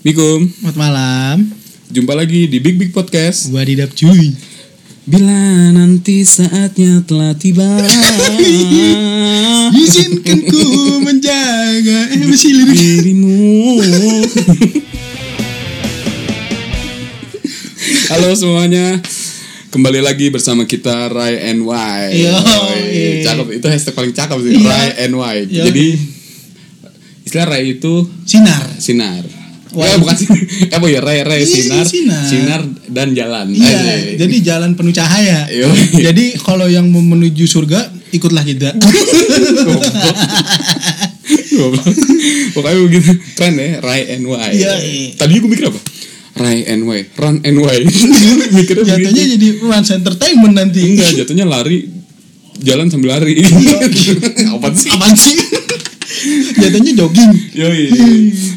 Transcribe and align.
Assalamualaikum 0.00 0.48
Selamat 0.48 0.76
malam. 0.80 1.36
Jumpa 1.92 2.16
lagi 2.16 2.48
di 2.48 2.56
Big 2.56 2.80
Big 2.80 2.88
Podcast. 2.88 3.52
Wadidap 3.52 3.92
cuy. 3.92 4.32
Bila 5.04 5.68
nanti 5.76 6.24
saatnya 6.24 7.04
telah 7.04 7.36
tiba. 7.36 7.68
Izinkan 9.76 10.40
ku 10.48 10.64
menjaga. 11.04 12.16
Eh 12.16 12.24
masih 12.24 12.48
lirik 12.48 12.80
Dirimu. 12.80 13.76
Halo 18.08 18.32
semuanya. 18.32 19.04
Kembali 19.68 20.00
lagi 20.00 20.32
bersama 20.32 20.64
kita 20.64 21.12
Rai 21.12 21.44
and 21.44 21.60
Y. 21.68 22.00
Yo, 22.24 22.32
Yoi, 22.32 22.80
iya. 22.88 23.28
Cakep, 23.28 23.52
itu 23.52 23.66
hashtag 23.68 23.92
paling 23.92 24.16
cakep 24.16 24.38
sih 24.48 24.52
Iya. 24.56 24.64
Rai 24.64 24.88
and 25.04 25.12
Y. 25.12 25.36
Yo. 25.44 25.68
Jadi 25.68 25.86
Istilah 27.20 27.52
Rai 27.52 27.76
itu 27.76 28.08
Sinar. 28.24 28.64
sinar 28.80 29.39
Wah. 29.76 29.86
Eh 29.86 29.96
bukan 30.02 30.16
sinar 30.18 30.38
Eh 30.72 30.76
apa 30.76 30.86
ya 30.90 31.00
Rai, 31.02 31.20
Rai 31.22 31.42
Iya, 31.42 31.84
sinar, 31.86 31.86
sinar. 32.26 32.62
dan 32.90 33.14
jalan 33.14 33.54
Iya. 33.54 34.18
Jadi 34.18 34.34
jalan 34.42 34.74
penuh 34.74 34.90
cahaya 34.90 35.46
Yo. 35.50 35.70
Jadi 35.94 36.34
kalau 36.38 36.66
yang 36.66 36.90
mau 36.90 37.02
menuju 37.02 37.46
surga 37.46 38.00
Ikutlah 38.10 38.42
kita. 38.42 38.74
Pokoknya 42.54 42.78
begitu 42.82 43.10
keren 43.38 43.54
ya 43.54 43.78
Rai 43.78 44.02
and 44.18 44.26
Y. 44.26 44.50
Iya. 44.58 44.72
Tadi 45.14 45.32
gue 45.38 45.46
mikir 45.46 45.70
apa? 45.70 45.80
Rai 46.40 46.64
and 46.66 46.86
Y, 46.90 47.00
Run 47.14 47.36
and 47.44 47.58
Y. 47.58 47.76
Mikirnya 48.56 48.98
Jatuhnya 48.98 49.24
jadi 49.36 49.48
runs 49.62 49.90
entertainment 49.92 50.54
nanti 50.56 50.80
Enggak, 50.82 51.22
jatuhnya 51.22 51.46
lari 51.46 51.99
jalan 52.60 52.86
sambil 52.92 53.16
lari. 53.16 53.40
apa 54.54 54.68
sih? 54.76 54.90
Apaan 54.92 55.16
sih? 55.16 55.36
Jatuhnya 56.58 56.92
jogging 56.98 57.32
Yoi. 57.56 57.84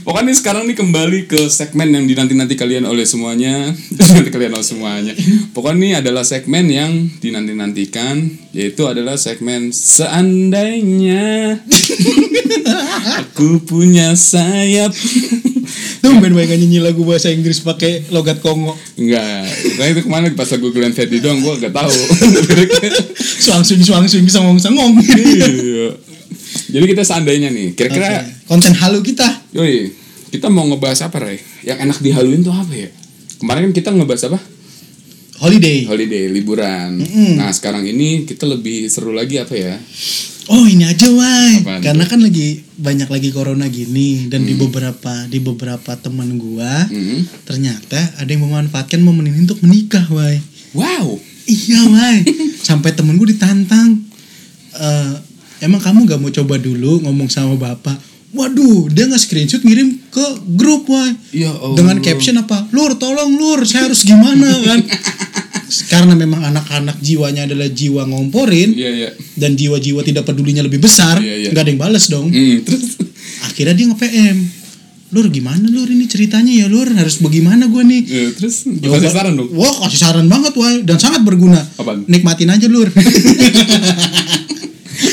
Pokoknya 0.04 0.34
sekarang 0.36 0.68
nih 0.68 0.76
kembali 0.76 1.20
ke 1.32 1.48
segmen 1.48 1.96
yang 1.96 2.04
dinanti-nanti 2.04 2.60
kalian 2.60 2.84
oleh 2.84 3.08
semuanya. 3.08 3.72
Nanti 4.14 4.30
kalian 4.34 4.58
oleh 4.58 4.68
semuanya. 4.68 5.14
Pokoknya 5.56 5.80
ini 5.80 5.90
adalah 5.96 6.28
segmen 6.28 6.68
yang 6.68 6.92
dinanti-nantikan 7.24 8.44
yaitu 8.54 8.86
adalah 8.86 9.18
segmen 9.18 9.74
seandainya 9.74 11.58
aku 13.24 13.64
punya 13.64 14.14
sayap. 14.14 14.92
Tuh 16.04 16.20
main 16.20 16.36
main 16.36 16.52
nyanyi 16.52 16.84
lagu 16.84 17.08
bahasa 17.08 17.32
Inggris 17.32 17.64
pakai 17.64 18.12
logat 18.12 18.44
Kongo 18.44 18.76
Enggak, 19.00 19.48
karena 19.80 19.92
itu 19.96 20.02
ke 20.04 20.10
mana 20.12 20.28
pas 20.36 20.52
lagu 20.52 20.68
Glenn 20.76 20.92
Fredly 20.92 21.24
doang 21.24 21.40
gue 21.40 21.64
gak 21.64 21.72
tahu. 21.72 21.96
Suang-suing 23.48 23.80
suang-suing 23.88 24.28
sengong-sengong 24.28 25.00
Iya. 25.00 25.96
Jadi 26.76 26.86
kita 26.92 27.08
seandainya 27.08 27.48
nih, 27.56 27.72
kira-kira, 27.72 28.20
Oke. 28.20 28.52
Konten 28.52 28.76
halu 28.76 29.00
kita 29.00 29.48
yoi, 29.56 29.96
kita 30.28 30.52
mau 30.52 30.68
ngebahas 30.68 31.08
apa 31.08 31.24
Ray? 31.24 31.40
Yang 31.64 31.78
enak 31.88 31.98
dihaluin 32.04 32.42
tuh 32.44 32.52
apa 32.52 32.74
ya? 32.76 32.90
Kemarin 33.40 33.72
kan 33.72 33.74
kita 33.74 33.90
ngebahas 33.96 34.28
apa? 34.28 34.40
Holiday. 35.44 35.84
Holiday, 35.84 36.32
liburan. 36.32 37.04
Nah 37.36 37.52
sekarang 37.52 37.84
ini 37.84 38.24
kita 38.24 38.48
lebih 38.48 38.88
seru 38.88 39.12
lagi 39.12 39.44
apa 39.44 39.52
ya? 39.52 39.76
Oh 40.48 40.64
ini 40.68 40.84
aja 40.88 41.08
Apaan 41.08 41.80
Karena 41.84 42.04
kan 42.08 42.20
lagi 42.20 42.64
banyak 42.76 43.08
lagi 43.08 43.32
corona 43.32 43.64
gini 43.72 44.28
Dan 44.28 44.44
di 44.44 44.60
beberapa 44.60 45.24
di 45.32 45.40
beberapa 45.40 45.96
teman 45.96 46.36
gua 46.36 46.88
Hmm. 46.88 47.28
Ternyata 47.48 48.20
ada 48.20 48.28
yang 48.28 48.44
memanfaatkan 48.48 49.00
momen 49.04 49.32
ini 49.32 49.44
untuk 49.44 49.60
menikah 49.64 50.04
wai. 50.16 50.40
Wow, 50.76 51.20
Iya 51.44 51.92
wai. 51.92 52.24
Sampai 52.68 52.96
temen 52.96 53.20
gue 53.20 53.36
ditantang 53.36 54.00
eh 54.80 55.14
Emang 55.64 55.80
kamu 55.80 56.08
gak 56.08 56.20
mau 56.24 56.32
coba 56.32 56.56
dulu 56.60 57.04
ngomong 57.04 57.28
sama 57.28 57.56
bapak 57.60 58.13
Waduh 58.34 58.90
dia 58.90 59.06
nggak 59.06 59.20
screenshot 59.20 59.62
ngirim 59.62 59.94
ke 60.10 60.26
grup 60.52 60.90
wai 60.90 61.14
ya 61.30 61.54
Allah. 61.54 61.78
Dengan 61.78 61.96
caption 62.02 62.34
apa 62.36 62.66
Lur 62.70 62.98
tolong 62.98 63.30
lur 63.34 63.62
saya 63.62 63.86
harus 63.86 64.02
gimana 64.02 64.50
kan 64.64 64.80
Karena 65.90 66.14
memang 66.14 66.42
anak-anak 66.44 66.98
jiwanya 66.98 67.46
adalah 67.46 67.66
jiwa 67.66 68.06
ngomporin 68.06 68.74
Iya 68.74 68.90
iya. 68.90 69.10
dan 69.34 69.54
jiwa-jiwa 69.54 70.02
tidak 70.02 70.24
pedulinya 70.24 70.62
lebih 70.62 70.78
besar, 70.78 71.18
iya. 71.18 71.50
nggak 71.50 71.60
ada 71.60 71.70
yang 71.70 71.82
balas 71.82 72.06
dong. 72.10 72.30
Hmm, 72.30 72.62
terus 72.62 72.94
Akhirnya 73.42 73.74
dia 73.74 73.86
nge-PM. 73.90 74.38
Lur 75.14 75.30
gimana 75.30 75.66
lur 75.66 75.86
ini 75.86 76.06
ceritanya 76.06 76.50
ya 76.50 76.66
lur 76.66 76.90
harus 76.90 77.18
bagaimana 77.18 77.70
gua 77.70 77.82
nih? 77.82 78.02
ya, 78.02 78.26
terus 78.34 78.66
Jawaban- 78.66 79.02
kasih 79.02 79.14
saran 79.14 79.34
dong. 79.34 79.50
Wah 79.54 79.74
kasih 79.86 80.00
saran 80.00 80.26
banget 80.26 80.54
wah 80.54 80.74
dan 80.82 80.98
sangat 80.98 81.22
berguna. 81.22 81.62
Apaan? 81.78 82.06
Nikmatin 82.06 82.50
aja 82.50 82.66
lur. 82.66 82.90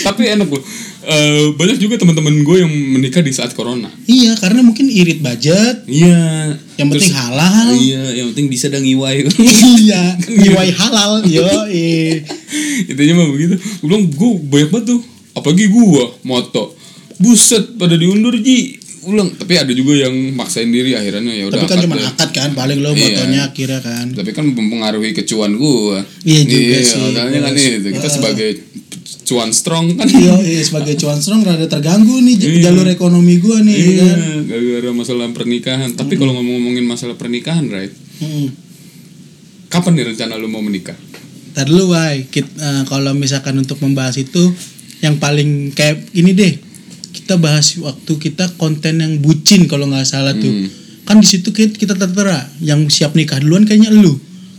Tapi 0.06 0.22
enak 0.28 0.48
loh. 0.48 0.62
Eh, 1.00 1.56
banyak 1.56 1.78
juga 1.78 1.96
teman-teman 1.96 2.44
gue 2.44 2.56
yang 2.60 2.68
menikah 2.68 3.20
di 3.20 3.32
saat 3.32 3.52
corona. 3.52 3.88
iya 4.04 4.36
karena 4.36 4.60
mungkin 4.60 4.84
irit 4.84 5.20
budget. 5.20 5.84
Iya. 5.84 6.56
Yang 6.76 6.88
penting 6.90 7.08
Terus- 7.08 7.20
halal. 7.20 7.68
Iya, 7.72 8.04
yang 8.14 8.26
penting 8.32 8.48
bisa 8.48 8.68
dan 8.68 8.80
ngiwai. 8.80 9.24
iya, 9.80 10.02
ngiwai 10.20 10.70
halal. 10.80 11.24
Yo. 11.24 11.44
Intinya 12.84 13.14
mah 13.16 13.28
begitu. 13.28 13.54
Gue 13.56 13.86
bilang 13.86 14.04
gue 14.08 14.30
banyak 14.42 14.68
banget 14.68 14.86
tuh. 14.90 15.00
Apalagi 15.32 15.64
gue 15.68 16.04
moto. 16.22 16.76
Buset 17.16 17.76
pada 17.76 17.94
diundur 17.94 18.32
Ji. 18.36 18.79
Ulang. 19.00 19.32
Tapi 19.32 19.56
ada 19.56 19.72
juga 19.72 19.96
yang 19.96 20.12
maksain 20.32 20.68
diri 20.68 20.92
akhirnya 20.92 21.32
ya 21.32 21.48
udah. 21.48 21.56
Tapi 21.56 21.66
kan 21.66 21.78
cuma 21.82 21.96
akad 21.96 22.30
kan, 22.30 22.50
paling 22.52 22.78
lo 22.78 22.92
Iya. 22.92 23.00
motonya 23.16 23.40
akhirnya 23.48 23.80
kan. 23.80 24.06
Tapi 24.12 24.30
kan 24.30 24.44
mempengaruhi 24.46 25.16
kecuan 25.16 25.56
gue. 25.56 25.98
Iya 26.22 26.40
juga 26.42 26.76
sih, 26.78 27.00
Makanya 27.10 27.40
kan 27.40 27.52
itu 27.56 27.88
kita 27.90 28.08
sebagai 28.08 28.50
cuan 29.24 29.50
strong 29.50 29.94
kan. 29.94 30.04
Yo, 30.04 30.36
eh, 30.38 30.60
sebagai 30.60 30.94
cuan 30.96 31.16
strong 31.16 31.40
rada 31.40 31.64
terganggu 31.64 32.20
nih 32.20 32.36
Iya. 32.36 32.68
jalur 32.68 32.84
ekonomi 32.86 33.38
gua 33.38 33.62
nih 33.62 33.72
Iya, 33.72 34.04
kan. 34.04 34.18
gara-gara 34.44 34.90
masalah 34.92 35.26
pernikahan. 35.30 35.90
Tapi 35.94 36.14
kalau 36.14 36.34
ngomong-ngomongin 36.34 36.84
masalah 36.84 37.14
pernikahan, 37.14 37.64
right? 37.66 37.94
Hmm. 38.18 38.52
Kapan 39.68 39.92
nih 39.94 40.04
rencana 40.12 40.34
lu 40.34 40.50
mau 40.50 40.60
menikah? 40.60 40.98
Ntar 41.50 41.66
dulu 41.66 41.94
Wai, 41.94 42.26
Kit- 42.26 42.52
eh, 42.52 42.82
kalau 42.84 43.14
misalkan 43.14 43.54
untuk 43.54 43.78
membahas 43.78 44.18
itu 44.18 44.50
yang 45.00 45.16
paling 45.16 45.70
kayak 45.72 46.10
ini 46.12 46.30
deh. 46.32 46.52
Kita 47.12 47.34
bahas 47.36 47.74
waktu 47.76 48.12
kita 48.14 48.54
konten 48.54 48.98
yang 48.98 49.18
bucin 49.18 49.64
kalau 49.64 49.86
nggak 49.86 50.04
salah 50.04 50.32
tuh. 50.32 50.46
Hmm. 50.46 50.68
Kan 51.02 51.18
di 51.18 51.26
situ 51.26 51.50
kita, 51.50 51.74
kita 51.74 51.94
tertera 51.94 52.38
yang 52.60 52.86
siap 52.86 53.12
nikah 53.12 53.36
duluan 53.36 53.62
kayaknya 53.62 53.90
lu. 53.90 54.14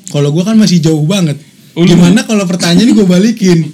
Kalau 0.08 0.30
gua 0.30 0.44
kan 0.44 0.56
masih 0.56 0.80
jauh 0.80 1.04
banget. 1.06 1.40
Oh, 1.72 1.82
lu? 1.82 1.90
gimana 1.90 2.22
kalau 2.22 2.44
pertanyaan 2.44 2.92
gue 2.92 3.06
balikin? 3.06 3.60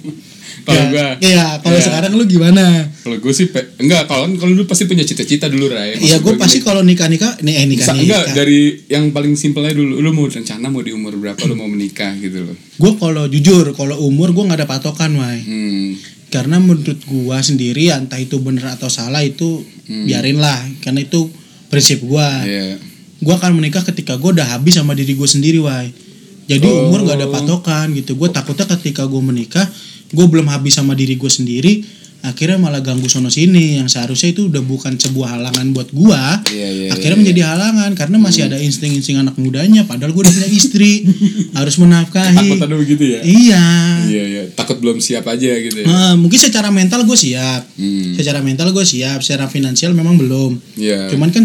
Kalau 0.60 0.76
Ya, 0.76 0.84
gua? 0.86 1.06
Iya, 1.18 1.46
kalau 1.58 1.74
Iya. 1.74 1.86
sekarang 1.88 2.12
lu 2.12 2.28
gimana? 2.28 2.92
Kalau 3.00 3.16
gue 3.16 3.32
sih 3.32 3.48
pe- 3.48 3.72
enggak, 3.78 4.04
kalau 4.04 4.28
kalau 4.36 4.52
lu 4.52 4.68
pasti 4.68 4.84
punya 4.84 5.00
cita-cita 5.00 5.48
dulu, 5.48 5.66
Ray. 5.66 5.96
Iya, 5.96 6.20
gue 6.20 6.36
pasti 6.36 6.60
kalau 6.60 6.84
nikah 6.84 7.08
nikah 7.08 7.40
nih 7.40 7.54
eh 7.54 7.66
nikah 7.66 7.88
Sa- 7.88 7.96
nikah. 7.96 8.04
enggak 8.04 8.36
dari 8.36 8.76
yang 8.84 9.08
paling 9.08 9.32
simpelnya 9.32 9.72
dulu 9.72 9.96
lu 9.96 10.12
mau 10.12 10.28
rencana 10.28 10.68
mau 10.68 10.84
di 10.84 10.92
umur 10.92 11.16
berapa 11.16 11.40
lu 11.42 11.56
mau 11.56 11.64
menikah 11.64 12.12
gitu 12.16 12.44
loh. 12.44 12.56
Gue 12.76 12.92
kalau 12.94 13.24
jujur 13.26 13.72
kalau 13.72 13.96
umur 14.02 14.30
gue 14.30 14.44
nggak 14.44 14.60
ada 14.60 14.68
patokan, 14.68 15.16
Wai. 15.16 15.40
Hmm. 15.40 15.88
Karena 16.28 16.60
menurut 16.60 17.00
gua 17.08 17.40
sendiri 17.40 17.88
entah 17.88 18.20
itu 18.20 18.36
benar 18.38 18.76
atau 18.76 18.92
salah 18.92 19.24
itu 19.24 19.64
biarin 19.88 20.36
lah 20.36 20.60
karena 20.84 21.00
itu 21.00 21.28
prinsip 21.68 22.04
gua. 22.04 22.26
Iya. 22.44 22.76
gua 23.18 23.34
akan 23.34 23.58
menikah 23.58 23.82
ketika 23.82 24.14
gua 24.14 24.30
udah 24.36 24.46
habis 24.46 24.78
sama 24.78 24.94
diri 24.94 25.16
gua 25.16 25.26
sendiri 25.26 25.58
wai. 25.58 25.90
Jadi 26.48 26.64
Oh. 26.64 26.88
umur 26.88 27.04
gak 27.04 27.18
ada 27.20 27.28
patokan 27.28 27.92
gitu. 27.92 28.14
Gua 28.14 28.28
takutnya 28.30 28.64
ketika 28.78 29.04
gua 29.04 29.20
menikah 29.20 29.66
gua 30.12 30.24
belum 30.28 30.48
habis 30.48 30.76
sama 30.78 30.94
diri 30.94 31.16
gua 31.18 31.28
sendiri 31.28 31.84
akhirnya 32.18 32.58
malah 32.58 32.82
ganggu 32.82 33.06
sono 33.06 33.28
sini 33.28 33.78
yang 33.78 33.86
seharusnya 33.86 34.34
itu 34.34 34.50
udah 34.50 34.58
bukan 34.60 34.94
sebuah 34.94 35.38
halangan 35.38 35.70
buat 35.70 35.88
gua 35.90 36.42
Iya, 36.50 36.68
iya, 36.68 36.86
akhirnya 36.90 37.14
iya, 37.14 37.22
menjadi 37.22 37.42
halangan 37.46 37.90
karena 37.94 38.16
masih 38.18 38.42
ada 38.44 38.58
insting-insting 38.58 39.16
anak 39.16 39.38
mudanya 39.38 39.86
padahal 39.86 40.10
gua 40.10 40.26
udah 40.26 40.34
punya 40.34 40.50
istri 40.50 41.06
harus 41.58 41.78
menafkahi 41.78 42.58
Takut 42.58 42.74
begitu 42.76 43.04
ya? 43.06 43.20
iya 43.22 43.64
Iya, 44.04 44.22
iya. 44.24 44.42
Takut 44.50 44.78
belum 44.78 44.98
siap 44.98 45.26
aja 45.26 45.52
gitu 45.54 45.78
ya. 45.78 45.86
Nah, 45.86 46.14
mungkin 46.14 46.38
secara 46.38 46.72
mental 46.72 47.04
gue 47.04 47.12
siap. 47.14 47.60
Hmm. 47.76 48.16
Secara 48.16 48.40
mental 48.40 48.72
gue 48.72 48.80
siap, 48.80 49.20
secara 49.20 49.44
finansial 49.46 49.92
memang 49.92 50.16
belum. 50.16 50.56
Iya. 50.74 51.12
Cuman 51.12 51.28
kan 51.28 51.44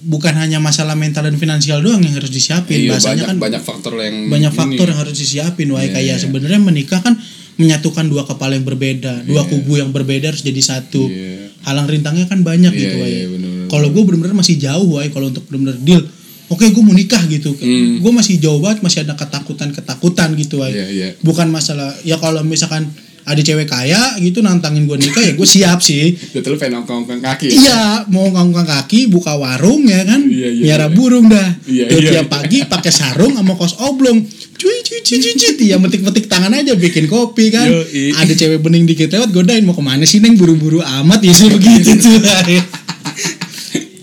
bukan 0.00 0.34
hanya 0.34 0.58
masalah 0.58 0.96
mental 0.96 1.22
dan 1.22 1.36
finansial 1.36 1.78
doang 1.78 2.02
yang 2.02 2.16
harus 2.16 2.32
disiapin. 2.32 2.82
Iya, 2.82 2.96
Bahasanya 2.96 3.14
banyak 3.14 3.26
kan 3.28 3.36
banyak 3.38 3.62
faktor 3.62 3.92
yang 4.00 4.16
banyak 4.26 4.50
ini. 4.50 4.58
faktor 4.58 4.86
yang 4.90 4.98
harus 4.98 5.14
disiapin. 5.14 5.68
Wah, 5.70 5.80
Iya, 5.80 5.92
kayak 5.92 6.06
iya. 6.08 6.16
sebenarnya 6.18 6.58
menikah 6.58 6.98
kan 6.98 7.14
menyatukan 7.60 8.08
dua 8.08 8.24
kepala 8.24 8.56
yang 8.56 8.64
berbeda, 8.64 9.22
dua 9.22 9.44
kubu 9.44 9.76
yang 9.76 9.92
berbeda 9.92 10.32
harus 10.32 10.40
jadi 10.40 10.58
satu. 10.58 11.04
Iya. 11.04 11.52
Halang 11.60 11.84
rintangnya 11.84 12.24
kan 12.24 12.40
banyak 12.40 12.72
Iya, 12.72 12.80
gitu, 12.80 12.96
Wai. 12.96 13.10
iya. 13.12 13.24
Kalau 13.68 13.92
gue 13.92 14.02
bener-bener 14.02 14.32
masih 14.32 14.56
jauh, 14.56 14.96
Wai, 14.96 15.12
kalau 15.12 15.28
untuk 15.28 15.44
bener-bener 15.44 15.76
deal. 15.78 16.00
Oke, 16.48 16.66
gue 16.66 16.82
mau 16.82 16.90
nikah 16.90 17.20
gitu. 17.28 17.52
Hmm. 17.52 18.00
Gue 18.00 18.10
masih 18.10 18.40
jauh 18.40 18.58
banget, 18.58 18.80
masih 18.80 19.04
ada 19.04 19.14
ketakutan-ketakutan 19.14 20.34
gitu, 20.34 20.64
Iya, 20.64 20.86
iya. 20.88 21.08
bukan 21.20 21.46
masalah 21.46 21.92
ya 22.02 22.16
kalau 22.16 22.40
misalkan 22.42 22.88
ada 23.20 23.36
cewek 23.38 23.68
kaya 23.68 24.16
gitu 24.18 24.40
nantangin 24.40 24.88
gue 24.88 24.96
nikah 24.96 25.20
ya 25.20 25.36
gue 25.36 25.44
siap 25.46 25.78
sih 25.78 26.16
Betul 26.34 26.56
pengen 26.56 26.82
ongkong-ongkong 26.82 27.20
kaki. 27.20 27.52
iya 27.52 28.02
mau 28.08 28.26
ngangkang 28.26 28.64
kaki 28.66 29.06
buka 29.06 29.36
warung 29.36 29.84
ya 29.84 30.02
kan 30.02 30.24
Iya, 30.24 30.48
iya, 30.50 30.62
miara 30.64 30.88
iya. 30.88 30.96
burung 30.96 31.28
dah 31.28 31.48
Iya, 31.68 31.84
iya, 31.92 32.10
tiap 32.10 32.26
iya. 32.26 32.32
pagi 32.32 32.58
pakai 32.64 32.90
sarung 32.90 33.36
sama 33.36 33.54
kos 33.54 33.76
oblong 33.78 34.24
cuy 34.60 34.76
cuy 34.84 35.00
cuy 35.00 35.18
cuy, 35.24 35.32
cuy. 35.56 35.64
ya 35.72 35.80
metik-metik 35.80 36.28
tangan 36.28 36.52
aja 36.52 36.76
bikin 36.76 37.08
kopi 37.08 37.48
kan. 37.48 37.64
Yoi. 37.64 38.12
ada 38.12 38.32
cewek 38.36 38.60
bening 38.60 38.84
dikit 38.84 39.08
lewat 39.08 39.32
godain. 39.32 39.64
Mau 39.64 39.72
ke 39.72 39.80
mana 39.80 40.04
sih 40.04 40.20
neng? 40.20 40.36
Buru-buru 40.36 40.84
amat. 40.84 41.24
Ya 41.24 41.32
sih 41.32 41.48
begitu 41.48 41.96
tuh. 41.96 42.20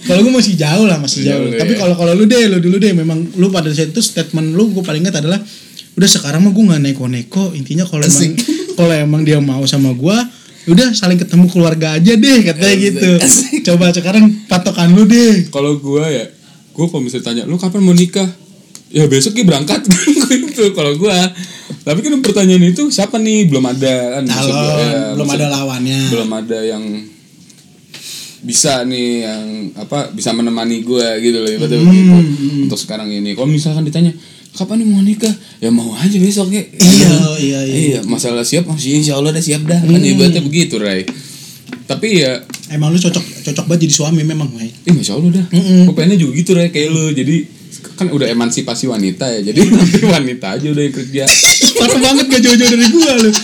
kalau 0.08 0.24
gue 0.26 0.34
masih 0.34 0.56
jauh 0.58 0.88
lah 0.90 0.98
masih 0.98 1.28
Jauh. 1.28 1.52
jauh, 1.52 1.60
tapi 1.60 1.76
ya. 1.76 1.84
kalau 1.84 1.94
kalau 2.00 2.14
lu 2.18 2.26
deh 2.26 2.50
lu 2.50 2.58
dulu 2.58 2.82
deh. 2.82 2.92
Memang 2.98 3.22
lu 3.38 3.54
pada 3.54 3.70
saat 3.70 3.94
itu 3.94 4.02
statement 4.02 4.58
lu 4.58 4.74
gue 4.74 4.82
paling 4.82 5.06
ingat 5.06 5.22
adalah 5.22 5.38
udah 5.94 6.10
sekarang 6.10 6.42
mah 6.42 6.52
gue 6.52 6.64
nggak 6.66 6.82
neko-neko. 6.90 7.54
Intinya 7.54 7.86
kalau 7.86 8.02
emang 8.02 8.34
kalau 8.74 8.94
emang 8.98 9.22
dia 9.22 9.38
mau 9.38 9.62
sama 9.70 9.94
gue 9.94 10.18
udah 10.68 10.92
saling 10.92 11.16
ketemu 11.16 11.48
keluarga 11.48 11.96
aja 11.96 12.14
deh 12.20 12.40
katanya 12.44 12.76
Asik, 12.76 12.84
gitu. 12.92 13.12
asik. 13.24 13.60
coba 13.72 13.88
sekarang 13.96 14.28
patokan 14.52 14.92
lu 14.92 15.08
deh. 15.08 15.48
Kalau 15.48 15.80
gua 15.80 16.12
ya 16.12 16.28
gua 16.76 16.92
kalau 16.92 17.08
misalnya 17.08 17.24
tanya 17.24 17.44
lu 17.48 17.56
kapan 17.56 17.80
mau 17.88 17.96
nikah 17.96 18.28
ya 18.90 19.06
besok 19.06 19.34
ya 19.34 19.44
berangkat. 19.44 19.82
Gitu 20.28 20.74
kalau 20.74 20.96
gua. 20.96 21.14
Tapi 21.84 22.00
kan 22.00 22.20
pertanyaan 22.20 22.66
itu 22.66 22.90
siapa 22.90 23.16
nih? 23.16 23.46
Belum 23.46 23.64
ada 23.64 24.18
kan 24.18 24.24
kalau 24.26 24.50
gua, 24.50 24.74
ya, 24.76 25.02
belum 25.14 25.24
maksud- 25.24 25.40
ada 25.40 25.48
lawannya. 25.54 26.00
belum 26.10 26.30
ada 26.32 26.60
yang 26.62 26.84
bisa 28.38 28.86
nih 28.86 29.26
yang 29.26 29.44
apa 29.74 30.14
bisa 30.14 30.30
menemani 30.32 30.80
gue 30.80 31.04
gitu 31.20 31.38
loh 31.38 31.50
ibaratnya 31.50 31.80
Hmm, 31.80 31.90
begitu. 31.90 32.18
Untuk 32.64 32.80
sekarang 32.80 33.10
ini. 33.10 33.34
Kalau 33.34 33.50
misalkan 33.50 33.82
ditanya 33.82 34.14
kapan 34.54 34.82
nih 34.82 34.88
mau 34.88 35.02
nikah? 35.02 35.34
Ya 35.58 35.70
mau 35.70 35.90
aja 35.92 36.16
besok 36.16 36.50
ya. 36.50 36.62
Iya, 36.62 37.12
iya, 37.38 37.60
iya. 37.62 37.76
iya. 37.76 38.00
Masalah 38.04 38.42
siap 38.42 38.66
masih 38.66 39.02
insya 39.02 39.18
Allah 39.18 39.32
udah 39.32 39.42
siap 39.42 39.66
dah 39.66 39.78
kan 39.78 40.00
ibaratnya 40.00 40.42
begitu 40.42 40.78
Ray. 40.78 41.04
Tapi 41.86 42.20
ya 42.20 42.40
emang 42.70 42.92
lu 42.92 43.00
cocok 43.00 43.22
cocok 43.44 43.66
banget 43.66 43.90
jadi 43.90 43.94
suami 43.96 44.22
memang 44.22 44.48
Wai. 44.54 44.70
Ih 44.70 44.94
masya 44.94 45.18
Allah 45.18 45.32
dah. 45.34 45.46
Gue 45.84 45.94
pengennya 45.94 46.20
juga 46.20 46.32
gitu 46.36 46.52
Ray 46.54 46.70
Kayak 46.70 46.90
lu. 46.90 47.06
Jadi 47.12 47.36
Kan 47.98 48.08
udah 48.14 48.30
emansipasi 48.30 48.86
wanita 48.86 49.26
ya 49.26 49.40
Jadi 49.52 49.60
nanti 49.74 50.00
wanita 50.06 50.58
aja 50.60 50.68
udah 50.70 50.84
yang 50.84 50.96
kerja. 50.96 51.24
Parah 51.78 52.00
banget 52.02 52.26
gak 52.30 52.42
jauh-jauh 52.46 52.70
dari 52.74 52.88
gua 52.94 53.14
lu. 53.22 53.32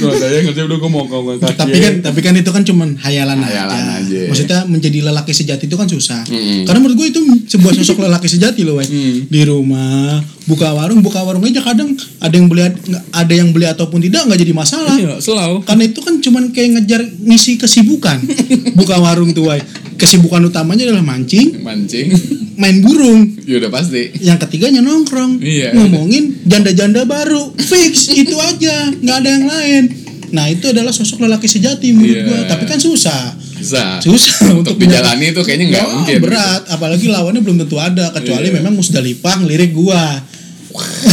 Ngerti 0.00 0.60
udah 0.64 0.78
gue 0.80 0.90
mau 0.90 1.04
ngomong 1.04 1.36
kaki 1.36 1.56
tapi 1.60 1.76
kan 1.76 1.94
tapi 2.00 2.20
kan 2.24 2.32
itu 2.32 2.50
kan 2.50 2.62
cuman 2.64 2.96
hayalan, 2.96 3.36
Hayalan 3.44 4.00
aja. 4.00 4.20
maksudnya 4.32 4.58
menjadi 4.64 4.98
lelaki 5.04 5.32
sejati 5.36 5.68
itu 5.68 5.76
kan 5.76 5.84
susah. 5.86 6.24
Karena 6.64 6.78
menurut 6.80 6.96
gue 6.96 7.08
itu 7.12 7.20
sebuah 7.56 7.72
sosok 7.76 8.08
lelaki 8.08 8.28
sejati 8.30 8.64
loh. 8.64 8.80
Mm. 8.80 9.28
di 9.28 9.44
rumah 9.44 10.24
buka 10.48 10.72
warung 10.72 11.04
buka 11.04 11.20
warung 11.20 11.44
aja 11.44 11.60
kadang 11.60 11.92
ada 12.16 12.32
yang 12.32 12.48
beli 12.48 12.64
ada 13.12 13.34
yang 13.36 13.52
beli 13.52 13.68
ataupun 13.68 14.00
tidak 14.00 14.24
nggak 14.24 14.40
jadi 14.40 14.54
masalah. 14.56 14.94
Iya 14.96 15.14
selalu. 15.20 15.62
Karena 15.68 15.82
itu 15.84 16.00
kan 16.00 16.14
cuman 16.18 16.44
kayak 16.50 16.68
ngejar 16.80 17.02
ngisi 17.04 17.60
kesibukan. 17.60 18.18
Buka 18.78 18.96
warung 18.96 19.36
tuh 19.36 19.52
Wai. 19.52 19.60
Kesibukan 20.00 20.40
utamanya 20.42 20.88
adalah 20.88 21.04
mancing 21.04 21.60
Mancing. 21.60 22.08
main 22.56 22.80
burung. 22.80 23.36
Ya 23.44 23.56
udah 23.56 23.68
pasti. 23.70 24.16
Yang 24.18 24.44
ketiganya 24.44 24.80
nongkrong 24.80 25.38
Iya. 25.38 25.72
ngomongin 25.72 26.40
janda-janda 26.42 27.04
baru. 27.04 27.52
Fix 27.54 28.08
itu 28.20 28.34
aja. 28.34 28.88
Nggak 28.90 29.16
ada 29.16 29.28
yang 29.30 29.46
lain. 29.46 29.82
Nah 30.30 30.46
itu 30.46 30.62
adalah 30.66 30.90
sosok 30.90 31.20
lelaki 31.20 31.44
sejati 31.44 31.90
menurut 31.90 32.14
Iya. 32.14 32.24
gua. 32.24 32.38
Tapi 32.46 32.64
kan 32.64 32.76
susah. 32.76 33.36
Bisa 33.54 34.00
susah 34.00 34.54
Untuk 34.54 34.74
punya- 34.74 34.98
dijalani 34.98 35.30
itu 35.30 35.40
kayaknya 35.42 35.66
nggak 35.70 35.84
Wah, 35.84 35.92
mungkin. 35.94 36.18
berat. 36.22 36.62
Apalagi 36.70 37.06
lawannya 37.06 37.40
belum 37.40 37.58
tentu 37.58 37.76
ada 37.76 38.08
kecuali 38.10 38.48
Iya. 38.48 38.56
memang 38.56 38.72
musdalifah 38.74 39.36
lirik 39.42 39.72
gua. 39.72 40.00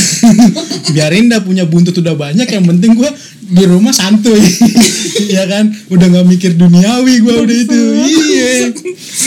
Biarin 0.88 1.28
dah 1.28 1.42
punya 1.42 1.66
buntut 1.66 1.96
udah 1.96 2.14
banyak 2.14 2.46
yang 2.46 2.66
penting 2.68 2.94
gua 2.94 3.10
di 3.48 3.64
rumah 3.64 3.96
santuy 3.96 4.44
ya 5.36 5.48
kan 5.48 5.72
udah 5.88 6.08
nggak 6.12 6.28
mikir 6.28 6.52
duniawi 6.60 7.24
gua 7.24 7.44
udah 7.48 7.58
itu 7.58 7.80
iya 8.04 8.52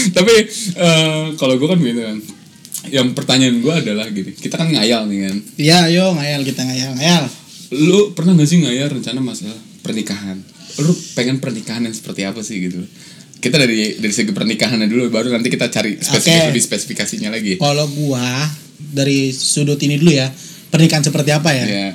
Tapi 0.17 0.35
eh, 0.77 1.25
Kalau 1.37 1.55
gue 1.59 1.69
kan 1.69 1.79
gitu 1.81 2.01
kan 2.01 2.19
Yang 2.91 3.09
pertanyaan 3.13 3.57
gue 3.61 3.75
adalah 3.75 4.07
gini 4.09 4.33
Kita 4.35 4.57
kan 4.57 4.69
ngayal 4.73 5.07
nih 5.11 5.19
kan 5.29 5.37
Iya, 5.61 5.79
ayo 5.91 6.05
ngayal 6.17 6.41
kita 6.47 6.63
ngayal 6.65 6.91
ngayal 6.97 7.25
Lu 7.77 8.17
pernah 8.17 8.35
gak 8.35 8.49
sih 8.51 8.59
ngayal 8.63 8.91
rencana 8.91 9.23
masalah 9.23 9.59
pernikahan? 9.81 10.43
Lu 10.83 10.93
pengen 11.15 11.39
pernikahan 11.39 11.87
yang 11.87 11.95
seperti 11.95 12.27
apa 12.27 12.43
sih 12.43 12.59
gitu? 12.67 12.83
Kita 13.41 13.57
dari 13.57 13.97
dari 13.97 14.11
segi 14.13 14.35
pernikahannya 14.35 14.91
dulu 14.91 15.07
baru 15.09 15.31
nanti 15.33 15.49
kita 15.49 15.71
cari 15.71 15.97
spesifik 15.97 16.35
Oke. 16.35 16.49
lebih 16.51 16.63
spesifikasinya 16.67 17.31
lagi. 17.31 17.57
Kalau 17.57 17.87
gua 17.95 18.27
dari 18.77 19.31
sudut 19.33 19.79
ini 19.81 19.97
dulu 19.97 20.13
ya, 20.13 20.29
pernikahan 20.69 21.07
seperti 21.07 21.31
apa 21.31 21.55
ya? 21.55 21.65
Ya. 21.65 21.89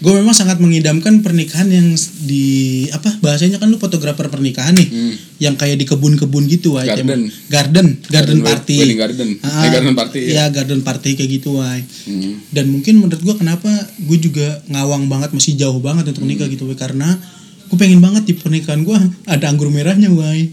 Gue 0.00 0.16
memang 0.16 0.32
sangat 0.32 0.56
mengidamkan 0.56 1.20
pernikahan 1.20 1.68
yang 1.68 1.92
di 2.24 2.44
apa 2.88 3.20
bahasanya 3.20 3.60
kan 3.60 3.68
lu 3.68 3.76
fotografer 3.76 4.26
pernikahan 4.26 4.72
nih, 4.72 4.88
Hmm. 4.88 5.12
yang 5.38 5.54
kayak 5.54 5.76
di 5.76 5.84
kebun-kebun 5.84 6.48
gitu, 6.48 6.74
Wai. 6.74 6.88
Garden. 6.88 7.28
Garden, 7.46 7.86
garden, 8.02 8.08
Garden 8.08 8.38
party. 8.40 8.76
wedding 8.80 8.96
garden. 8.96 9.28
Ah, 9.40 9.60
Eh, 9.60 9.70
garden 9.70 9.92
party, 9.92 10.20
Iya, 10.26 10.44
garden 10.48 10.80
party 10.80 11.10
kayak 11.14 11.30
gitu, 11.30 11.60
Wai. 11.60 11.84
Hmm. 11.84 12.40
Dan 12.48 12.72
mungkin 12.72 12.96
menurut 12.96 13.20
gua 13.20 13.36
kenapa 13.36 13.68
gue 13.98 14.18
juga 14.18 14.64
ngawang 14.66 15.04
banget 15.06 15.30
masih 15.30 15.52
jauh 15.54 15.76
banget 15.78 16.08
untuk 16.08 16.24
nikah 16.24 16.48
Hmm. 16.48 16.54
gitu, 16.56 16.64
Wai. 16.64 16.74
Karena 16.74 17.20
gue 17.68 17.76
pengen 17.76 18.00
banget 18.00 18.24
di 18.24 18.34
pernikahan 18.34 18.80
gua 18.80 18.96
ada 19.26 19.44
anggur 19.46 19.68
merahnya, 19.68 20.08
Wai. 20.08 20.48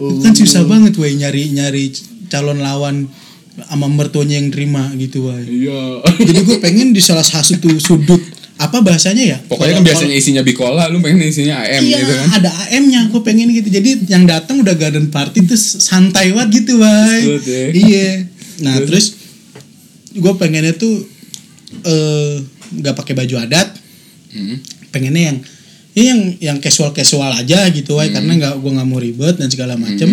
Oh. 0.00 0.24
Kan 0.24 0.32
susah 0.32 0.64
banget, 0.64 0.96
Wai, 0.96 1.12
nyari 1.14 1.52
nyari 1.52 1.92
calon 2.26 2.58
lawan 2.58 3.12
sama 3.62 3.88
mertuanya 3.88 4.36
yang 4.36 4.48
terima 4.48 4.88
gitu, 4.96 5.28
Wai. 5.28 5.44
Iya. 5.44 6.00
Jadi 6.16 6.40
gue 6.42 6.56
pengen 6.58 6.96
di 6.96 7.00
salah 7.00 7.20
satu 7.22 7.76
sudut 7.76 8.24
apa 8.56 8.80
bahasanya 8.80 9.36
ya? 9.36 9.38
Pokoknya 9.44 9.80
kan 9.80 9.84
biasanya 9.84 10.16
isinya 10.16 10.40
bikola, 10.40 10.88
lu 10.88 11.04
pengen 11.04 11.20
isinya 11.28 11.60
AM 11.60 11.84
Iya, 11.84 12.00
gitu 12.00 12.12
kan. 12.16 12.28
ada 12.40 12.50
AM-nya. 12.72 13.00
Gue 13.12 13.20
pengen 13.20 13.52
gitu. 13.52 13.68
Jadi 13.68 14.08
yang 14.08 14.24
datang 14.24 14.64
udah 14.64 14.72
garden 14.72 15.12
party 15.12 15.44
terus 15.44 15.84
santai 15.84 16.32
banget 16.32 16.64
gitu, 16.64 16.80
Bay. 16.80 17.20
Ya. 17.44 17.66
Iya. 17.76 18.08
Nah, 18.64 18.80
terus 18.80 19.12
gue 20.16 20.32
pengennya 20.40 20.72
tuh 20.72 21.04
eh 21.84 22.40
nggak 22.80 22.96
pakai 22.96 23.12
baju 23.12 23.44
adat. 23.44 23.76
Hmm. 24.32 24.56
Pengennya 24.88 25.22
yang 25.32 25.38
ya 25.92 26.02
yang 26.12 26.20
yang 26.40 26.56
casual 26.60 26.96
casual 26.96 27.28
aja 27.28 27.68
gitu, 27.68 28.00
Hmm. 28.00 28.08
Karena 28.08 28.32
nggak 28.40 28.54
gue 28.56 28.70
nggak 28.72 28.88
mau 28.88 28.96
ribet 28.96 29.36
dan 29.36 29.52
segala 29.52 29.76
macem. 29.76 30.08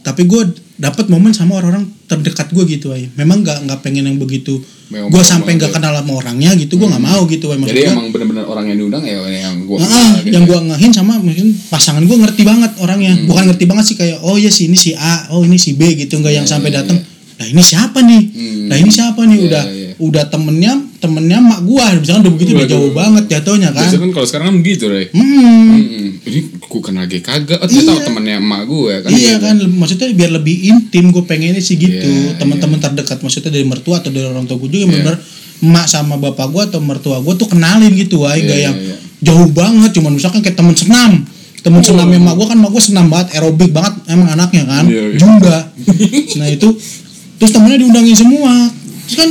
Tapi 0.00 0.24
gue 0.24 0.42
dapat 0.80 1.12
momen 1.12 1.36
sama 1.36 1.60
orang-orang 1.60 1.84
terdekat 2.08 2.48
gue 2.48 2.64
gitu, 2.66 2.88
Bay. 2.88 3.06
Memang 3.14 3.44
nggak 3.44 3.68
nggak 3.68 3.78
pengen 3.80 4.04
yang 4.04 4.16
begitu. 4.16 4.56
Gue 4.88 5.20
sampai 5.20 5.54
nggak 5.54 5.68
kenal 5.70 5.92
sama 5.92 6.16
orangnya 6.16 6.56
gitu, 6.56 6.74
gue 6.74 6.88
nggak 6.88 7.04
mau 7.04 7.22
gitu. 7.24 7.46
Maksud 7.46 7.68
Jadi 7.68 7.80
gua- 7.84 7.92
emang 7.92 8.06
bener-bener 8.08 8.44
orang 8.44 8.64
yang 8.66 8.78
diundang 8.80 9.04
ya 9.04 9.20
yang 9.20 9.56
gua 9.62 9.78
Ah, 9.78 10.16
gitu 10.18 10.32
yang 10.32 10.42
ya. 10.42 10.48
gua 10.48 10.58
ngehin 10.64 10.90
sama 10.90 11.14
mungkin 11.18 11.52
pasangan 11.68 12.00
gua 12.02 12.16
ngerti 12.18 12.42
banget 12.42 12.72
orangnya. 12.78 13.12
Hmm. 13.12 13.28
Bukan 13.28 13.44
ngerti 13.46 13.64
banget 13.64 13.84
sih 13.86 13.96
kayak 13.96 14.18
oh 14.20 14.34
ya 14.34 14.48
sih 14.48 14.64
ini 14.64 14.74
si 14.74 14.96
A, 14.96 15.28
oh 15.28 15.44
ini 15.44 15.54
si 15.54 15.76
B 15.76 15.92
gitu 15.94 16.16
nggak 16.16 16.32
yang 16.34 16.42
Iya, 16.42 16.50
sampai 16.50 16.72
iya, 16.72 16.80
datang. 16.80 16.98
Nah 17.38 17.46
ini 17.46 17.60
siapa 17.62 17.98
nih? 18.00 18.22
Hmm. 18.26 18.64
Nah 18.66 18.76
ini 18.76 18.90
siapa 18.90 19.20
nih? 19.22 19.36
Iya, 19.36 19.46
udah 19.46 19.64
iya. 19.68 19.87
Udah 19.98 20.24
temennya 20.26 20.78
temennya 20.98 21.38
mak 21.38 21.60
gua 21.62 21.90
misalkan 21.92 22.22
udah 22.22 22.34
begitu 22.34 22.50
udah 22.54 22.66
jauh 22.66 22.90
banget 22.90 23.24
jatuhnya 23.28 23.70
kan. 23.70 23.82
Biasanya 23.82 24.02
kan 24.02 24.10
kalau 24.12 24.26
sekarang 24.26 24.46
kan 24.48 24.56
begitu, 24.58 24.84
Rey. 24.86 25.06
Hmm. 25.10 25.74
Hmm. 25.74 26.08
Ini 26.22 26.40
ku 26.62 26.78
kenal 26.78 27.04
lagi 27.04 27.18
kagak. 27.18 27.58
Oh, 27.58 27.66
Iya. 27.66 28.02
temennya 28.02 28.34
emak 28.38 28.62
gue 28.64 28.94
kan. 29.00 29.10
iya 29.10 29.34
gitu. 29.34 29.42
kan 29.42 29.56
maksudnya 29.68 30.06
biar 30.12 30.30
lebih 30.32 30.56
intim 30.64 31.04
gue 31.08 31.22
pengennya 31.22 31.58
sih 31.58 31.74
gitu 31.74 31.98
Iya, 31.98 32.36
teman-teman 32.36 32.78
terdekat 32.78 33.18
maksudnya 33.18 33.50
dari 33.50 33.64
mertua 33.64 33.98
atau 33.98 34.08
dari 34.08 34.24
orang 34.24 34.44
tua 34.44 34.56
gue 34.56 34.68
juga 34.68 34.80
yang 34.80 34.92
Iya. 34.92 34.98
bener 35.00 35.16
emak 35.58 35.86
sama 35.86 36.14
bapak 36.14 36.46
gue 36.48 36.62
atau 36.64 36.78
mertua 36.78 37.18
gue 37.18 37.34
tuh 37.34 37.48
kenalin 37.48 37.90
gitu 37.92 38.22
wah 38.22 38.32
Iya, 38.32 38.44
gak 38.44 38.58
yang 38.60 38.76
iya. 38.76 38.96
jauh 39.20 39.48
banget 39.48 39.90
cuman 39.92 40.14
misalkan 40.14 40.38
kayak 40.38 40.54
temen 40.54 40.70
senam 40.72 41.26
temen 41.58 41.80
Oh. 41.80 41.86
senam 41.88 42.06
emak 42.08 42.34
gue 42.34 42.46
kan 42.46 42.56
emak 42.56 42.70
gue 42.70 42.82
senam 42.84 43.06
banget 43.08 43.34
aerobik 43.34 43.70
banget 43.72 43.94
emang 44.06 44.28
anaknya 44.28 44.62
kan 44.64 44.84
Iya, 44.86 45.02
iya. 45.08 45.18
juga 45.18 45.56
nah 46.38 46.46
itu 46.46 46.68
terus 47.36 47.50
temennya 47.50 47.78
diundangin 47.80 48.14
semua 48.14 48.52
terus 49.04 49.16
kan 49.16 49.30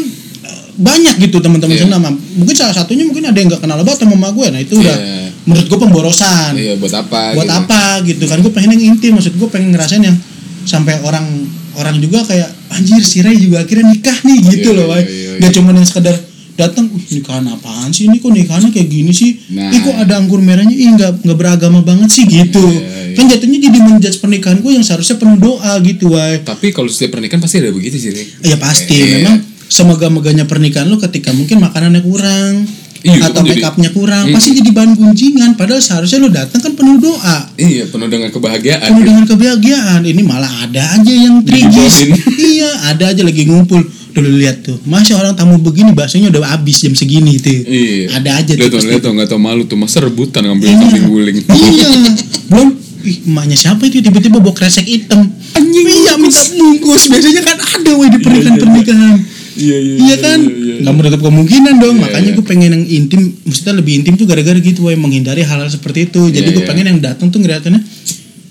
banyak 0.78 1.16
gitu 1.20 1.38
teman-teman 1.38 1.74
Iya. 1.74 1.84
senam 1.84 2.02
mungkin 2.36 2.54
salah 2.54 2.72
satunya 2.72 3.02
mungkin 3.02 3.26
ada 3.26 3.34
yang 3.34 3.50
gak 3.50 3.62
kenal 3.62 3.82
banget 3.82 4.00
sama 4.00 4.14
emak 4.14 4.32
gue 4.32 4.48
nah 4.48 4.60
itu 4.60 4.74
udah 4.76 4.94
Iya. 4.96 5.28
menurut 5.44 5.66
gue 5.66 5.80
pemborosan 5.80 6.52
Iya, 6.54 6.74
buat 6.78 6.94
apa 6.94 7.22
buat 7.34 7.44
gitu. 7.44 7.58
apa 7.58 7.82
gitu 8.04 8.24
kan 8.24 8.38
gue 8.40 8.52
pengen 8.52 8.70
yang 8.74 8.94
intim 8.94 9.12
maksud 9.12 9.34
gue 9.34 9.48
pengen 9.48 9.70
ngerasain 9.72 10.00
yang 10.00 10.18
sampai 10.64 11.02
orang 11.02 11.26
orang 11.74 11.98
juga 11.98 12.22
kayak 12.24 12.46
anjir 12.70 13.02
si 13.02 13.20
Ray 13.20 13.38
juga 13.38 13.62
akhirnya 13.62 13.90
nikah 13.90 14.18
nih 14.20 14.38
gitu 14.52 14.70
Iya, 14.70 14.78
loh 14.78 14.86
Wai. 14.88 15.02
iya, 15.02 15.10
iya, 15.34 15.40
gak 15.40 15.52
cuma 15.52 15.70
yang 15.72 15.82
sekedar 15.84 16.16
datang 16.54 16.86
"Wih, 16.88 17.06
nikahan 17.12 17.46
apaan 17.48 17.90
sih 17.90 18.06
ini 18.06 18.18
kok 18.18 18.30
nikahannya 18.32 18.70
kayak 18.72 18.86
gini 18.88 19.12
sih 19.12 19.38
Nah. 19.52 19.70
ih 19.70 19.80
kok 19.80 19.94
ada 19.96 20.14
anggur 20.16 20.38
merahnya 20.40 20.74
ih 20.74 20.90
nggak 20.92 21.22
nggak 21.22 21.38
beragama 21.38 21.82
banget 21.82 22.10
sih 22.12 22.26
gitu 22.26 22.62
Iya, 22.62 22.82
iya. 23.08 23.14
kan 23.14 23.26
jatuhnya 23.28 23.60
jadi 23.64 23.78
menjudge 23.80 24.18
pernikahan 24.20 24.58
gue 24.60 24.72
yang 24.72 24.82
seharusnya 24.82 25.18
penuh 25.18 25.38
doa 25.38 25.74
gitu 25.82 26.10
Wai. 26.12 26.42
Tapi 26.44 26.70
kalau 26.72 26.86
setiap 26.88 27.14
pernikahan 27.14 27.38
pasti 27.40 27.58
ada 27.58 27.70
begitu 27.70 27.98
sih, 27.98 28.10
ya 28.42 28.58
pasti 28.58 28.94
Iya. 28.96 29.10
memang 29.20 29.36
semegah-megahnya 29.68 30.46
pernikahan 30.46 30.88
lu 30.88 30.98
ketika 30.98 31.32
mungkin 31.32 31.60
makanannya 31.60 32.02
kurang 32.02 32.66
Iya, 32.98 33.30
atau 33.30 33.46
make 33.46 33.62
upnya 33.62 33.94
kurang 33.94 34.26
Hmm. 34.26 34.34
pasti 34.34 34.58
jadi 34.58 34.74
bahan 34.74 34.98
gunjingan 34.98 35.54
padahal 35.54 35.80
seharusnya 35.80 36.18
lu 36.18 36.28
datang 36.28 36.58
kan 36.58 36.74
penuh 36.74 36.98
doa. 36.98 37.46
Iya, 37.56 37.88
penuh 37.88 38.10
dengan 38.10 38.28
kebahagiaan. 38.28 38.84
penuh 38.84 39.04
dengan 39.06 39.24
kebahagiaan. 39.24 40.02
Ini 40.02 40.22
malah 40.26 40.50
ada 40.66 40.98
aja 40.98 41.14
yang 41.14 41.40
trigis. 41.40 42.10
Iya 42.52 42.68
ada 42.90 43.14
aja 43.14 43.22
lagi 43.22 43.46
ngumpul. 43.46 43.86
Dulu 44.12 44.30
lihat 44.34 44.66
tuh. 44.66 44.82
Masih 44.84 45.14
orang 45.14 45.38
tamu 45.38 45.62
begini 45.62 45.94
baksonya 45.94 46.34
udah 46.34 46.58
habis 46.58 46.82
jam 46.82 46.98
segini 46.98 47.38
tuh 47.38 47.54
Iya. 47.54 48.18
ada 48.18 48.42
aja 48.42 48.52
Lihat 48.58 48.66
tuh 48.66 48.82
lihat 48.82 49.00
tuh, 49.00 49.14
nggak 49.14 49.30
tau 49.30 49.40
malu 49.40 49.64
tuh, 49.64 49.78
masa 49.78 50.02
rebutan 50.02 50.42
ngambil 50.42 50.66
Iya. 50.66 50.78
kambing 50.82 51.06
guling. 51.06 51.38
iya. 51.46 51.90
Belum? 52.50 52.70
Ih 53.06 53.18
emaknya 53.24 53.56
siapa 53.56 53.86
itu? 53.86 54.02
Tiba-tiba 54.02 54.42
bawa 54.42 54.52
kresek 54.52 54.84
hitam. 54.84 55.22
Anjing 55.54 55.86
iya 55.86 56.18
minta 56.18 56.42
bungkus. 56.50 57.08
biasanya 57.08 57.46
kan 57.46 57.56
ada 57.62 57.92
woi 57.94 58.10
di 58.10 58.20
pernikahan 58.20 58.58
pernikahan 58.58 59.16
Iya, 59.58 59.78
iya, 59.82 59.96
iya 59.98 60.16
kan 60.22 60.40
iya, 60.46 60.54
iya. 60.54 60.76
nggak 60.86 60.94
menutup 60.94 61.22
kemungkinan 61.26 61.76
dong 61.82 61.96
Iya, 61.98 62.04
makanya 62.06 62.30
iya. 62.30 62.38
gue 62.38 62.46
pengen 62.46 62.70
yang 62.78 62.86
intim 62.86 63.22
maksudnya 63.42 63.74
lebih 63.74 63.94
intim 64.00 64.14
tuh 64.14 64.30
gara-gara 64.30 64.58
gitu 64.62 64.86
woi 64.86 64.94
menghindari 64.94 65.42
hal-hal 65.42 65.66
seperti 65.66 66.08
itu 66.14 66.30
jadi 66.30 66.46
Iya, 66.46 66.56
gue 66.56 66.64
iya. 66.64 66.70
pengen 66.70 66.86
yang 66.94 67.00
datang 67.02 67.34
tuh 67.34 67.42
ngeliatannya 67.42 67.82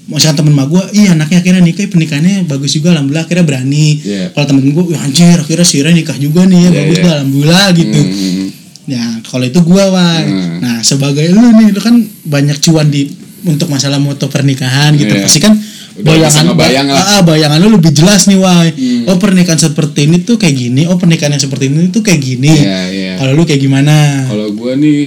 Misalkan 0.07 0.39
temen 0.39 0.55
mak 0.55 0.71
gue, 0.71 0.79
iya 0.95 1.19
anaknya 1.19 1.43
akhirnya 1.43 1.63
nikah, 1.67 1.91
pernikahannya 1.91 2.47
bagus 2.47 2.79
juga, 2.79 2.95
alhamdulillah 2.95 3.27
akhirnya 3.27 3.43
berani. 3.43 3.99
Iya. 4.07 4.31
Kalau 4.31 4.47
temen 4.47 4.71
gue, 4.71 4.85
wah 4.95 5.03
anjir 5.03 5.35
akhirnya 5.35 5.67
si 5.67 5.83
Ira 5.83 5.91
nikah 5.91 6.15
juga 6.15 6.47
nih 6.47 6.55
ya, 6.63 6.71
Iya, 6.71 6.79
bagus 6.79 6.97
iya. 6.97 7.03
dah, 7.03 7.13
alhamdulillah 7.19 7.67
gitu. 7.75 8.01
Hmm. 8.07 8.47
Ya 8.87 9.03
kalau 9.27 9.45
itu 9.51 9.59
gue 9.67 9.85
wah. 9.91 10.19
Hmm. 10.23 10.63
Nah 10.63 10.77
sebagai 10.87 11.27
lu 11.35 11.43
nih, 11.59 11.75
lu 11.75 11.81
kan 11.83 11.99
banyak 12.23 12.55
cuan 12.63 12.87
di 12.87 13.11
untuk 13.51 13.67
masalah 13.67 13.99
moto 13.99 14.31
pernikahan 14.31 14.95
gitu, 14.95 15.11
Iya. 15.11 15.27
pasti 15.27 15.43
kan 15.43 15.59
Udah 15.97 16.13
bisa 16.29 16.45
ngebayang 16.45 16.87
lah. 16.93 17.01
ah, 17.01 17.13
ah, 17.17 17.21
bayangan 17.25 17.57
lu 17.57 17.81
lebih 17.81 17.93
jelas 17.97 18.29
nih 18.29 18.37
wah. 18.37 18.69
Hmm. 18.69 19.09
Oh 19.09 19.17
pernikahan 19.17 19.57
seperti 19.57 20.05
ini 20.05 20.21
tuh 20.29 20.37
kayak 20.37 20.53
gini, 20.53 20.85
oh 20.85 21.01
pernikahan 21.01 21.33
yang 21.33 21.41
seperti 21.41 21.73
ini 21.73 21.89
tuh 21.89 22.05
kayak 22.05 22.21
gini. 22.21 22.53
Iya, 22.53 22.81
iya. 22.93 23.13
Kalau 23.17 23.33
lu 23.33 23.49
kayak 23.49 23.65
gimana? 23.65 24.29
Kalau 24.29 24.53
gue 24.53 24.73
nih, 24.77 24.99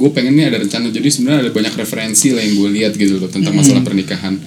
gue 0.00 0.10
pengen 0.16 0.32
nih 0.40 0.48
ada 0.48 0.56
rencana. 0.64 0.88
Jadi 0.88 1.08
sebenarnya 1.12 1.48
ada 1.48 1.52
banyak 1.52 1.74
referensi 1.76 2.32
lah 2.32 2.40
yang 2.40 2.54
gue 2.56 2.68
lihat 2.80 2.92
gitu 2.96 3.20
loh 3.20 3.28
tentang 3.28 3.52
masalah 3.52 3.84
pernikahan. 3.84 4.40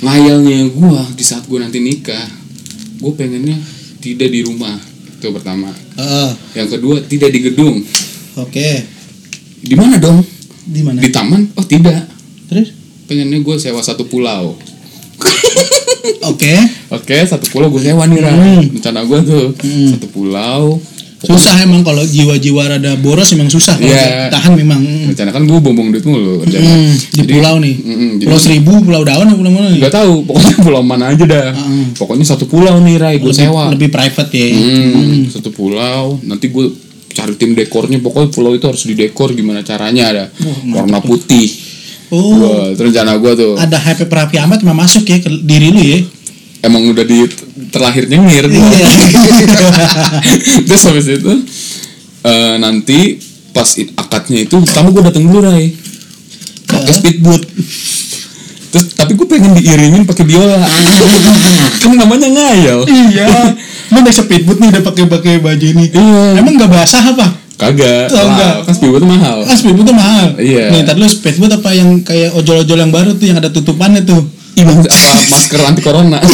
Ngayalnya 0.00 0.58
gue 0.70 1.00
di 1.18 1.24
saat 1.26 1.44
gue 1.50 1.58
nanti 1.58 1.82
nikah, 1.82 2.26
gue 3.02 3.12
pengennya 3.18 3.58
tidak 3.98 4.30
di 4.30 4.46
rumah. 4.46 4.78
Itu 5.18 5.34
pertama. 5.34 5.74
Heeh. 5.98 6.30
Yang 6.54 6.78
kedua 6.78 6.96
tidak 7.02 7.34
di 7.34 7.40
gedung. 7.50 7.82
Oke. 8.38 8.86
Di 9.60 9.74
mana 9.74 9.98
dong? 9.98 10.22
Di 10.64 10.80
mana? 10.86 11.02
Di 11.02 11.10
taman? 11.10 11.50
Oh 11.58 11.66
tidak. 11.66 12.06
Terus? 12.46 12.72
Pengennya 13.10 13.42
gue 13.42 13.56
sewa 13.58 13.82
satu 13.82 14.06
pulau. 14.06 14.54
Oke. 16.30 16.54
Oke, 16.90 17.16
satu 17.22 17.44
pulau 17.48 17.68
gue 17.68 17.82
sewa 17.82 18.04
nih. 18.04 18.18
Hmm. 18.18 18.60
Rencana 18.72 19.04
gue 19.04 19.18
tuh 19.22 19.44
Hmm. 19.56 19.88
satu 19.92 20.06
pulau. 20.08 20.80
Susah 21.20 21.52
emang 21.60 21.84
kalau 21.84 22.00
jiwa-jiwa 22.00 22.64
rada 22.66 22.96
boros 22.96 23.28
emang 23.30 23.46
susah 23.46 23.76
kalau 23.76 23.92
Iya. 23.92 24.32
tahan 24.32 24.56
memang. 24.56 24.80
Mm. 24.80 25.12
Rencana 25.12 25.28
kan 25.30 25.44
gue 25.44 25.58
bombong 25.60 25.92
duit 25.92 26.00
mulu. 26.00 26.40
rencana. 26.40 26.64
Hmm, 26.64 26.96
di 26.96 27.12
Jadi- 27.12 27.28
pulau 27.28 27.54
nih. 27.60 27.74
Mm-mm, 27.76 28.10
jadi- 28.16 28.24
pulau 28.24 28.40
Seribu, 28.40 28.72
Pulau 28.80 29.02
Daun, 29.04 29.28
pulau 29.30 29.52
mana? 29.52 29.68
Gak 29.76 29.92
tahu, 29.92 30.24
pokoknya 30.24 30.54
pulau 30.64 30.80
mana 30.80 31.12
aja 31.12 31.20
dah. 31.20 31.52
Heeh. 31.52 31.92
Pokoknya 31.92 32.24
satu 32.24 32.48
pulau 32.48 32.72
nih 32.80 32.96
Rai, 32.96 33.20
gue 33.20 33.36
sewa. 33.36 33.68
lebih 33.68 33.92
private 33.92 34.32
ya. 34.32 34.48
Hmm, 34.48 35.28
satu 35.28 35.52
pulau. 35.52 36.16
Nanti 36.24 36.48
gue 36.48 36.72
cari 37.12 37.36
tim 37.36 37.52
dekornya. 37.52 38.00
Pokoknya 38.00 38.32
pulau 38.32 38.56
itu 38.56 38.64
harus 38.64 38.80
didekor 38.80 39.36
gimana 39.36 39.60
caranya 39.60 40.04
ada 40.08 40.24
warna 40.66 41.04
putih. 41.04 41.52
Oh, 42.10 42.34
Wah, 42.42 42.74
itu 42.74 42.82
rencana 42.82 43.14
gue 43.22 43.32
tuh. 43.38 43.52
ada 43.54 43.78
HP 43.78 44.10
Perapi 44.10 44.36
Amat 44.42 44.66
memang 44.66 44.82
masuk 44.82 45.06
ya 45.06 45.22
ke 45.22 45.30
diri 45.46 45.70
lu 45.70 45.78
ya. 45.78 45.98
Emang 46.60 46.82
udah 46.90 47.06
di 47.06 47.24
terlahir 47.70 48.10
nyengir 48.10 48.50
gua. 48.50 48.58
Iya. 48.66 48.88
Terus 50.68 50.82
habis 50.90 51.06
itu 51.06 51.32
eh, 52.26 52.54
nanti 52.58 53.16
pas 53.54 53.66
akadnya 53.96 54.44
itu 54.44 54.58
pertama 54.66 54.90
gue 54.90 55.02
dateng 55.06 55.24
dulu 55.30 55.38
Rai. 55.46 55.70
Pakai 56.66 56.92
speedboat. 56.98 57.42
Terus 58.70 58.86
tapi 58.94 59.14
gue 59.14 59.26
pengen 59.26 59.54
diiringin 59.58 60.02
pakai 60.06 60.24
biola. 60.26 60.66
kan 61.80 61.90
namanya 61.96 62.28
ngayal. 62.28 62.84
iya. 62.90 63.54
Lu 63.90 64.02
udah 64.02 64.14
speedboat 64.14 64.58
nih 64.58 64.68
udah 64.74 64.82
pakai 64.82 65.04
pakai 65.06 65.32
baju 65.38 65.66
ini. 65.66 65.86
Iya. 65.90 66.42
Emang 66.42 66.58
nggak 66.58 66.70
basah 66.70 67.02
apa? 67.02 67.26
Kagak. 67.60 68.08
Lah, 68.08 68.24
enggak. 68.24 68.64
Kan 68.64 68.72
speedboat 68.72 69.04
tuh 69.04 69.12
mahal. 69.12 69.44
Ah, 69.44 69.52
speedboat 69.52 69.84
tuh 69.84 69.92
mahal. 69.92 70.32
Iya. 70.40 70.72
Nih, 70.72 70.80
tadi 70.88 71.04
lu 71.04 71.12
speedboat 71.12 71.60
apa 71.60 71.76
yang 71.76 72.00
kayak 72.00 72.32
ojol-ojol 72.32 72.80
yang 72.80 72.88
baru 72.88 73.12
tuh 73.20 73.28
yang 73.28 73.36
ada 73.36 73.52
tutupannya 73.52 74.00
tuh? 74.00 74.24
Bang, 74.56 74.80
apa 74.88 75.20
masker 75.28 75.60
anti 75.68 75.84
corona? 75.84 76.24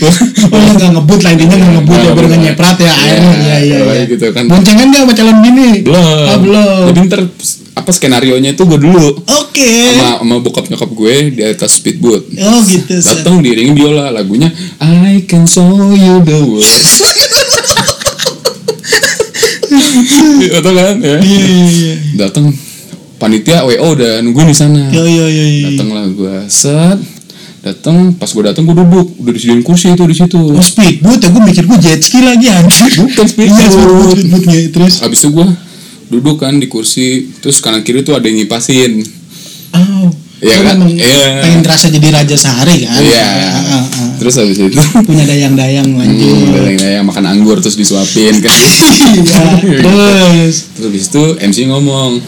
Oh, 0.50 0.58
nggak 0.74 0.90
ngebut 0.96 1.20
lah 1.22 1.30
intinya 1.36 1.54
nggak 1.54 1.72
ngebut 1.78 1.98
ya, 2.00 2.10
baru 2.16 2.26
nggak 2.26 2.42
nyeprat 2.42 2.76
ya 2.80 2.92
airnya. 2.92 3.30
Iya, 3.30 3.56
iya, 3.60 3.76
Iya, 3.78 3.92
iya. 3.94 4.02
gitu 4.08 4.24
kan. 4.32 4.44
Boncengan 4.48 4.86
nggak 4.90 5.02
sama 5.04 5.12
calon 5.14 5.38
bini? 5.44 5.68
belum. 5.84 6.26
Ah, 6.26 6.38
belum. 6.40 6.82
Jadi 6.90 6.98
ntar 7.06 7.20
apa 7.70 7.90
skenario 7.94 8.34
nya 8.36 8.50
itu 8.52 8.62
gue 8.66 8.76
dulu 8.76 9.24
Oke. 9.24 9.72
sama 9.94 10.20
sama 10.20 10.34
bokap 10.42 10.66
nyokap 10.68 10.90
gue 10.90 11.14
di 11.32 11.42
atas 11.44 11.78
speedboat. 11.78 12.22
Oh 12.40 12.60
gitu. 12.66 12.92
Datang 12.98 13.40
diiringin 13.40 13.72
biola 13.72 14.10
lagunya 14.10 14.50
I 14.82 15.22
can 15.24 15.46
show 15.46 15.68
you 15.92 16.20
the 16.24 16.38
world. 16.40 16.66
Betul 20.40 20.74
kan? 20.74 20.96
Ya. 21.00 21.18
Iya 21.20 21.40
iya 21.46 21.66
iya. 21.70 21.94
Datang 22.26 22.50
panitia 23.16 23.62
WO 23.64 23.94
udah 23.94 24.18
nungguin 24.24 24.50
di 24.50 24.56
sana. 24.56 24.90
Yo 24.90 25.04
yo 25.04 25.26
yo. 25.28 25.44
Datanglah 25.72 26.04
gue 26.10 26.36
set 26.50 26.98
datang 27.60 28.12
pas 28.12 28.24
gue 28.26 28.40
datang 28.42 28.64
gue 28.64 28.72
duduk 28.72 29.20
udah 29.20 29.32
disediain 29.32 29.60
kursi 29.60 29.90
itu 29.90 30.00
di 30.02 30.16
situ 30.16 30.40
Oh 30.40 30.64
speedboat 30.64 31.20
ya 31.20 31.28
gue 31.28 31.42
mikir 31.42 31.64
gue 31.64 31.78
jet 31.78 32.00
ski 32.00 32.20
lagi 32.20 32.48
anjir. 32.48 32.88
Bukan 32.96 33.26
speedboat. 33.26 33.60
Iya 33.60 33.68
speedboat 33.68 34.08
speedboat 34.10 34.42
ya. 34.46 34.60
Terus. 34.70 34.94
Habis 35.00 35.18
itu 35.18 35.28
gue 35.30 35.46
duduk 36.10 36.36
kan 36.36 36.56
di 36.56 36.66
kursi 36.66 37.06
terus 37.36 37.60
kanan 37.60 37.80
kiri 37.80 38.00
tuh 38.00 38.12
ada 38.12 38.24
yang 38.24 38.38
ngipasin 38.38 39.04
Oh. 39.70 40.08
Iya 40.40 40.56
kan? 40.64 40.80
memang 40.80 40.90
Iya. 40.90 41.44
Pengen 41.44 41.60
terasa 41.60 41.86
jadi 41.86 42.08
raja 42.10 42.32
sehari 42.34 42.82
kan? 42.82 42.96
iya 42.96 43.28
Ah, 43.28 43.60
ah, 43.60 43.84
ah. 43.84 44.08
terus 44.16 44.34
habis 44.34 44.56
itu 44.56 44.72
Punya 45.04 45.22
dayang-dayang 45.22 45.84
lanjut. 45.92 46.16
hmm, 46.16 46.80
yang 46.80 47.04
makan 47.04 47.28
anggur 47.28 47.60
terus 47.60 47.76
disuapin 47.76 48.40
kan 48.40 48.50
Iya. 49.20 49.44
Terus. 49.60 50.56
terus 50.72 50.86
habis 50.88 51.04
itu 51.06 51.24
MC 51.38 51.68
ngomong 51.68 52.24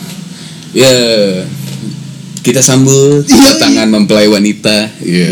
ya 0.70 0.92
kita 2.42 2.58
sambut 2.58 3.22
Iya, 3.24 3.56
tangan 3.56 3.88
mempelai 3.88 4.26
wanita 4.26 4.90
iya 5.00 5.30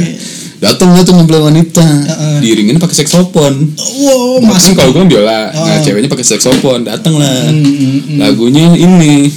datang 0.56 0.92
lah 0.92 1.00
tuh 1.00 1.16
mempelai 1.16 1.40
wanita 1.42 1.80
Heeh. 1.80 2.36
diiringin 2.40 2.76
pakai 2.76 2.96
saksofon 2.98 3.74
Wow, 3.98 4.38
Mas 4.40 4.60
masuk. 4.62 4.76
kalau 4.76 4.90
gue 4.92 5.04
biola, 5.08 5.48
nah 5.48 5.76
Oh. 5.76 5.80
ceweknya 5.80 6.06
pakai 6.06 6.26
saksofon, 6.26 6.84
datang 6.84 7.16
lah. 7.16 7.48
Hmm, 7.48 7.64
hmm, 7.64 7.98
hmm. 8.06 8.18
Lagunya 8.18 8.68
ini 8.70 9.28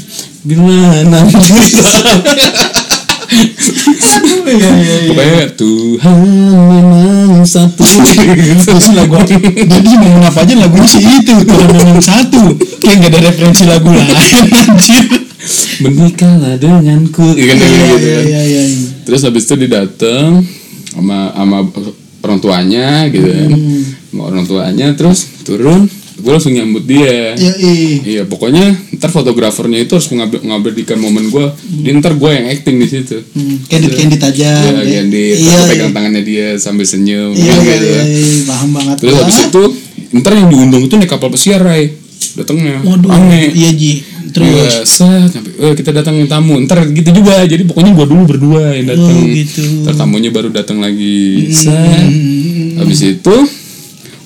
gimana? 0.42 1.24
Iya 4.43 4.69
iya 4.69 4.69
iya. 4.77 4.95
Pokoknya 5.09 5.45
Tuhan 5.55 6.17
memang 6.69 7.41
satu. 7.47 7.83
Terus 8.63 8.87
lagu 8.93 9.15
Jadi 9.57 9.89
mau 9.97 10.13
ngapain 10.21 10.57
lagunya 10.59 10.87
sih 10.87 11.01
itu 11.01 11.33
Tuhan 11.43 11.69
memang 11.73 11.99
satu 12.03 12.43
Kayak 12.83 12.95
gak 12.99 13.09
ada 13.09 13.19
referensi 13.31 13.63
lagu 13.65 13.89
lain 13.89 14.13
Anjir 14.51 15.03
Menikahlah 15.83 16.55
denganku. 16.59 17.35
Iya 17.35 17.45
kan 17.51 17.55
Iya 17.57 17.67
gitu 17.67 18.07
iya 18.07 18.15
kan. 18.15 18.23
iya 18.27 18.41
iya 18.45 18.63
Terus 19.03 19.21
habis 19.27 19.43
itu 19.47 19.53
dia 19.63 19.69
datang 19.83 20.43
sama 20.93 21.33
sama 21.33 21.57
orang 22.23 22.39
tuanya 22.39 22.87
gitu 23.11 23.27
kan. 23.27 23.49
Hmm. 23.51 23.83
Sama 24.07 24.21
orang 24.29 24.45
tuanya 24.47 24.87
terus 24.95 25.19
turun, 25.43 25.89
gue 26.24 26.32
langsung 26.32 26.50
nyambut 26.50 26.84
dia. 26.84 27.36
Iya 27.36 27.53
iya 27.53 27.74
Iya 28.00 28.22
pokoknya 28.24 28.63
ntar 28.96 29.12
fotografernya 29.12 29.75
itu 29.77 29.92
harus 29.92 30.08
mengabadikan 30.39 30.96
momen 30.96 31.27
gue. 31.27 31.46
Dia 31.84 31.92
ntar 31.94 32.15
gue 32.15 32.30
yang 32.30 32.48
acting 32.48 32.80
di 32.80 32.88
situ. 32.88 33.20
Hmm, 33.30 33.60
Candid 33.65 33.92
candid 33.92 34.22
aja 34.22 34.50
Iya, 34.56 34.72
Kayak- 34.74 34.88
Gandhi, 34.89 35.25
Iya 35.27 35.51
aku 35.51 35.60
iya 35.60 35.68
pegang 35.68 35.92
tangannya 35.92 36.24
dia 36.24 36.48
sambil 36.56 36.86
senyum 36.86 37.36
Iya 37.36 37.53
gitu. 37.53 37.60
iya 37.60 37.75
iya 37.75 38.01
iya, 38.08 38.42
Paham 38.46 38.70
banget 38.72 38.96
Terus 38.98 39.15
habis 39.18 39.38
itu 39.44 39.63
ntar 40.15 40.32
yang 40.32 40.48
diundang 40.48 40.82
itu 40.82 40.96
naik 40.96 41.12
kapal 41.12 41.27
pesiar 41.27 41.60
Rai. 41.60 41.92
Datangnya 42.34 42.80
Waduh 42.82 43.10
rame. 43.10 43.51
Iya 43.51 43.72
Ji 43.72 43.94
Iya, 43.94 44.32
Terus 44.34 44.89
set, 44.89 45.30
sampai, 45.30 45.51
eh, 45.53 45.74
kita 45.75 45.94
datangin 45.94 46.25
tamu. 46.25 46.58
Ntar 46.60 46.89
gitu 46.89 47.13
juga. 47.13 47.44
Jadi 47.44 47.63
pokoknya 47.63 47.94
gua 47.94 48.08
dulu 48.08 48.25
berdua 48.25 48.74
yang 48.74 48.89
datang. 48.89 49.13
Oh, 49.13 49.30
gitu. 49.30 49.62
Ntar 49.86 49.94
tamunya 49.94 50.32
baru 50.32 50.50
datang 50.50 50.82
lagi. 50.82 51.53
Set. 51.53 51.70
Hmm, 51.70 52.82
Habis 52.82 53.00
itu 53.13 53.36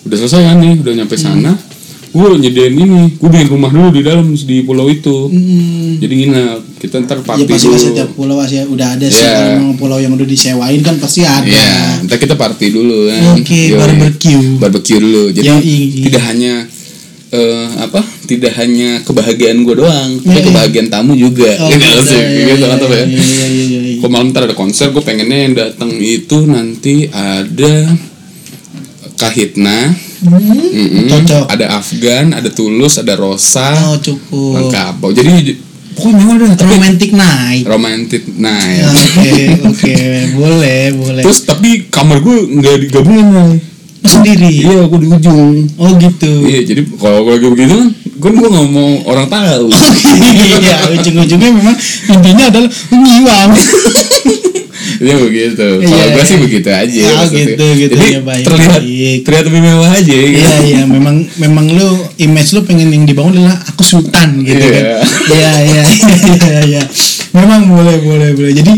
udah 0.03 0.17
selesai 0.17 0.39
kan 0.45 0.57
nih, 0.57 0.79
udah 0.79 0.93
nyampe 0.95 1.19
sana. 1.19 1.51
Gue 2.17 2.33
nyediain 2.33 2.73
ini, 2.73 3.13
gue 3.13 3.29
bikin 3.29 3.45
rumah 3.47 3.69
dulu 3.69 3.93
di 3.93 4.01
dalam 4.01 4.33
di 4.33 4.65
pulau 4.65 4.89
itu. 4.89 5.29
hmm. 5.29 6.01
Jadi 6.01 6.13
nginap. 6.17 6.59
Kita 6.77 6.97
ntar 7.01 7.17
Ya 7.17 7.25
party 7.25 7.45
pasti 7.45 7.67
dulu. 7.67 7.77
setiap 7.77 8.09
pulau 8.13 8.35
pasti 8.37 8.57
udah 8.61 8.87
ada 8.93 9.05
sih 9.05 9.17
Iya. 9.17 9.33
Kalau 9.33 9.49
memang 9.55 9.75
pulau 9.77 9.97
yang 9.97 10.13
udah 10.13 10.25
disewain 10.25 10.81
kan 10.81 10.97
pasti 10.97 11.21
ada 11.21 11.45
Iya, 11.45 12.05
ntar 12.05 12.17
kita 12.17 12.33
party 12.33 12.65
dulu 12.69 13.05
kan. 13.05 13.21
Oke, 13.37 13.59
Yoi. 13.69 13.77
barbecue. 13.77 14.45
Barbecue 14.57 14.97
dulu. 14.97 15.23
Jadi 15.29 15.45
Yoi. 15.47 15.77
tidak 16.05 16.23
hanya 16.25 16.53
eh, 17.27 17.67
apa? 17.81 17.99
Tidak 18.23 18.53
hanya 18.55 18.89
kebahagiaan 19.03 19.61
gue 19.61 19.75
doang, 19.75 20.09
tapi 20.21 20.37
Yoi. 20.37 20.47
kebahagiaan 20.47 20.87
tamu 20.87 21.13
juga. 21.13 21.49
Oh, 21.59 21.69
gitu 21.71 21.81
gitu, 21.81 22.01
sih, 22.07 22.21
iya, 22.21 22.45
gitu 22.55 22.65
iya, 22.65 22.77
Top, 22.77 22.89
ya. 22.89 23.03
iya, 23.03 23.19
iya, 23.19 23.45
iya, 23.51 23.79
iya. 23.83 23.99
Kok 23.99 24.09
malam 24.09 24.29
ntar 24.29 24.45
ada 24.45 24.53
konser, 24.53 24.89
gue 24.89 25.01
pengennya 25.01 25.37
yang 25.43 25.53
datang 25.53 25.91
itu 25.93 26.37
nanti 26.45 27.09
ada 27.09 27.73
Kahitna, 29.17 29.91
Hmm, 30.27 30.59
mm-mm, 30.67 31.07
Cocok. 31.07 31.45
ada 31.47 31.65
Afgan, 31.73 32.25
ada 32.31 32.49
Tulus, 32.49 32.99
ada 32.99 33.15
Rosa, 33.15 33.71
Oh 33.87 33.97
cukup 33.97 34.51
lengkap. 34.59 34.93
Oh, 34.99 35.11
jadi 35.11 35.55
pokoknya 35.95 36.13
mewah 36.19 36.35
dah. 36.37 36.51
Tapi 36.53 36.69
Romantic 36.69 37.09
night 37.11 37.63
romantic 37.65 38.23
night. 38.29 38.83
Oke 38.85 39.33
oke 39.65 39.93
boleh 40.35 40.81
boleh 40.93 41.21
Terus 41.21 41.39
tapi 41.43 41.87
kamar 41.87 42.19
gue 42.19 42.35
nggak 42.53 42.75
digabungin 42.83 43.27
lah. 43.27 43.49
sendiri 44.07 44.47
Iya, 44.47 44.85
gue 44.85 44.99
di 45.01 45.07
ujung. 45.09 45.67
oh 45.75 45.91
gitu 45.97 46.31
Iya, 46.45 46.59
jadi 46.63 46.81
kalau 46.95 47.25
gue 47.25 47.33
lagi 47.33 47.47
begitu 47.49 47.73
kan, 47.75 47.89
gue 47.91 48.31
gue 48.31 48.47
nggak 48.47 48.67
mau 48.69 48.89
orang 49.05 49.27
tahu. 49.27 49.67
iya 50.63 50.77
ujung-ujungnya 50.91 51.49
memang 51.49 51.75
intinya 52.07 52.43
adalah 52.47 52.69
nyiwang 52.87 53.51
Dia 54.97 55.15
begitu. 55.17 55.67
Kalau 55.77 55.83
Iya, 55.83 56.05
gue 56.15 56.23
sih 56.23 56.35
iya. 56.37 56.43
begitu 56.43 56.69
aja. 56.69 56.87
Ya, 56.97 57.11
maksudnya. 57.19 57.45
gitu, 57.45 57.65
gitu, 57.75 57.95
Jadi 57.95 58.07
ya, 58.09 58.21
baik, 58.23 58.43
terlihat 58.47 58.81
baik. 58.81 59.19
terlihat 59.25 59.45
lebih 59.51 59.61
mewah 59.61 59.89
aja. 59.91 60.15
Gitu. 60.15 60.37
Iya 60.37 60.53
iya 60.63 60.81
memang 60.87 61.15
memang 61.37 61.65
lu 61.69 61.89
image 62.17 62.49
lu 62.53 62.61
pengen 62.63 62.89
yang 62.89 63.03
dibangun 63.03 63.37
adalah 63.37 63.57
aku 63.67 63.83
sultan 63.83 64.41
gitu 64.41 64.57
Iya. 64.57 64.71
kan. 64.71 64.83
Iya 65.29 65.51
iya 65.67 65.83
iya 66.33 66.57
iya. 66.65 66.83
Memang 67.35 67.67
boleh 67.67 67.95
boleh 68.01 68.29
boleh. 68.33 68.53
Jadi 68.55 68.73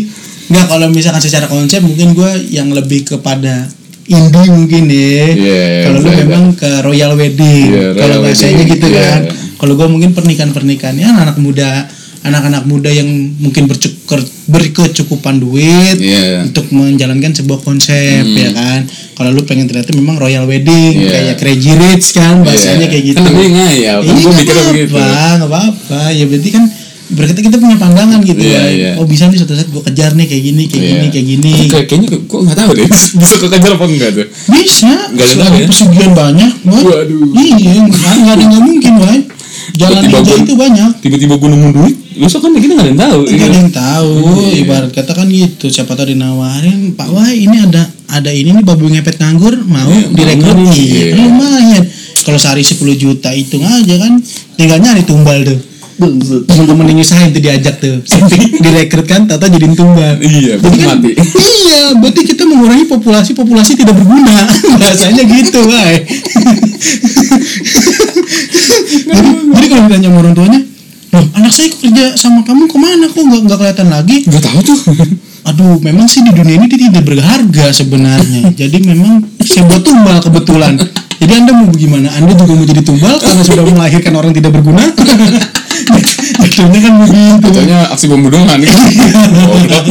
nggak 0.49 0.65
kalau 0.65 0.87
misalkan 0.89 1.21
secara 1.21 1.45
konsep 1.45 1.79
mungkin 1.79 2.17
gua 2.17 2.33
yang 2.49 2.73
lebih 2.73 3.05
kepada 3.05 3.69
indie 4.09 4.49
mungkin 4.49 4.89
ya. 4.89 5.25
Iya, 5.37 5.61
kalau 5.85 5.99
lu 6.01 6.09
bisa, 6.09 6.21
memang 6.25 6.43
ke 6.57 6.69
royal 6.81 7.13
wedding. 7.13 7.69
Iya, 7.69 7.87
kalau 7.93 8.25
bahasanya 8.25 8.63
gitu 8.65 8.85
iya. 8.89 9.01
kan. 9.05 9.21
Kalau 9.59 9.73
gua 9.77 9.85
mungkin 9.85 10.17
pernikahan 10.17 10.49
pernikahan 10.49 10.97
ya 10.97 11.13
anak 11.13 11.37
muda 11.37 11.85
anak-anak 12.21 12.63
muda 12.63 12.89
yang 12.89 13.07
mungkin 13.37 13.63
bercukur 13.65 14.19
berkecukupan 14.45 15.37
duit 15.37 15.95
Iya. 15.95 16.43
untuk 16.43 16.67
menjalankan 16.69 17.31
sebuah 17.33 17.59
konsep 17.59 18.21
Hmm. 18.21 18.35
ya 18.35 18.49
kan 18.51 18.79
kalau 19.13 19.31
lu 19.31 19.41
pengen 19.41 19.65
ternyata 19.65 19.91
memang 19.91 20.17
royal 20.17 20.43
wedding 20.43 20.99
Iya. 20.99 21.09
kayak 21.09 21.35
crazy 21.37 21.71
rich 21.71 22.11
kan 22.11 22.41
bahasanya 22.41 22.85
Iya. 22.85 22.89
kayak 22.89 23.03
gitu 23.05 23.17
Kan 23.17 23.25
namanya 23.29 23.49
ngayal. 23.57 23.97
Kan 24.01 24.15
gue 24.15 24.33
mikirnya 24.33 24.63
begitu. 24.67 24.93
apa 24.93 25.07
apa-apa 25.41 26.01
ya 26.09 26.25
berarti 26.25 26.49
kan 26.49 26.63
berarti 27.09 27.39
kita 27.39 27.57
punya 27.57 27.73
pandangan 27.75 28.19
gitu 28.21 28.37
Iya, 28.37 28.53
ya 28.53 28.63
iya. 28.69 28.91
oh 28.95 29.05
bisa 29.05 29.25
nih 29.25 29.39
suatu 29.39 29.53
saat 29.53 29.65
gue 29.65 29.81
kejar 29.83 30.11
nih 30.13 30.25
kayak 30.25 30.43
gini 30.45 30.63
kayak 30.65 30.77
Iya. 30.77 30.91
gini 30.91 31.07
kayak 31.09 31.25
gini 31.25 31.51
kayak- 31.65 31.87
kayaknya 31.87 32.07
gue 32.19 32.39
nggak 32.39 32.57
tahu 32.57 32.71
deh. 32.75 32.87
Bisa 33.19 33.35
kekejar 33.39 33.71
apa 33.73 33.85
enggak 33.87 34.09
tuh? 34.13 34.27
bisa 34.51 34.91
Nggak 35.09 35.27
ada 35.27 35.35
tahu 35.39 35.53
ya? 35.55 35.67
pesugihan 35.67 36.11
banyak 36.13 36.51
Boy. 36.61 36.83
Waduh. 36.83 37.21
iya 37.33 37.71
nggak 37.81 38.11
ada 38.29 38.37
yang 38.37 38.51
nggak 38.51 38.63
mungkin 38.65 38.93
Boy. 38.99 39.17
jalan 39.71 40.01
ninja 40.03 40.19
gua- 40.21 40.37
itu 40.39 40.53
banyak 40.53 40.89
Tiba-tiba 40.99 41.33
gue 41.35 41.49
nemu 41.49 41.69
duit. 41.71 41.95
Besok 42.19 42.39
kan 42.43 42.51
kita 42.51 42.75
nggak 42.75 42.83
ada 42.83 42.91
yang 42.91 42.99
tahu. 42.99 43.19
Nggak 43.31 43.47
ada 43.47 43.57
yang 43.63 43.71
tahu, 43.71 44.11
Iya. 44.43 44.55
ibarat 44.67 44.91
kata 44.91 45.11
kan 45.15 45.27
gitu. 45.31 45.65
Siapa 45.71 45.95
tahu 45.95 46.11
dinawarin, 46.11 46.91
Pak 46.91 47.09
Wah 47.15 47.31
ini 47.31 47.63
ada 47.63 47.87
ada 48.11 48.27
ini 48.35 48.51
nih 48.51 48.63
babu 48.65 48.91
ngepet 48.91 49.15
nganggur, 49.23 49.55
mau 49.63 49.87
Iya, 49.87 50.11
direkrut 50.11 50.57
iya, 50.75 51.15
lumayan. 51.15 51.83
Kalau 52.19 52.35
sehari 52.35 52.59
10 52.59 52.99
juta 52.99 53.31
hitung 53.31 53.63
aja 53.63 53.95
kan, 53.95 54.19
tinggal 54.59 54.83
nyari 54.83 55.07
tumbal 55.07 55.39
tuh. 55.47 55.59
Temen-temen 55.99 56.85
yang 56.91 56.97
nyusahin 57.03 57.31
tuh 57.31 57.43
diajak 57.43 57.75
tuh, 57.79 57.99
direkrut 58.67 59.07
kan, 59.07 59.23
tata 59.23 59.47
jadi 59.47 59.67
tumbal. 59.71 60.19
Iya, 60.19 60.59
Jadi 60.59 60.77
kan, 60.79 60.99
mati. 60.99 61.11
iya, 61.63 61.95
berarti 61.95 62.21
kita 62.23 62.43
mengurangi 62.43 62.87
populasi 62.87 63.31
populasi 63.31 63.79
tidak 63.79 63.95
berguna. 63.95 64.43
Bahasanya 64.79 65.23
gitu, 65.23 65.59
wah. 65.63 65.87
jadi, 69.07 69.29
jadi 69.55 69.65
kalau 69.67 69.81
ditanya 69.87 70.07
sama 70.11 70.17
orang 70.23 70.35
tuanya, 70.35 70.59
saya 71.59 71.75
kerja 71.75 72.05
sama 72.15 72.39
kamu 72.47 72.71
ke 72.71 72.77
mana 72.79 73.05
kok 73.11 73.19
nggak 73.19 73.41
nggak 73.43 73.57
kelihatan 73.59 73.87
lagi? 73.91 74.15
Nggak 74.23 74.43
tahu 74.47 74.59
tuh. 74.63 74.79
Aduh, 75.51 75.75
memang 75.83 76.07
sih 76.07 76.23
di 76.23 76.31
dunia 76.31 76.55
ini 76.55 76.71
dia 76.71 76.87
tidak 76.87 77.03
berharga 77.03 77.65
sebenarnya. 77.75 78.47
jadi 78.63 78.77
memang 78.79 79.27
saya 79.43 79.67
buat 79.67 79.83
tumbal 79.83 80.23
kebetulan. 80.23 80.79
Jadi 81.19 81.33
anda 81.35 81.51
mau 81.51 81.67
gimana? 81.75 82.07
Anda 82.15 82.31
juga 82.31 82.55
mau 82.55 82.63
jadi 82.63 82.79
tumbal 82.79 83.19
karena 83.19 83.43
sudah 83.43 83.63
melahirkan 83.67 84.13
orang 84.15 84.31
tidak 84.31 84.55
berguna? 84.55 84.87
Jatuhnya 86.39 86.79
kan 86.79 86.93
begitu. 87.03 87.47
Katanya 87.51 87.77
aksi 87.91 88.05
pembunuhan 88.07 88.57
gitu. 88.59 88.71
Goblok. 89.31 89.85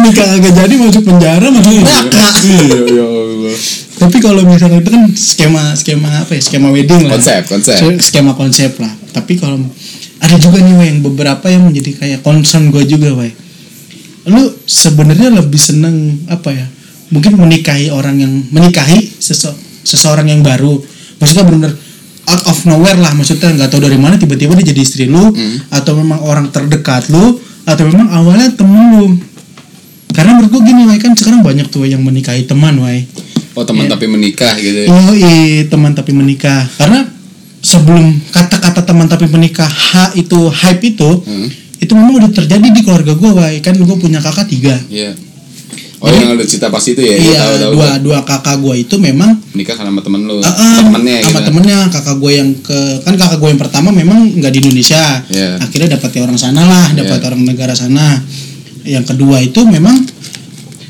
Nikah 0.00 0.28
agak 0.36 0.52
jadi 0.52 0.74
masuk 0.80 1.02
penjara 1.08 1.46
masuk 1.48 1.72
neraka. 1.80 2.24
Iya, 2.44 2.78
ya 2.88 3.04
Allah. 3.04 3.54
Tapi 4.00 4.16
kalau 4.16 4.42
misalnya 4.48 4.80
itu 4.80 4.90
kan 4.92 5.04
skema 5.12 5.76
skema 5.76 6.24
apa 6.24 6.32
ya? 6.36 6.40
Skema 6.40 6.72
wedding 6.72 7.04
lah. 7.04 7.20
Konsep, 7.20 7.44
konsep. 7.48 7.76
Se- 7.76 8.00
Skema 8.00 8.32
konsep 8.32 8.72
lah. 8.80 8.92
Tapi 9.12 9.36
kalau 9.36 9.60
ada 10.20 10.36
juga 10.36 10.60
nih 10.60 10.74
yang 10.86 11.00
beberapa 11.02 11.46
yang 11.46 11.64
menjadi 11.64 11.90
kayak 11.96 12.20
concern 12.20 12.68
gue 12.68 12.84
juga, 12.84 13.12
Wei. 13.14 13.32
Lu 14.26 14.38
sebenarnya 14.62 15.32
lebih 15.32 15.56
seneng 15.56 15.96
apa 16.26 16.50
ya? 16.50 16.66
Mungkin 17.08 17.34
menikahi 17.34 17.88
orang 17.88 18.16
yang 18.16 18.32
menikahi 18.46 19.00
sese- 19.12 19.56
seseorang 19.82 20.28
yang 20.28 20.40
baru. 20.40 20.76
Maksudnya 21.16 21.44
benar 21.44 21.72
out 22.22 22.44
of 22.46 22.58
nowhere 22.62 22.94
lah 22.94 23.10
maksudnya 23.10 23.50
nggak 23.50 23.68
tahu 23.68 23.82
dari 23.82 23.96
mana 23.96 24.14
tiba-tiba 24.14 24.54
dia 24.54 24.70
jadi 24.70 24.80
istri 24.80 25.04
lu 25.04 25.34
atau 25.68 25.92
memang 25.94 26.20
orang 26.20 26.46
terdekat 26.48 27.08
lu 27.08 27.40
atau 27.64 27.82
memang 27.82 28.06
awalnya 28.08 28.46
temen 28.52 28.84
lu 28.94 29.06
karena 30.10 30.34
menurut 30.34 30.52
gue 30.52 30.62
gini 30.62 30.82
Wei 30.84 30.98
kan 30.98 31.10
sekarang 31.12 31.40
banyak 31.40 31.66
tuh 31.66 31.82
yang 31.84 31.98
menikahi 32.00 32.44
teman 32.44 32.78
Wei 32.78 33.08
Oh 33.50 33.64
teman 33.64 33.84
Iya. 33.84 33.90
tapi 33.90 34.06
menikah 34.06 34.54
gitu. 34.54 34.78
ya. 34.78 34.88
Oh 34.88 35.10
iya 35.10 35.66
teman 35.66 35.90
tapi 35.90 36.12
menikah 36.12 36.70
karena 36.72 37.02
sebelum 37.60 38.04
kata-kata 38.28 38.80
teman 38.82 39.04
tapi 39.04 39.26
menikah 39.26 39.68
ha, 39.68 40.10
itu 40.14 40.48
hype 40.48 40.82
itu 40.86 41.10
Hmm. 41.20 41.48
itu 41.76 41.92
memang 41.92 42.16
udah 42.18 42.30
terjadi 42.30 42.66
di 42.66 42.80
keluarga 42.80 43.12
gue 43.12 43.30
Wai 43.30 43.60
kan 43.60 43.72
gue 43.72 43.96
punya 43.96 44.18
kakak 44.18 44.46
tiga 44.46 44.76
Iya. 44.88 45.12
Oh 46.00 46.08
yang 46.08 46.32
ada 46.32 46.40
cerita 46.42 46.66
pas 46.66 46.80
itu 46.80 46.96
ya? 46.96 47.12
Iya. 47.12 47.20
iya 47.20 47.38
Tahu 47.38 47.52
tahu. 47.54 47.72
dua 47.76 47.88
dua 48.00 48.18
kakak 48.22 48.56
gue 48.58 48.74
itu 48.80 48.96
memang 48.96 49.36
Nikah 49.52 49.76
sama 49.76 50.00
temen 50.00 50.24
lu. 50.24 50.40
Ah, 50.40 50.48
ah, 50.48 50.78
temennya 50.82 51.20
sama 51.20 51.28
gitu. 51.36 51.48
temennya 51.52 51.78
kakak 51.88 52.16
gue 52.16 52.32
yang 52.34 52.50
ke 52.58 52.78
kan 53.00 53.14
kakak 53.14 53.36
gue 53.36 53.48
yang 53.48 53.60
pertama 53.60 53.88
memang 53.90 54.18
nggak 54.34 54.48
di 54.50 54.58
Indonesia 54.62 55.04
Iya. 55.28 55.60
akhirnya 55.60 55.88
dapat 55.94 56.10
orang 56.18 56.36
sana 56.36 56.64
lah 56.64 56.86
dapat 56.94 57.16
Iya. 57.16 57.26
orang 57.28 57.42
negara 57.44 57.72
sana 57.72 58.16
yang 58.82 59.04
kedua 59.04 59.36
itu 59.38 59.60
memang 59.62 60.00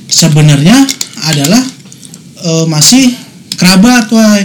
sebenarnya 0.06 0.78
adalah 1.24 1.62
eh, 2.40 2.64
masih 2.66 3.11
kerabat 3.54 4.06
wah 4.09 4.38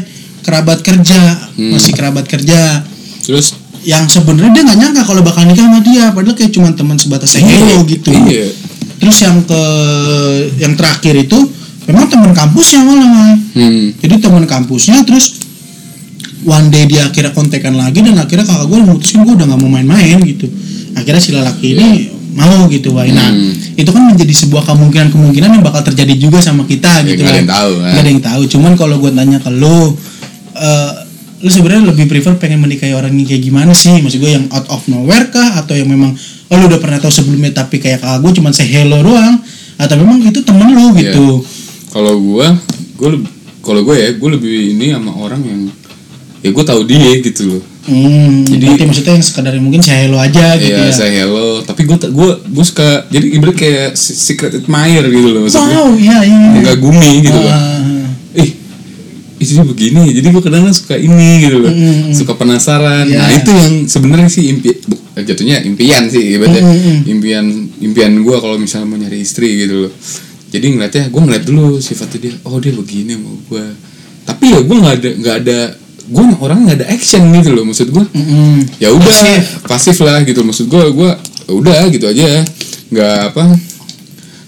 kerabat 0.46 0.80
kerja 0.80 1.18
Hmm. 1.52 1.74
masih 1.74 1.92
kerabat 1.92 2.24
kerja 2.24 2.86
Terus 3.20 3.58
yang 3.82 4.06
sebenarnya 4.06 4.52
dia 4.52 4.64
nggak 4.64 4.80
nyangka 4.80 5.02
kalau 5.04 5.22
bakal 5.22 5.42
nikah 5.44 5.62
sama 5.64 5.80
dia 5.80 6.10
padahal 6.10 6.34
kayak 6.34 6.52
cuma 6.52 6.70
teman 6.72 6.96
sebatas 6.96 7.34
hello 7.36 7.82
gitu 7.84 8.10
Iya. 8.10 8.50
terus 8.96 9.18
yang 9.20 9.42
ke 9.42 9.62
yang 10.58 10.74
terakhir 10.74 11.16
itu 11.20 11.38
memang 11.86 12.06
teman 12.08 12.32
kampusnya 12.32 12.82
malah. 12.82 13.34
Hmm. 13.52 13.94
jadi 13.96 14.16
teman 14.20 14.44
kampusnya 14.44 15.02
terus 15.04 15.38
one 16.44 16.70
day 16.70 16.86
dia 16.86 17.06
akhirnya 17.06 17.30
kontekan 17.32 17.74
lagi 17.74 18.00
dan 18.00 18.14
akhirnya 18.16 18.42
kakak 18.44 18.66
gue 18.68 18.80
memutuskan 18.80 19.22
gue 19.24 19.34
udah 19.34 19.46
nggak 19.48 19.60
mau 19.60 19.72
main-main 19.72 20.18
gitu 20.24 20.46
akhirnya 20.94 21.18
si 21.20 21.30
lelaki 21.32 21.74
ini 21.74 21.90
mau 22.32 22.68
gitu 22.68 22.92
wah 22.92 23.06
nah 23.06 23.32
Hmm. 23.32 23.54
itu 23.76 23.88
kan 23.88 24.04
menjadi 24.08 24.34
sebuah 24.36 24.64
kemungkinan 24.66 25.08
kemungkinan 25.10 25.50
yang 25.52 25.64
bakal 25.64 25.82
terjadi 25.84 26.14
juga 26.16 26.38
sama 26.40 26.64
kita 26.64 27.02
Ya, 27.02 27.08
gitu 27.08 27.22
ada 27.22 27.32
kan 27.32 27.38
yang 27.38 27.50
tahu, 27.50 27.72
kan. 27.76 27.86
Nggak 27.88 28.02
ada 28.02 28.10
yang 28.12 28.24
tahu 28.24 28.42
cuman 28.48 28.72
kalau 28.74 28.96
gue 28.98 29.12
tanya 29.12 29.38
ke 29.38 29.52
lu 29.52 29.80
eh, 30.56 30.92
lu 31.38 31.50
sebenarnya 31.50 31.84
lebih 31.86 32.06
prefer 32.06 32.34
pengen 32.36 32.60
menikahi 32.60 32.92
orang 32.92 33.12
yang 33.12 33.24
kayak 33.24 33.44
gimana 33.44 33.72
sih 33.72 33.92
maksud 33.96 34.18
gue 34.18 34.32
yang 34.32 34.48
out 34.50 34.66
of 34.68 34.82
nowhere 34.86 35.28
kah 35.28 35.56
atau 35.56 35.74
yang 35.74 35.86
memang 35.86 36.16
oh 36.46 36.56
lu 36.56 36.66
udah 36.66 36.78
pernah 36.78 36.98
tahu 36.98 37.12
sebelumnya 37.12 37.52
tapi 37.54 37.78
kayak 37.78 38.00
kakak 38.00 38.20
gue 38.20 38.32
cuman 38.34 38.52
say 38.52 38.66
hello 38.66 39.00
doang 39.00 39.38
atau 39.76 39.96
memang 39.96 40.22
itu 40.22 40.40
temen 40.42 40.70
lu 40.70 40.92
Iya. 40.92 41.12
gitu 41.12 41.44
Kalau 41.88 42.16
gua, 42.18 42.52
gua 42.94 43.10
leb- 43.10 43.32
kalau 43.62 43.82
gue 43.82 43.96
ya, 43.96 44.12
gue 44.12 44.30
lebih 44.32 44.56
ini 44.74 44.92
sama 44.92 45.12
orang 45.14 45.40
yang 45.40 45.62
ya 46.40 46.50
gue 46.50 46.62
tahu 46.62 46.84
dia 46.84 47.18
gitu 47.18 47.42
loh. 47.48 47.62
Hmm, 47.84 48.44
Jadi- 48.44 48.68
berarti 48.68 48.84
maksudnya 48.84 49.14
yang 49.14 49.24
sekadar 49.24 49.54
mungkin 49.58 49.80
say 49.80 50.04
hello 50.04 50.18
aja 50.18 50.54
gitu 50.56 50.70
Iya, 50.70 50.86
ya. 50.86 50.92
saya 50.92 51.12
hello. 51.24 51.62
Tapi 51.62 51.82
gue 51.84 51.98
gue 52.06 52.30
gue 52.46 52.64
suka 52.64 53.08
jadi 53.08 53.26
ibarat 53.32 53.56
kayak 53.56 53.90
se- 53.94 54.12
secret 54.14 54.54
admirer 54.56 55.08
gitu 55.08 55.28
loh 55.30 55.42
maksudnya. 55.44 55.78
Wow, 55.78 55.96
iya 55.96 56.18
iya. 56.22 56.40
Enggak 56.54 56.78
gumi 56.78 57.12
gitu 57.22 57.38
loh. 57.38 57.54
Dia 59.46 59.66
begini. 59.66 60.04
Jadi 60.10 60.28
gue 60.34 60.42
kadang 60.42 60.66
suka 60.74 60.98
ini 60.98 61.46
gitu 61.46 61.58
loh. 61.62 61.72
Mm, 61.72 62.10
mm. 62.10 62.14
Suka 62.18 62.34
penasaran. 62.34 63.06
Iya. 63.06 63.20
Nah, 63.22 63.30
itu 63.30 63.52
yang 63.54 63.74
sebenarnya 63.86 64.30
sih 64.30 64.50
impi 64.50 64.74
jatuhnya 65.16 65.64
impian 65.64 66.10
sih 66.10 66.36
ibaratnya. 66.36 66.62
Mm, 66.66 66.74
mm, 66.74 66.82
mm. 66.82 67.00
Impian 67.14 67.46
impian 67.80 68.12
gue 68.26 68.38
kalau 68.42 68.58
misalnya 68.58 68.88
mau 68.90 68.98
nyari 68.98 69.22
istri 69.22 69.54
gitu 69.62 69.88
loh. 69.88 69.92
Jadi 70.50 70.66
ngeliatnya 70.74 71.04
gue 71.14 71.22
ngeliat 71.22 71.44
dulu 71.46 71.78
sifatnya 71.78 72.20
dia. 72.30 72.34
Oh, 72.48 72.58
dia 72.58 72.74
begini 72.74 73.14
mau 73.20 73.38
gue. 73.48 73.66
Tapi 74.26 74.58
ya 74.58 74.60
gue 74.66 74.78
nggak 74.82 74.96
ada 74.98 75.10
nggak 75.22 75.38
ada 75.46 75.60
gue 76.06 76.26
orang 76.38 76.70
nggak 76.70 76.78
ada 76.86 76.88
action 76.94 77.26
gitu 77.34 77.50
loh 77.50 77.66
maksud 77.66 77.90
gue 77.90 78.06
mm-mm. 78.14 78.62
ya 78.78 78.94
udah 78.94 79.10
Pasif. 79.10 79.42
pasif 79.66 79.98
lah 80.06 80.22
gitu 80.22 80.46
maksud 80.46 80.70
gue 80.70 80.84
gue 80.94 81.10
udah 81.50 81.90
gitu 81.90 82.06
aja 82.06 82.46
nggak 82.94 83.34
apa 83.34 83.44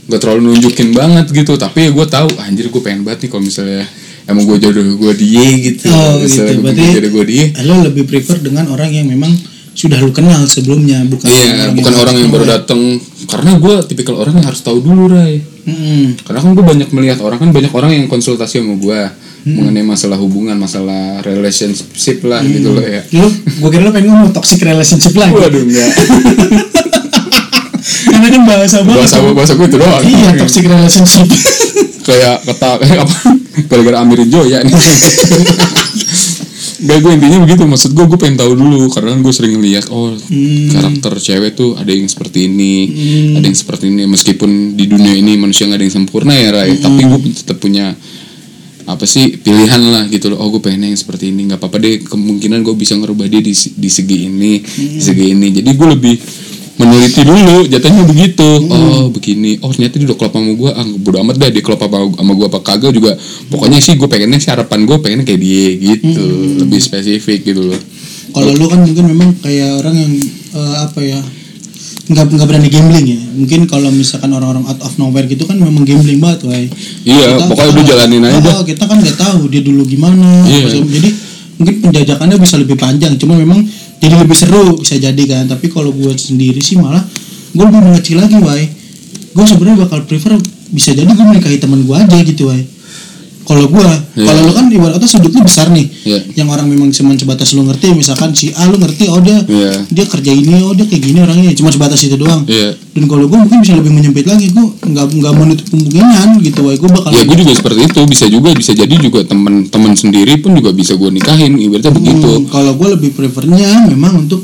nggak 0.07 0.19
terlalu 0.21 0.53
nunjukin 0.53 0.93
banget 0.93 1.25
gitu 1.33 1.57
tapi 1.57 1.89
ya 1.89 1.91
gue 1.91 2.05
tahu 2.05 2.29
anjir 2.45 2.69
gue 2.69 2.81
pengen 2.81 3.01
banget 3.01 3.27
nih 3.27 3.29
kalau 3.33 3.43
misalnya 3.43 3.83
emang 4.27 4.43
gue 4.45 4.57
jodoh 4.59 4.83
gue 4.97 5.13
dia 5.15 5.43
gitu 5.57 5.87
Oh 5.87 6.19
misalnya 6.19 6.51
gitu. 6.51 6.61
Berarti 6.61 6.83
jodoh 6.93 7.11
gue 7.13 7.25
dia 7.25 7.43
lo 7.63 7.75
lebih 7.81 8.03
prefer 8.03 8.37
dengan 8.37 8.67
orang 8.67 8.89
yang 8.89 9.07
memang 9.07 9.31
sudah 9.71 9.93
lu 9.95 10.09
kenal 10.09 10.41
sebelumnya, 10.43 11.05
bukan 11.05 11.29
iya 11.29 11.69
bukan 11.69 11.93
orang 11.95 12.17
yang 12.17 12.33
baru 12.33 12.49
datang 12.49 12.97
karena 13.23 13.61
gue 13.61 13.73
tipikal 13.85 14.17
orang 14.17 14.33
yang 14.33 14.49
harus 14.49 14.65
tahu 14.65 14.81
dulu 14.81 15.05
Ray 15.07 15.37
Mm-mm. 15.37 16.17
karena 16.25 16.39
kan 16.41 16.51
gue 16.51 16.65
banyak 16.65 16.89
melihat 16.89 17.21
orang 17.21 17.37
kan 17.37 17.53
banyak 17.53 17.69
orang 17.69 17.93
yang 17.93 18.05
konsultasi 18.07 18.57
sama 18.57 18.73
gue 18.73 18.99
mengenai 19.45 19.85
masalah 19.85 20.17
hubungan 20.17 20.57
masalah 20.57 21.21
relationship 21.21 22.25
lah 22.25 22.41
gitu 22.41 22.73
loh 22.73 22.81
ya 22.81 23.05
Lu, 23.13 23.29
gue 23.29 23.69
kira 23.69 23.85
lo 23.85 23.93
pengen 23.93 24.11
ngomong 24.11 24.33
toxic 24.33 24.57
relationship 24.59 25.13
lagi. 25.13 25.37
waduh 25.37 25.61
enggak 25.61 25.89
Karena 28.07 28.27
kan 28.27 28.41
bahasa 28.43 28.77
banget. 28.81 28.97
bahasa 28.97 29.17
bahasa 29.21 29.53
gue 29.53 29.67
itu 29.67 29.77
doang 29.77 30.01
Iya, 30.01 30.29
toxic 30.35 30.63
relationship. 30.65 31.27
kayak 32.07 32.37
kata 32.47 32.69
kayak 32.79 32.99
apa 33.05 33.17
gara-gara 33.67 33.97
Amirin 33.99 34.31
Joya 34.31 34.63
nih. 34.63 34.71
Gak 36.77 36.97
gue 37.01 37.11
intinya 37.11 37.41
begitu. 37.41 37.65
Maksud 37.65 37.91
gue 37.97 38.05
gue 38.05 38.19
pengen 38.21 38.37
tahu 38.37 38.53
dulu. 38.53 38.85
Karena 38.93 39.17
kan 39.17 39.19
gue 39.25 39.33
sering 39.33 39.57
lihat 39.59 39.89
oh 39.89 40.13
Hmm. 40.27 40.69
karakter 40.71 41.13
cewek 41.17 41.51
tuh 41.57 41.73
ada 41.73 41.89
yang 41.89 42.05
seperti 42.05 42.45
ini 42.47 42.73
ada 43.33 43.45
yang 43.45 43.57
seperti 43.57 43.89
ini. 43.89 44.05
Meskipun 44.05 44.77
di 44.77 44.85
dunia 44.85 45.13
ini 45.17 45.35
manusia 45.35 45.65
nggak 45.65 45.79
ada 45.81 45.85
yang 45.89 45.95
sempurna 45.95 46.33
ya 46.37 46.53
Ray. 46.53 46.77
Hmm. 46.77 46.83
tapi 46.85 47.01
gue 47.03 47.19
tetap 47.33 47.57
punya 47.57 47.97
apa 48.87 49.03
sih 49.03 49.35
pilihan 49.35 49.81
lah 49.83 50.07
gitu 50.07 50.31
loh. 50.31 50.39
Oh 50.39 50.47
gue 50.53 50.61
pengen 50.61 50.93
yang 50.93 50.95
seperti 50.95 51.33
ini. 51.33 51.49
Nggak 51.49 51.59
apa-apa 51.59 51.77
deh. 51.81 51.95
Kemungkinan 52.05 52.61
gue 52.61 52.75
bisa 52.77 52.93
ngerubah 52.95 53.25
dia 53.25 53.41
di, 53.41 53.51
di 53.51 53.89
segi 53.89 54.29
ini 54.29 54.61
di 54.61 55.01
segi 55.01 55.33
ini. 55.33 55.47
Jadi 55.49 55.69
gue 55.73 55.87
lebih 55.97 56.15
meneliti 56.77 57.21
dulu 57.25 57.65
jatuhnya 57.65 58.03
begitu 58.05 58.49
oh 58.69 59.09
begini 59.09 59.57
oh 59.65 59.73
ternyata 59.73 59.97
dia 59.97 60.07
udah 60.13 60.17
klop 60.17 60.33
sama 60.37 60.51
gue 60.53 60.71
ah 60.71 60.85
bodo 61.01 61.17
amat 61.25 61.35
dah 61.41 61.49
dia 61.49 61.63
klop 61.65 61.81
sama, 61.81 61.97
sama 62.13 62.31
gue 62.37 62.47
apa 62.47 62.59
kagak 62.61 62.91
juga 62.93 63.11
pokoknya 63.49 63.81
sih 63.81 63.97
gue 63.97 64.05
pengennya 64.05 64.37
sih 64.37 64.53
harapan 64.53 64.85
gue 64.85 64.97
pengennya 65.01 65.25
kayak 65.25 65.41
dia 65.41 65.67
gitu 65.73 66.25
lebih 66.61 66.79
spesifik 66.79 67.41
gitu 67.43 67.73
loh 67.73 67.81
Kalau 68.27 68.53
lu 68.53 68.69
kan 68.69 68.85
mungkin 68.85 69.05
memang 69.09 69.29
kayak 69.41 69.81
orang 69.81 69.95
yang 69.97 70.13
eh, 70.53 70.75
apa 70.85 70.99
ya 71.01 71.17
nggak 72.07 72.25
nggak 72.39 72.47
berani 72.47 72.69
gambling 72.71 73.07
ya. 73.07 73.19
Mungkin 73.35 73.59
kalau 73.67 73.89
misalkan 73.91 74.31
orang-orang 74.31 74.63
out 74.63 74.79
of 74.79 74.95
nowhere 74.95 75.27
gitu 75.27 75.43
kan 75.43 75.59
memang 75.59 75.83
gambling 75.83 76.23
banget, 76.23 76.47
why. 76.47 76.63
Iya, 77.03 77.35
pokoknya 77.51 77.71
udah 77.75 77.83
jalanin 77.83 78.23
aja 78.23 78.39
dah. 78.39 78.63
kita 78.63 78.83
kan 78.87 78.97
nggak 79.03 79.17
tahu 79.19 79.51
dia 79.51 79.61
dulu 79.63 79.83
gimana. 79.83 80.47
Iya. 80.47 80.71
Maksudnya, 80.71 80.87
Jadi 80.87 81.09
mungkin 81.59 81.75
penjajakannya 81.83 82.37
bisa 82.39 82.55
lebih 82.55 82.77
panjang. 82.79 83.13
Cuma 83.19 83.35
memang 83.35 83.59
jadi 83.97 84.13
lebih 84.23 84.37
seru 84.37 84.77
bisa 84.77 84.95
jadi 84.97 85.23
kan. 85.27 85.49
Tapi 85.49 85.67
kalau 85.73 85.89
gue 85.93 86.13
sendiri 86.13 86.61
sih 86.61 86.77
malah 86.77 87.01
gue 87.53 87.63
lebih 87.63 87.81
mengecil 87.81 88.17
lagi, 88.21 88.37
why. 88.37 88.63
Gue 89.33 89.45
sebenarnya 89.45 89.85
bakal 89.85 90.05
prefer 90.05 90.37
bisa 90.73 90.93
jadi 90.93 91.07
gue 91.07 91.25
menikahi 91.25 91.57
teman 91.57 91.85
gue 91.85 91.95
aja 91.97 92.17
gitu, 92.21 92.49
why. 92.49 92.61
Kalau 93.47 93.63
gue, 93.63 93.87
Iya. 94.19 94.27
kalau 94.27 94.41
lu 94.43 94.51
kan 94.51 94.65
ibarat 94.67 94.99
kata 94.99 95.07
sudut 95.07 95.31
lu 95.31 95.39
besar 95.39 95.71
nih 95.71 95.87
Iya. 96.03 96.19
yang 96.35 96.51
orang 96.51 96.67
memang 96.67 96.91
cuma 96.91 97.15
sebatas 97.15 97.55
lu 97.55 97.63
ngerti 97.63 97.95
misalkan 97.95 98.35
si 98.35 98.51
A 98.51 98.67
lu 98.67 98.75
ngerti 98.75 99.07
oh 99.07 99.23
dia 99.23 99.39
Iya. 99.39 99.87
dia 99.87 100.03
kerja 100.03 100.31
ini 100.31 100.59
oh 100.61 100.75
dia 100.75 100.83
kayak 100.83 100.99
gini 101.01 101.19
orangnya 101.21 101.55
cuma 101.55 101.71
sebatas 101.71 102.03
itu 102.03 102.13
doang 102.13 102.43
Iya. 102.43 102.75
dan 102.75 103.03
kalau 103.05 103.23
gue 103.25 103.37
mungkin 103.37 103.63
bisa 103.63 103.71
lebih 103.73 103.87
menyempit 103.89 104.27
lagi 104.27 104.51
gue 104.51 104.65
nggak 104.83 105.05
nggak 105.13 105.33
menutup 105.33 105.65
kemungkinan 105.69 106.27
gitu 106.41 106.59
wah 106.61 106.75
gue 106.75 106.89
bakal 106.91 107.09
Ya 107.09 107.23
gue 107.23 107.37
juga 107.37 107.53
seperti 107.55 107.79
itu 107.85 107.99
bisa 108.03 108.25
juga 108.27 108.49
bisa 108.51 108.71
jadi 108.73 108.95
juga 108.97 109.19
teman-teman 109.23 109.93
sendiri 109.93 110.33
pun 110.37 110.51
juga 110.51 110.75
bisa 110.75 110.93
gue 110.93 111.07
nikahin 111.07 111.55
ibaratnya 111.55 111.95
begitu. 111.95 112.27
Hmm, 112.27 112.51
kalau 112.51 112.75
gue 112.75 112.87
lebih 112.91 113.15
prefernya 113.15 113.87
memang 113.87 114.27
untuk 114.27 114.43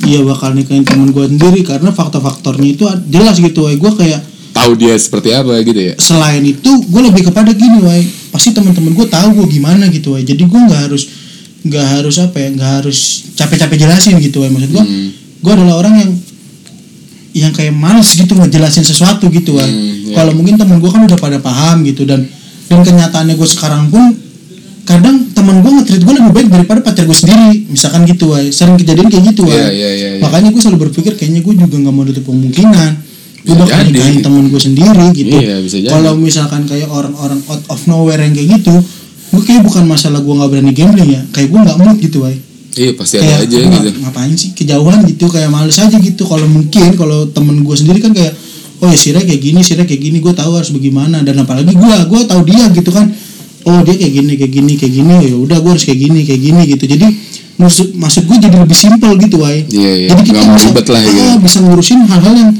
dia 0.00 0.24
bakal 0.24 0.56
nikahin 0.56 0.80
teman 0.80 1.12
gue 1.12 1.28
sendiri 1.28 1.60
karena 1.60 1.92
faktor-faktornya 1.92 2.68
itu 2.70 2.88
jelas 3.06 3.36
gitu 3.36 3.68
wah 3.68 3.74
gue 3.74 3.92
kayak 3.94 4.20
Tahu 4.50 4.72
dia 4.74 4.92
seperti 4.94 5.30
apa 5.30 5.56
gitu 5.60 5.80
ya. 5.80 5.94
selain 5.96 6.42
itu 6.42 6.66
gue 6.82 7.02
lebih 7.02 7.22
kepada 7.24 7.50
gini 7.50 7.80
wah 7.80 7.96
pasti 8.30 8.50
teman-teman 8.50 8.92
gue 8.92 9.06
tahu 9.06 9.28
gue 9.34 9.46
gimana 9.50 9.86
gitu 9.88 10.12
wah 10.12 10.20
jadi 10.20 10.38
gue 10.38 10.60
nggak 10.60 10.80
harus 10.84 11.02
nggak 11.60 11.86
harus 11.90 12.16
apa 12.18 12.36
ya 12.36 12.48
nggak 12.50 12.70
harus 12.78 12.98
capek-capek 13.32 13.76
jelasin 13.80 14.16
gitu 14.18 14.40
wah 14.40 14.48
maksud 14.48 14.70
gue 14.70 14.80
Hmm. 14.80 15.08
gue 15.38 15.52
adalah 15.52 15.76
orang 15.78 15.94
yang 15.96 16.10
yang 17.32 17.52
kayak 17.52 17.70
males 17.72 18.10
gitu 18.10 18.34
ngejelasin 18.34 18.82
sesuatu 18.82 19.28
gitu 19.28 19.54
wah 19.54 19.62
Hmm, 19.62 19.78
iya. 20.04 20.14
kalau 20.14 20.34
mungkin 20.34 20.56
temen 20.56 20.76
gue 20.76 20.88
kan 20.88 20.98
udah 21.00 21.14
pada 21.16 21.38
paham 21.38 21.84
gitu 21.84 22.02
dan 22.02 22.26
dan 22.66 22.80
kenyataannya 22.80 23.34
gue 23.34 23.48
sekarang 23.48 23.86
pun 23.86 24.18
kadang 24.82 25.30
temen 25.30 25.60
gue 25.60 25.70
nge-treat 25.72 26.02
gue 26.02 26.14
lebih 26.16 26.32
baik 26.32 26.48
daripada 26.50 26.80
pacar 26.82 27.04
gue 27.04 27.14
sendiri 27.14 27.66
misalkan 27.66 28.02
gitu 28.04 28.28
wah 28.28 28.42
sering 28.44 28.74
kejadian 28.74 29.06
kayak 29.06 29.24
gitu 29.30 29.42
wah 29.42 29.54
Iya, 29.54 29.70
iya, 29.70 29.90
iya, 29.92 30.08
iya. 30.10 30.20
makanya 30.20 30.50
gue 30.50 30.58
selalu 30.58 30.78
berpikir 30.84 31.14
kayaknya 31.14 31.40
gue 31.40 31.54
juga 31.56 31.76
nggak 31.76 31.92
mau 31.92 32.02
nutup 32.02 32.24
kemungkinan 32.24 32.92
gue 33.40 33.50
Bisa 33.50 33.60
bakal 33.62 33.78
jadi. 33.80 33.90
nikahin 33.90 34.18
temen 34.20 34.44
gue 34.46 34.60
sendiri 34.60 35.06
gitu 35.10 35.32
Iya, 35.32 35.56
bisa 35.60 35.76
jadi. 35.78 35.90
kalau 35.90 36.12
misalkan 36.14 36.62
kayak 36.64 36.88
orang-orang 36.88 37.40
out 37.46 37.62
of 37.66 37.80
nowhere 37.84 38.20
yang 38.20 38.32
kayak 38.32 38.60
gitu 38.60 38.74
gue 39.30 39.42
kayak 39.42 39.62
bukan 39.62 39.84
masalah 39.84 40.18
gue 40.18 40.34
nggak 40.34 40.50
berani 40.50 40.72
gambling 40.72 41.10
ya 41.10 41.22
kayak 41.30 41.48
gue 41.48 41.60
nggak 41.60 41.78
mood 41.78 41.96
gitu 41.98 42.18
wah 42.20 42.34
Iya 42.70 42.94
pasti 42.94 43.18
kayak 43.18 43.34
ada 43.34 43.44
aja 43.44 43.56
"Aduh, 43.58 43.82
gitu. 43.82 43.98
ngapain 43.98 44.32
sih 44.32 44.50
kejauhan 44.52 45.02
gitu 45.02 45.26
kayak 45.26 45.48
males 45.48 45.74
aja 45.74 45.96
gitu 45.96 46.22
kalau 46.22 46.46
mungkin 46.46 46.94
kalau 46.94 47.26
temen 47.26 47.60
gue 47.60 47.76
sendiri 47.76 47.98
kan 47.98 48.12
kayak 48.12 48.30
oh 48.78 48.86
ya 48.86 48.94
Sira 48.94 49.18
kayak 49.18 49.40
gini 49.40 49.60
Sira 49.60 49.82
kayak 49.82 49.98
gini 50.00 50.18
gue 50.18 50.30
tahu 50.30 50.54
harus 50.54 50.70
bagaimana 50.70 51.20
dan 51.20 51.34
apalagi 51.36 51.72
gue 51.72 51.94
gue 52.06 52.20
tahu 52.24 52.40
dia 52.44 52.70
gitu 52.70 52.90
kan 52.90 53.10
oh 53.64 53.80
dia 53.82 53.94
kayak 53.94 54.12
gini 54.14 54.32
kayak 54.36 54.52
gini 54.52 54.72
kayak 54.76 54.92
gini 54.94 55.14
ya 55.26 55.34
udah 55.34 55.58
gue 55.58 55.70
harus 55.70 55.82
kayak 55.82 55.98
gini 56.00 56.20
kayak 56.22 56.40
gini 56.40 56.62
gitu 56.68 56.84
jadi 56.86 57.06
maksud 57.56 57.86
maksud 57.92 58.22
gue 58.24 58.36
jadi 58.38 58.56
lebih 58.56 58.78
simpel 58.78 59.10
gitu 59.18 59.36
wai 59.36 59.66
Iya, 59.66 59.92
iya. 59.96 60.08
jadi 60.14 60.22
kita 60.22 60.40
bisa 60.46 60.68
lah, 60.72 61.00
ah, 61.00 61.02
gitu. 61.02 61.22
bisa 61.42 61.58
ngurusin 61.60 61.98
hal-hal 62.06 62.34
yang 62.38 62.50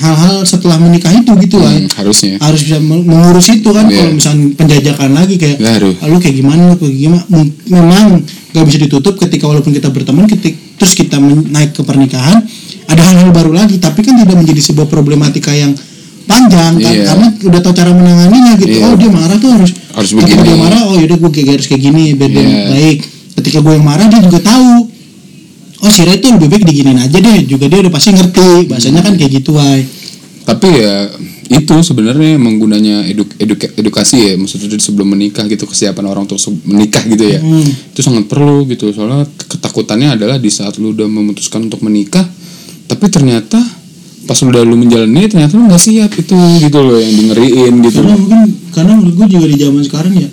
hal-hal 0.00 0.36
setelah 0.42 0.76
menikah 0.76 1.12
itu 1.12 1.28
gitu 1.38 1.56
wai 1.56 1.76
Hmm, 1.78 1.92
harusnya. 1.94 2.34
harus 2.38 2.60
bisa 2.62 2.78
meng- 2.78 3.04
mengurus 3.04 3.46
itu 3.48 3.68
kan 3.68 3.84
Iya. 3.84 3.96
kalau 4.00 4.12
misalnya 4.14 4.46
penjajakan 4.54 5.10
lagi 5.12 5.34
kayak 5.36 5.56
Nggak 5.56 5.74
harus. 5.76 5.94
"Ah, 5.94 6.06
lu 6.06 6.16
kayak 6.16 6.34
gimana 6.34 6.60
lu 6.66 6.76
kayak 6.76 6.94
gimana 6.96 7.22
Mem- 7.28 7.54
memang 7.66 8.04
gak 8.50 8.64
bisa 8.64 8.78
ditutup 8.80 9.14
ketika 9.18 9.44
walaupun 9.46 9.70
kita 9.70 9.88
berteman 9.88 10.24
ketik 10.26 10.56
terus 10.74 10.92
kita 10.94 11.20
naik 11.20 11.70
ke 11.70 11.82
pernikahan 11.82 12.40
ada 12.86 13.02
hal-hal 13.04 13.30
baru 13.30 13.52
lagi 13.52 13.76
tapi 13.76 14.00
kan 14.00 14.16
tidak 14.16 14.34
menjadi 14.34 14.60
sebuah 14.64 14.86
problematika 14.86 15.52
yang 15.52 15.76
panjang 16.22 16.74
kan 16.74 16.90
Iya. 16.90 17.04
karena 17.06 17.26
udah 17.42 17.60
tahu 17.60 17.74
cara 17.74 17.90
menanganinya 17.92 18.52
gitu 18.56 18.72
Iya. 18.72 18.84
oh 18.84 18.94
dia 18.94 19.10
marah 19.10 19.36
tuh 19.36 19.50
harus 19.52 19.70
Harus 19.90 20.10
begini. 20.12 20.42
dia 20.42 20.56
marah 20.56 20.80
oh 20.84 20.94
yaudah 20.94 21.18
gue 21.18 21.30
kayak 21.30 21.48
harus 21.52 21.66
kayak 21.66 21.82
gini 21.82 22.14
biar 22.14 22.30
Iya. 22.30 22.62
baik 22.70 22.98
ketika 23.36 23.58
gue 23.60 23.72
yang 23.72 23.84
marah 23.84 24.06
dia 24.06 24.20
juga 24.20 24.40
tahu 24.40 24.89
oh 25.80 25.90
si 25.90 26.04
Ray 26.04 26.20
tuh 26.20 26.36
lebih 26.36 26.48
baik 26.52 26.64
diginin 26.68 26.98
aja 27.00 27.18
deh 27.18 27.38
juga 27.44 27.66
dia 27.68 27.78
udah 27.80 27.92
pasti 27.92 28.12
ngerti 28.12 28.68
bahasanya 28.68 29.00
kan 29.00 29.14
kayak 29.16 29.32
gitu 29.40 29.56
wai 29.56 29.84
Tapi 30.40 30.66
ya 30.66 31.06
itu 31.50 31.74
sebenarnya 31.82 32.34
menggunanya 32.38 33.06
eduk, 33.06 33.34
eduk- 33.38 33.70
edukasi 33.74 34.18
ya 34.18 34.32
maksudnya 34.34 34.78
sebelum 34.82 35.14
menikah 35.14 35.46
gitu 35.46 35.66
kesiapan 35.66 36.10
orang 36.10 36.26
untuk 36.26 36.38
menikah 36.66 37.02
gitu 37.06 37.22
ya. 37.26 37.38
Hmm. 37.38 37.66
itu 37.66 38.00
sangat 38.02 38.26
perlu 38.26 38.66
gitu 38.66 38.90
soalnya 38.90 39.26
ketakutannya 39.46 40.14
adalah 40.18 40.42
di 40.42 40.50
saat 40.50 40.78
lu 40.82 40.90
udah 40.94 41.06
memutuskan 41.06 41.66
untuk 41.66 41.82
menikah 41.86 42.22
tapi 42.90 43.06
ternyata 43.10 43.58
pas 44.26 44.38
lu 44.42 44.50
udah 44.50 44.62
lu 44.62 44.74
menjalani 44.78 45.26
ternyata 45.26 45.54
lu 45.54 45.66
nggak 45.70 45.82
siap 45.82 46.10
itu 46.18 46.38
gitu 46.62 46.78
loh 46.82 46.98
yang 46.98 47.14
dengeriin 47.14 47.74
gitu. 47.86 47.98
Karena 48.02 48.14
loh 48.14 48.18
mungkin 48.18 48.40
karena 48.74 48.92
menurut 48.98 49.14
gue 49.18 49.26
juga 49.38 49.46
di 49.50 49.56
zaman 49.58 49.82
sekarang 49.86 50.12
ya 50.18 50.28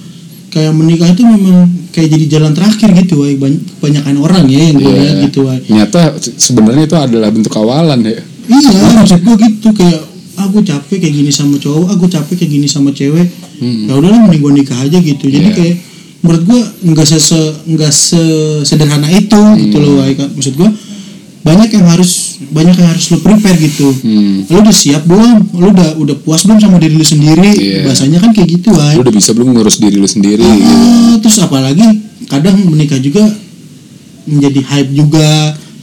kayak 0.53 0.71
menikah 0.73 1.09
itu 1.13 1.23
memang 1.25 1.69
kayak 1.97 2.09
jadi 2.13 2.25
jalan 2.29 2.53
terakhir 2.53 2.93
gitu 2.95 3.13
wah 3.17 3.29
kebanyakan 3.33 4.15
orang 4.17 4.45
ya 4.45 4.61
yang 4.63 4.77
gue 4.77 4.85
Iya. 4.85 5.01
lihat 5.01 5.15
gitu 5.25 5.39
wah 5.41 5.57
ternyata 5.57 5.99
se- 6.15 6.37
sebenarnya 6.37 6.83
itu 6.85 6.93
adalah 6.95 7.29
bentuk 7.29 7.53
awalan 7.53 7.99
ya 7.99 8.21
iya 8.47 8.69
maksud 8.93 9.19
gue 9.19 9.35
gitu 9.41 9.69
kayak 9.73 10.01
aku 10.37 10.61
capek 10.61 10.97
kayak 10.99 11.15
gini 11.15 11.31
sama 11.31 11.57
cowok 11.57 11.87
aku 11.89 12.05
capek 12.05 12.35
kayak 12.37 12.51
gini 12.53 12.67
sama 12.67 12.89
cewek 12.91 13.25
Hmm. 13.57 13.89
ya 13.89 13.97
udahlah 13.97 14.21
mending 14.21 14.37
gue 14.39 14.53
nikah 14.55 14.77
aja 14.77 15.01
gitu 15.01 15.25
jadi 15.25 15.49
Iya. 15.49 15.57
kayak 15.57 15.75
menurut 16.19 16.43
gue 16.45 16.59
nggak 16.87 17.07
sese 17.07 17.41
nggak 17.65 17.89
sesederhana 17.91 19.09
itu 19.09 19.33
Hmm. 19.33 19.57
gitu 19.57 19.77
loh 19.77 19.93
wah 19.97 20.05
maksud 20.07 20.53
gue 20.53 20.69
banyak 21.37 21.69
yang 21.71 21.85
harus 21.87 22.11
banyak 22.49 22.75
yang 22.75 22.89
harus 22.89 23.05
lo 23.07 23.17
prepare 23.19 23.57
gitu. 23.57 23.87
Hmm. 24.03 24.43
lu 24.45 24.57
udah 24.59 24.71
siap 24.71 25.03
belum? 25.03 25.53
Lu 25.53 25.71
udah 25.71 25.95
udah 25.95 26.15
puas 26.19 26.43
belum 26.43 26.57
sama 26.57 26.77
diri 26.77 26.93
lu 26.93 27.03
sendiri? 27.03 27.49
Iya. 27.49 27.77
bahasanya 27.83 28.19
kan 28.19 28.31
kayak 28.31 28.59
gitu 28.59 28.71
wah 28.71 28.91
lu 28.93 29.01
udah 29.01 29.13
bisa 29.13 29.31
belum 29.31 29.51
ngurus 29.51 29.77
diri 29.77 29.95
lu 29.95 30.05
sendiri? 30.05 30.43
Gitu. 30.43 30.67
Ah, 30.67 31.15
terus 31.17 31.37
apalagi 31.39 31.85
kadang 32.27 32.55
menikah 32.63 32.97
juga 32.97 33.23
menjadi 34.23 34.59
hype 34.61 34.91
juga. 34.93 35.29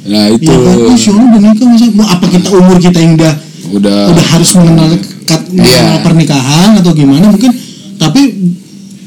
Nah 0.05 0.29
itu. 0.29 0.45
ya 0.45 0.53
kan? 0.53 0.77
"Ih, 0.93 0.99
si 1.01 1.09
orang 1.09 1.27
udah 1.33 1.40
nikah 1.43 1.67
masa? 1.67 1.87
Mau 1.90 2.05
apa 2.05 2.27
kita 2.29 2.49
umur 2.53 2.77
kita 2.77 2.99
yang 3.01 3.12
udah 3.17 3.35
udah. 3.73 3.99
udah 4.12 4.25
harus 4.31 4.51
mengenal 4.55 4.90
kat- 5.25 5.49
mengenal 5.49 5.97
Iya. 5.97 6.05
pernikahan 6.05 6.71
atau 6.77 6.93
gimana 6.93 7.33
mungkin. 7.33 7.53
Tapi 7.97 8.21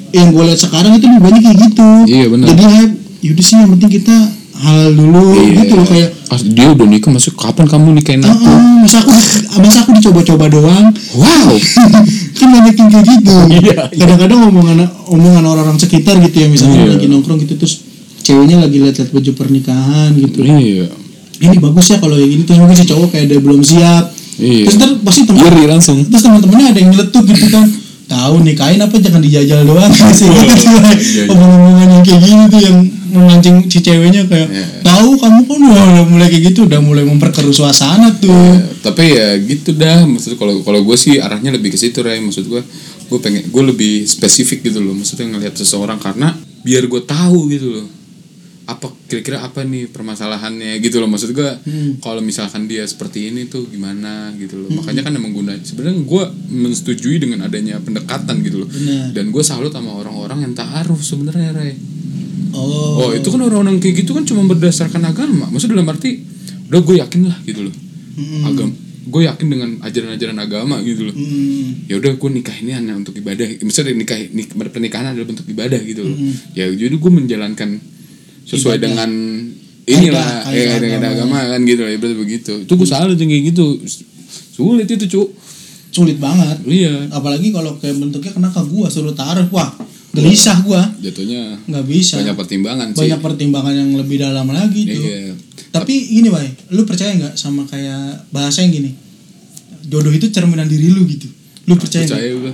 yang 0.10 0.34
gue 0.34 0.44
lihat 0.44 0.58
sekarang 0.58 0.98
itu 0.98 1.06
lebih 1.06 1.22
banyak 1.22 1.42
kayak 1.44 1.58
gitu. 1.70 1.90
Iya, 2.10 2.26
benar. 2.28 2.46
jadi 2.50 2.64
hype 2.66 2.94
yaudah 3.18 3.44
sih 3.44 3.56
yang 3.56 3.70
penting 3.74 3.92
kita 3.94 4.16
halal 4.60 4.92
dulu 4.92 5.24
Iya. 5.36 5.52
gitu 5.62 5.74
loh 5.78 5.88
kayak 5.88 6.10
Ah, 6.28 6.36
dia 6.44 6.68
udah 6.76 6.84
nikah 6.84 7.08
masuk 7.08 7.40
kapan 7.40 7.64
kamu 7.66 7.88
nikahin 7.96 8.20
ah, 8.22 8.36
aku? 8.36 8.52
Ah, 8.52 8.84
masa 8.84 9.00
aku 9.00 9.12
masa 9.64 9.80
aku 9.80 9.96
dicoba-coba 9.96 10.52
doang. 10.52 10.92
Wow. 11.16 11.56
Kan 12.38 12.48
banyak 12.52 12.76
yang 12.76 12.90
kayak 12.92 13.06
gitu. 13.08 13.36
Iya, 13.64 13.88
kadang-kadang 13.96 14.52
omongan 14.52 14.78
omongan 15.08 15.44
orang-orang 15.48 15.80
sekitar 15.80 16.20
gitu 16.20 16.36
ya 16.44 16.48
misalnya 16.52 16.84
Iya. 16.84 16.92
lagi 17.00 17.06
nongkrong 17.08 17.40
gitu 17.42 17.56
terus 17.56 17.80
ceweknya 18.22 18.60
lagi 18.60 18.76
lihat-lihat 18.76 19.16
baju 19.16 19.32
pernikahan 19.34 20.12
gitu. 20.20 20.44
Iya. 20.44 20.92
Ini 21.38 21.56
bagus 21.58 21.86
ya 21.88 21.98
kalau 21.98 22.20
yang 22.20 22.28
ini 22.28 22.44
terus 22.44 22.60
mungkin 22.60 22.76
si 22.76 22.84
cowok 22.84 23.08
kayak 23.08 23.26
dia 23.32 23.40
belum 23.40 23.62
siap. 23.64 24.06
Iya. 24.38 24.64
terus 24.68 24.76
ntar 24.78 24.90
pasti 25.02 25.22
teman 25.24 25.48
iri 25.48 25.64
langsung. 25.66 25.98
terus 26.06 26.22
teman-temannya 26.22 26.68
ada 26.70 26.80
yang 26.84 26.92
nyeletuk 26.92 27.24
gitu 27.24 27.48
kan. 27.48 27.66
Tahu 28.08 28.36
nikahin 28.44 28.80
apa 28.80 28.96
jangan 29.00 29.24
dijajal 29.24 29.64
doang. 29.64 29.92
Sih 30.12 30.28
Iya, 30.28 30.44
iya. 30.92 31.24
omong-omongan 31.32 31.88
yang 31.90 32.04
kayak 32.04 32.22
gini 32.22 32.44
tuh 32.48 32.62
yang 32.62 32.78
memancing 33.10 33.66
si 33.66 33.80
ceweknya 33.80 34.24
kayak 34.24 34.48
Iya. 34.48 34.66
tahu 34.82 35.16
kamu 35.16 35.40
kan 35.44 35.60
udah, 35.64 35.86
mulai 36.06 36.28
kayak 36.28 36.44
gitu 36.50 36.60
udah 36.64 36.80
mulai 36.80 37.04
memperkeruh 37.04 37.52
suasana 37.52 38.12
tuh. 38.14 38.30
Ya, 38.30 38.62
tapi 38.82 39.04
ya 39.12 39.28
gitu 39.38 39.72
dah. 39.72 40.04
Maksud 40.04 40.36
kalau 40.36 40.62
kalau 40.62 40.82
gue 40.82 40.96
sih 40.96 41.18
arahnya 41.18 41.52
lebih 41.52 41.72
ke 41.72 41.78
situ 41.78 42.00
Ray. 42.00 42.20
Maksud 42.20 42.46
gue 42.46 42.62
gue 43.08 43.20
pengen 43.20 43.48
gue 43.48 43.64
lebih 43.66 44.04
spesifik 44.04 44.64
gitu 44.64 44.78
loh. 44.78 44.92
Maksudnya 44.92 45.28
ngelihat 45.30 45.54
seseorang 45.54 45.98
karena 45.98 46.36
biar 46.62 46.84
gue 46.84 47.02
tahu 47.02 47.48
gitu 47.50 47.70
loh 47.74 47.88
apa 48.68 48.92
kira-kira 49.08 49.40
apa 49.40 49.64
nih 49.64 49.88
permasalahannya 49.88 50.84
gitu 50.84 51.00
loh. 51.00 51.08
Maksud 51.08 51.32
gue 51.32 51.52
Hmm. 51.64 51.92
kalau 51.98 52.20
misalkan 52.20 52.68
dia 52.68 52.84
seperti 52.84 53.32
ini 53.32 53.48
tuh 53.48 53.64
gimana 53.66 54.36
gitu 54.36 54.60
loh. 54.60 54.68
Makanya 54.74 55.02
kan 55.02 55.16
emang 55.16 55.32
guna 55.32 55.56
sebenarnya 55.58 56.04
gue 56.04 56.24
menyetujui 56.52 57.16
dengan 57.16 57.48
adanya 57.48 57.80
pendekatan 57.80 58.44
gitu 58.44 58.58
loh. 58.60 58.70
Benar. 58.70 59.16
dan 59.16 59.32
gue 59.32 59.40
salut 59.40 59.72
sama 59.72 59.96
orang-orang 59.96 60.44
yang 60.44 60.54
taaruf 60.54 61.00
sebenarnya 61.00 61.56
Ray 61.56 61.80
Oh. 62.58 63.06
Oh, 63.06 63.10
itu 63.14 63.30
kan 63.30 63.40
orang-orang 63.46 63.78
kayak 63.78 64.02
gitu 64.02 64.18
kan 64.18 64.26
cuma 64.26 64.42
berdasarkan 64.50 65.06
agama. 65.06 65.46
Maksudnya 65.54 65.78
dalam 65.78 65.94
arti 65.94 66.26
udah 66.68 66.82
gue 66.82 66.96
yakin 67.00 67.22
lah 67.30 67.38
gitu 67.46 67.70
loh. 67.70 67.76
Agama 68.44 68.74
gue 69.08 69.22
yakin 69.24 69.48
dengan 69.48 69.70
ajaran-ajaran 69.88 70.36
agama 70.36 70.76
gitu 70.84 71.08
loh. 71.08 71.16
Hmm. 71.16 71.88
Ya 71.88 71.96
udah 71.96 72.20
gue 72.20 72.30
nikah 72.30 72.56
ini 72.60 72.76
hanya 72.76 72.94
untuk 73.00 73.16
ibadah. 73.16 73.48
Misalnya 73.64 73.96
nikah 73.96 74.20
nik, 74.20 74.52
pernikahan 74.52 75.16
adalah 75.16 75.28
bentuk 75.32 75.48
ibadah 75.48 75.80
gitu 75.80 76.04
loh. 76.04 76.18
Ya 76.52 76.68
jadi 76.68 76.92
gue 76.92 77.12
menjalankan 77.12 77.80
sesuai 78.44 78.76
Ibadah. 78.80 78.84
dengan 78.84 79.12
inilah 79.88 80.28
Kaidah- 80.44 80.60
ya 80.60 80.76
dengan 80.84 81.02
agama. 81.08 81.40
agama 81.40 81.52
kan 81.56 81.60
gitu 81.64 81.82
loh. 81.88 81.92
Ibarat 81.96 82.18
begitu. 82.20 82.54
Itu 82.68 82.74
gue 82.76 82.88
salah 82.88 83.08
aja 83.08 83.24
kayak 83.24 83.44
gitu. 83.56 83.66
Sulit 84.58 84.90
itu, 84.92 85.06
Cuk. 85.08 85.28
Sulit 85.96 86.20
banget. 86.20 86.60
Iya. 86.68 87.08
Apalagi 87.16 87.56
kalau 87.56 87.80
kayak 87.80 87.96
bentuknya 87.96 88.36
kena 88.36 88.50
ke 88.52 88.62
gua 88.68 88.92
suruh 88.92 89.16
taruh, 89.16 89.48
wah 89.56 89.72
gelisah 90.12 90.58
gua. 90.62 90.82
Jatuhnya 90.98 91.60
nggak 91.64 91.86
bisa. 91.86 92.18
banyak 92.18 92.36
pertimbangan 92.36 92.88
sih. 92.92 93.00
Banyak 93.04 93.20
pertimbangan 93.20 93.74
yang 93.74 93.92
lebih 93.96 94.18
dalam 94.18 94.48
lagi 94.48 94.82
tuh. 94.84 95.04
Iya. 95.04 95.34
Tapi 95.68 95.94
gini, 95.94 96.28
Bay, 96.28 96.48
lu 96.72 96.84
percaya 96.84 97.14
nggak 97.14 97.36
sama 97.36 97.66
kayak 97.66 98.28
bahasa 98.30 98.62
yang 98.62 98.74
gini? 98.74 98.92
Jodoh 99.84 100.12
itu 100.12 100.28
cerminan 100.28 100.66
diri 100.66 100.90
lu 100.90 101.04
gitu. 101.06 101.28
Lu 101.66 101.76
percaya 101.76 102.04
percaya 102.04 102.32
gue 102.34 102.54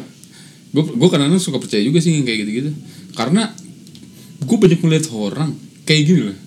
gue 0.74 0.84
gue 0.90 1.08
kadang 1.08 1.38
suka 1.38 1.62
percaya 1.62 1.86
juga 1.86 2.02
sih 2.02 2.10
yang 2.12 2.26
kayak 2.26 2.40
gitu-gitu 2.44 2.74
karena 3.14 3.46
gue 4.42 4.58
banyak 4.58 4.82
melihat 4.82 5.06
orang 5.14 5.54
kayak 5.86 6.02
gini 6.04 6.22
loh 6.26 6.38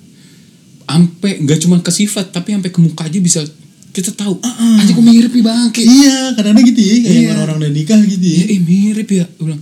ampe 0.86 1.30
nggak 1.42 1.62
cuma 1.62 1.78
ke 1.78 1.90
sifat 1.90 2.30
tapi 2.30 2.50
sampai 2.50 2.70
ke 2.70 2.78
muka 2.78 3.06
aja 3.06 3.18
bisa 3.18 3.46
kita 3.90 4.10
tahu 4.12 4.42
ah 4.42 4.82
aja 4.82 4.90
gue 4.90 5.04
mirip 5.04 5.30
nih 5.30 5.40
bangke 5.40 5.78
Iya, 5.80 6.34
kadang-kadang 6.34 6.66
gitu 6.68 6.80
ya, 6.82 6.94
kayak 7.00 7.14
Iya. 7.16 7.28
orang-orang 7.32 7.56
udah 7.62 7.72
nikah 7.72 8.00
gitu 8.02 8.26
ya. 8.26 8.34
iya 8.34 8.44
eh 8.50 8.60
mirip 8.60 9.08
ya 9.08 9.24
ih 9.30 9.58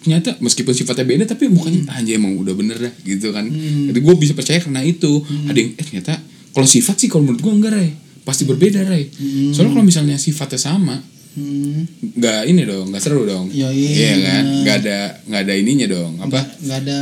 ternyata 0.00 0.36
meskipun 0.38 0.72
sifatnya 0.72 1.04
beda 1.04 1.24
tapi 1.26 1.46
mukanya 1.46 1.84
anjay 1.92 2.16
emang 2.16 2.34
udah 2.34 2.52
bener 2.52 2.76
dah 2.76 2.92
gitu 3.00 3.30
kan. 3.30 3.44
Jadi 3.86 3.98
gue 3.98 4.14
bisa 4.16 4.32
percaya 4.32 4.58
karena 4.58 4.80
itu. 4.80 5.20
Ada 5.44 5.56
yang 5.56 5.70
eh 5.72 5.84
ternyata 5.84 6.12
kalau 6.50 6.64
sifat 6.64 6.96
sih 6.96 7.06
kalau 7.06 7.24
menurut 7.24 7.40
gue 7.40 7.52
enggak 7.52 7.72
Ray. 7.72 7.90
Pasti 8.20 8.42
berbeda 8.44 8.80
Ray. 8.82 9.12
Soalnya 9.50 9.72
kalau 9.72 9.84
misalnya 9.84 10.16
sifatnya 10.16 10.58
sama 10.58 10.96
Hmm. 11.30 11.86
nggak 12.10 12.42
ini 12.44 12.66
dong 12.66 12.90
nggak 12.90 12.98
seru 12.98 13.22
dong. 13.22 13.46
Yoi, 13.48 13.70
iya. 13.70 14.18
Kan? 14.18 14.44
Nggak 14.60 14.76
ada 14.82 14.98
nggak 15.22 15.40
ada 15.40 15.54
ininya 15.54 15.86
dong 15.86 16.18
apa? 16.18 16.42
Nggak, 16.58 16.78
ada 16.82 16.98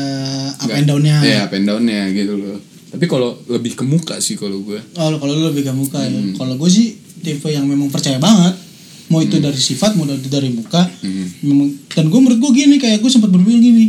up 0.52 0.68
Nggak- 0.68 0.76
and 0.76 0.87
down-nya. 0.87 1.16
iya 1.22 1.38
up 1.42 1.52
and 1.54 1.64
down-nya 1.64 2.00
gitu 2.12 2.37
loh. 2.37 2.61
Tapi 2.88 3.04
kalau 3.04 3.40
lebih 3.48 3.72
ke 3.72 3.84
muka 3.84 4.16
sih 4.18 4.37
kalau 4.37 4.61
gue 4.61 4.76
Oh, 4.96 5.16
kalau 5.16 5.32
lu 5.32 5.48
lebih 5.48 5.64
ke 5.64 5.72
muka 5.72 5.96
ya. 5.98 6.12
Hmm. 6.12 6.37
Kalau 6.37 6.54
gue 6.54 6.68
sih 6.68 6.92
tipe 7.18 7.48
yang 7.48 7.64
memang 7.64 7.88
percaya 7.88 8.20
banget. 8.20 8.52
Mau 9.09 9.21
itu 9.21 9.40
dari 9.40 9.57
sifat, 9.57 9.97
mau 9.97 10.05
dari, 10.05 10.21
dari 10.29 10.49
muka. 10.53 10.85
Hmm. 10.85 11.27
Dan 11.88 12.05
gue 12.09 12.21
menurut 12.21 12.38
gue 12.38 12.53
gini 12.55 12.77
kayak 12.77 13.01
gue 13.01 13.09
sempat 13.09 13.29
berpikir 13.29 13.59
gini. 13.59 13.87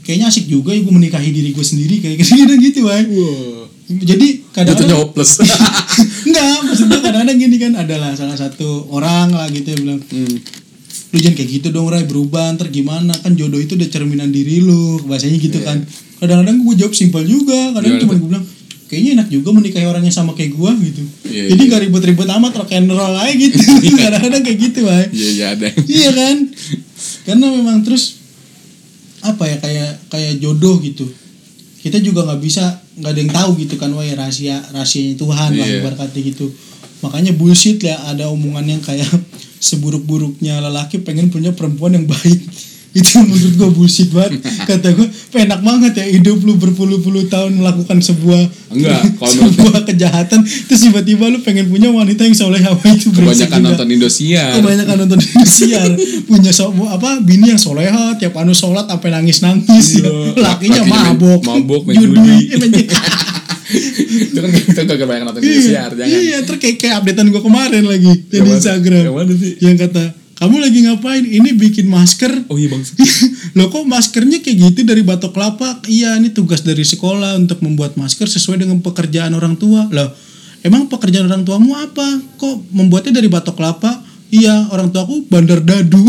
Kayaknya 0.00 0.26
asik 0.30 0.46
juga 0.46 0.70
ya 0.70 0.80
gue 0.80 0.94
menikahi 0.94 1.34
diri 1.34 1.50
gue 1.50 1.66
sendiri 1.66 1.98
kayak 1.98 2.16
gitu 2.22 2.54
gitu, 2.70 2.78
Bay. 2.86 3.02
wow 3.04 3.66
Jadi 3.86 4.42
kadang-kadang 4.50 4.98
hopeless 4.98 5.38
enggak, 6.26 6.58
maksudnya 6.62 6.98
kadang-kadang 6.98 7.38
gini 7.38 7.56
kan 7.58 7.72
adalah 7.78 8.10
salah 8.18 8.34
satu 8.34 8.90
orang 8.90 9.30
lah 9.30 9.46
gitu 9.50 9.66
yang 9.70 9.80
bilang, 9.86 10.00
Hmm. 10.06 10.36
lu 11.14 11.18
jangan 11.22 11.36
kayak 11.38 11.50
gitu 11.62 11.66
dong 11.70 11.86
Ray 11.86 12.02
berubah 12.02 12.50
ntar 12.58 12.74
gimana 12.74 13.14
kan 13.14 13.38
jodoh 13.38 13.62
itu 13.62 13.78
udah 13.78 13.86
cerminan 13.86 14.34
diri 14.34 14.58
lu 14.58 14.98
bahasanya 15.06 15.38
gitu 15.38 15.62
kan 15.62 15.86
kadang-kadang 16.18 16.66
gue 16.66 16.74
jawab 16.76 16.94
simpel 16.98 17.22
juga 17.22 17.76
kadang 17.78 17.94
Gimana 17.94 18.02
cuma 18.02 18.14
gue 18.18 18.28
bilang 18.30 18.46
kayaknya 18.86 19.10
enak 19.22 19.28
juga 19.30 19.50
menikahi 19.50 19.86
orang 19.86 20.02
yang 20.06 20.14
sama 20.14 20.32
kayak 20.32 20.54
gue 20.54 20.70
gitu. 20.90 21.02
Iya, 21.26 21.42
jadi 21.54 21.62
iya. 21.62 21.68
nggak 21.70 21.82
ribet-ribet 21.90 22.28
amat 22.38 22.52
rock 22.62 22.70
and 22.72 22.88
roll 22.90 23.14
aja 23.18 23.34
gitu. 23.34 23.58
Kadang-kadang 24.02 24.42
kayak 24.46 24.58
gitu 24.62 24.80
Bay. 24.86 25.04
iya 25.10 25.28
iya 25.30 25.46
ada. 25.58 25.68
Iya 25.74 26.10
kan? 26.14 26.36
Karena 27.26 27.46
memang 27.50 27.82
terus 27.82 28.22
apa 29.26 29.42
ya 29.50 29.56
kayak 29.58 29.90
kayak 30.06 30.32
jodoh 30.38 30.78
gitu. 30.78 31.06
Kita 31.82 31.98
juga 32.02 32.26
nggak 32.26 32.40
bisa 32.42 32.82
nggak 32.98 33.10
ada 33.12 33.20
yang 33.20 33.32
tahu 33.34 33.50
gitu 33.62 33.74
kan 33.76 33.90
wah 33.92 34.06
rahasia 34.06 34.58
rahasianya 34.72 35.14
Tuhan 35.18 35.50
lah 35.58 35.66
Iya. 35.66 35.82
ibarat 35.82 35.98
kata 35.98 36.18
gitu. 36.22 36.46
Makanya 37.02 37.34
bullshit 37.36 37.82
ya 37.82 37.98
ada 38.06 38.30
omongan 38.30 38.78
yang 38.78 38.82
kayak 38.82 39.06
seburuk-buruknya 39.68 40.62
lelaki 40.62 41.02
pengen 41.02 41.28
punya 41.28 41.50
perempuan 41.52 41.98
yang 41.98 42.06
baik 42.06 42.40
itu 42.96 43.12
menurut 43.20 43.54
gue 43.54 43.68
bullshit 43.70 44.08
banget 44.08 44.40
kata 44.68 44.88
gue 44.90 45.06
enak 45.36 45.60
banget 45.60 45.92
ya 45.94 46.04
hidup 46.08 46.40
lu 46.40 46.56
berpuluh-puluh 46.56 47.28
tahun 47.28 47.54
melakukan 47.54 48.00
sebuah 48.00 48.40
Enggak, 48.66 49.00
sebuah 49.36 49.84
kejahatan 49.84 50.40
terus 50.42 50.80
tiba-tiba 50.82 51.28
lu 51.28 51.38
pengen 51.40 51.66
punya 51.66 51.88
wanita 51.88 52.24
yang 52.24 52.32
soleha 52.32 52.66
itu 52.88 53.08
brengsek 53.08 53.46
kebanyakan 53.46 53.58
juga. 53.58 53.68
nonton 53.70 53.88
Indosiar 53.90 54.50
kebanyakan 54.54 54.96
nonton 54.98 55.18
Indosiar 55.20 55.90
punya 56.28 56.50
so, 56.50 56.64
apa 56.86 57.20
bini 57.20 57.52
yang 57.52 57.60
soleha 57.60 58.16
tiap 58.16 58.32
anu 58.34 58.52
sholat 58.52 58.86
sampai 58.86 59.12
nangis 59.12 59.38
nangis 59.40 59.86
Iya. 59.96 60.10
lakinya 60.34 60.80
Lakinya 60.80 60.82
main- 60.82 61.06
mabok 61.12 61.40
mabok, 61.42 61.82
main 61.84 61.96
judi 61.96 62.48
judi. 62.50 62.84
Itu 64.06 64.38
kan 64.38 64.50
kita 64.50 64.80
gak 64.84 64.96
kebanyakan 64.96 65.26
nonton 65.26 65.42
Indosiar 65.42 65.90
iya, 65.90 65.98
jangan 65.98 66.18
iya 66.22 66.38
terus 66.40 66.58
kayak, 66.58 66.76
kayak 66.76 66.94
updatean 66.96 67.28
gue 67.28 67.42
kemarin 67.42 67.84
lagi 67.84 68.12
di? 68.24 68.36
Instagram 68.38 69.02
Yang 69.04 69.14
mana 69.14 69.32
sih? 69.34 69.52
yang 69.60 69.76
kata 69.76 70.04
kamu 70.36 70.56
lagi 70.60 70.78
ngapain 70.84 71.24
ini 71.24 71.56
bikin 71.56 71.88
masker 71.88 72.44
oh 72.52 72.60
iya 72.60 72.68
bang 72.68 72.84
Loh 73.56 73.72
kok 73.72 73.88
maskernya 73.88 74.44
kayak 74.44 74.56
gitu 74.68 74.84
dari 74.84 75.00
batok 75.00 75.32
kelapa? 75.32 75.80
Iya, 75.88 76.20
ini 76.20 76.28
tugas 76.28 76.60
dari 76.60 76.84
sekolah 76.84 77.40
untuk 77.40 77.64
membuat 77.64 77.96
masker 77.96 78.28
sesuai 78.28 78.60
dengan 78.60 78.84
pekerjaan 78.84 79.32
orang 79.32 79.56
tua. 79.56 79.88
Loh, 79.88 80.12
emang 80.60 80.92
pekerjaan 80.92 81.24
orang 81.24 81.40
tuamu 81.40 81.72
apa? 81.72 82.20
Kok 82.36 82.68
membuatnya 82.68 83.16
dari 83.16 83.32
batok 83.32 83.56
kelapa? 83.56 84.04
Iya, 84.28 84.68
orang 84.76 84.92
tuaku 84.92 85.24
bandar 85.32 85.64
dadu. 85.64 86.04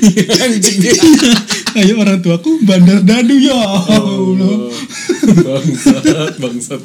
dia 0.00 0.94
Ayo 1.76 2.00
orang 2.00 2.24
tuaku 2.24 2.64
bandar 2.64 3.04
dadu 3.04 3.36
ya 3.36 3.52
Allah. 3.52 4.72
bangsat 5.28 6.40
bangsat 6.40 6.80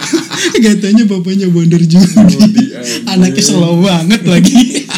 Katanya 0.64 1.04
bapaknya 1.04 1.52
bandar 1.52 1.84
judi. 1.84 2.64
Anaknya 3.04 3.42
slow 3.44 3.84
banget 3.84 4.24
lagi. 4.24 4.88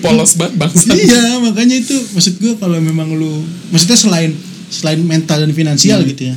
Polos 0.00 0.34
banget 0.34 0.54
bangsat 0.56 0.94
iya, 1.00 1.38
makanya 1.38 1.76
itu 1.76 1.94
maksud 2.12 2.34
gue 2.36 2.52
kalau 2.56 2.78
memang 2.78 3.10
lu 3.10 3.42
maksudnya 3.68 3.96
selain 3.96 4.30
selain 4.68 5.00
mental 5.00 5.40
dan 5.40 5.50
finansial 5.50 5.98
Hmm. 5.98 6.08
gitu 6.08 6.22
ya. 6.26 6.36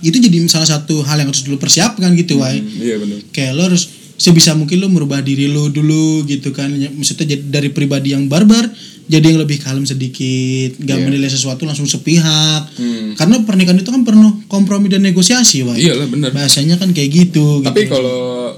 Itu 0.00 0.16
jadi 0.16 0.40
salah 0.46 0.64
satu 0.66 1.00
hal 1.02 1.18
yang 1.18 1.28
harus 1.28 1.40
dulu 1.40 1.56
persiapkan 1.56 2.12
gitu, 2.14 2.40
Wai. 2.40 2.60
iya 2.60 2.96
benar 2.96 3.20
kayak 3.28 3.52
lo 3.52 3.62
harus 3.66 3.84
sebisa 4.16 4.52
mungkin 4.52 4.76
lo 4.78 4.88
merubah 4.88 5.20
diri 5.20 5.44
lo 5.46 5.68
dulu 5.68 6.24
gitu 6.24 6.50
kan 6.50 6.72
Ya, 6.72 6.88
maksudnya 6.88 7.24
dari 7.38 7.68
pribadi 7.68 8.10
yang 8.10 8.24
barbar 8.24 8.64
jadi 9.06 9.26
yang 9.26 9.40
lebih 9.40 9.58
kalem 9.58 9.82
sedikit 9.82 10.76
gak 10.78 10.94
Iya. 10.94 11.04
menilai 11.04 11.26
sesuatu 11.26 11.64
langsung 11.64 11.84
sepihak 11.84 12.62
Hmm. 12.74 13.12
karena 13.14 13.40
pernikahan 13.40 13.76
itu 13.76 13.88
kan 13.88 14.00
penuh 14.02 14.40
kompromi 14.46 14.88
dan 14.88 15.00
negosiasi 15.00 15.60
Wak. 15.62 15.76
iyalah 15.76 16.06
benar 16.06 16.30
bahasanya 16.30 16.76
kan 16.76 16.92
kayak 16.92 17.08
gitu 17.10 17.60
tapi 17.60 17.84
gitu. 17.84 17.92
kalau 17.92 18.56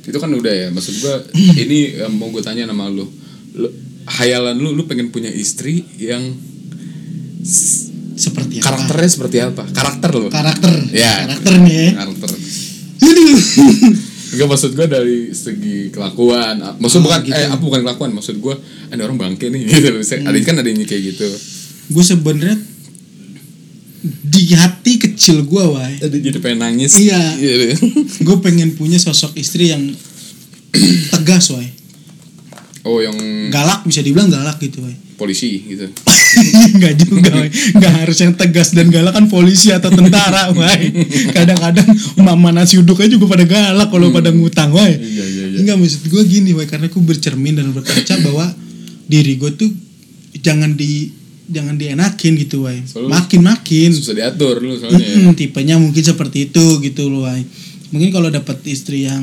itu 0.00 0.18
kan 0.18 0.28
udah 0.30 0.52
ya 0.52 0.68
maksud 0.68 1.00
gua 1.00 1.16
ini 1.54 1.96
yang 1.96 2.12
mau 2.12 2.28
gue 2.28 2.40
tanya 2.40 2.64
sama 2.64 2.88
lu, 2.88 3.08
lu 3.54 3.68
hayalan 4.06 4.54
lu 4.54 4.70
lu 4.70 4.84
pengen 4.84 5.08
punya 5.08 5.30
istri 5.30 5.86
yang 5.96 6.22
seperti 8.14 8.58
apa 8.58 8.64
karakternya 8.64 9.10
seperti 9.10 9.36
apa 9.38 9.62
karakter 9.70 10.10
lo 10.12 10.28
karakter 10.28 10.72
Ya. 10.90 11.26
karakter 11.26 11.52
nih 11.60 11.74
ya. 11.74 11.90
karakter 11.98 12.30
Aduh. 13.04 13.36
Enggak 14.34 14.48
maksud 14.48 14.70
gue 14.72 14.86
dari 14.88 15.18
segi 15.30 15.92
kelakuan 15.92 16.56
Maksud 16.80 16.98
Oh, 16.98 17.04
bukan 17.04 17.20
gitu. 17.22 17.36
Eh 17.36 17.46
apa 17.46 17.60
bukan 17.60 17.84
kelakuan 17.84 18.10
Maksud 18.10 18.40
gue 18.40 18.54
Ada 18.88 19.04
orang 19.04 19.14
bangke 19.14 19.46
nih 19.46 19.60
gitu 19.68 19.92
Misalnya, 19.92 20.32
Ada 20.32 20.38
kan 20.40 20.54
ada 20.58 20.66
yang 20.66 20.80
kayak 20.80 21.02
gitu 21.12 21.28
gue 21.84 22.00
sebenarnya 22.00 22.56
di 24.24 24.42
hati 24.56 24.96
kecil 24.96 25.44
gue 25.44 25.64
Wai 25.68 26.00
Ada 26.00 26.16
jadi 26.16 26.38
pengen 26.40 26.64
nangis 26.64 26.96
Iya. 26.96 27.36
Gitu. 27.36 27.92
gue 28.24 28.36
pengen 28.40 28.72
punya 28.72 28.96
sosok 28.96 29.36
istri 29.36 29.68
yang 29.68 29.84
tegas 31.12 31.52
Wai 31.52 31.68
Oh 32.84 33.00
yang 33.00 33.16
galak 33.48 33.82
bisa 33.84 34.04
dibilang 34.04 34.28
galak 34.28 34.60
gitu 34.60 34.84
Wai 34.84 34.94
polisi 35.14 35.62
gitu 35.62 35.88
Enggak 36.74 36.98
juga, 36.98 37.30
Wai. 37.38 37.46
Enggak 37.46 37.92
harus 38.02 38.18
yang 38.18 38.34
tegas 38.34 38.74
dan 38.74 38.90
galak 38.90 39.14
kan 39.14 39.30
polisi 39.30 39.70
atau 39.70 39.86
tentara, 39.86 40.50
Wai. 40.58 40.90
Kadang-kadang 41.30 41.86
mama 42.18 42.50
nasi 42.50 42.74
uduk 42.74 42.98
aja 42.98 43.06
juga 43.06 43.30
pada 43.30 43.46
galak 43.46 43.86
kalau 43.86 44.10
pada 44.10 44.34
ngutang, 44.34 44.74
Wai. 44.74 44.98
Iya 44.98 45.24
iya 45.24 45.44
iya 45.54 45.58
Enggak 45.62 45.78
maksud 45.78 46.10
gue 46.10 46.22
gini, 46.26 46.50
Wai, 46.50 46.66
karena 46.66 46.90
aku 46.90 46.98
bercermin 46.98 47.54
dan 47.54 47.70
berkaca 47.70 48.18
bahwa 48.26 48.50
diri 49.06 49.38
gue 49.38 49.50
tuh 49.54 49.70
jangan 50.42 50.74
di 50.74 51.14
jangan 51.46 51.78
dienakin 51.78 52.32
gitu. 52.34 52.66
Selalu- 52.66 53.14
Makin-makin. 53.14 53.94
Susah 53.94 54.18
diatur 54.18 54.58
lu 54.58 54.74
soalnya 54.74 54.98
ya. 54.98 55.14
Mm-mm, 55.22 55.38
tipenya 55.38 55.78
mungkin 55.78 56.02
seperti 56.02 56.50
itu 56.50 56.82
gitu 56.82 57.06
loh, 57.06 57.30
Wai. 57.30 57.46
Mungkin 57.94 58.10
kalau 58.10 58.34
dapat 58.34 58.58
istri 58.66 59.06
yang 59.06 59.22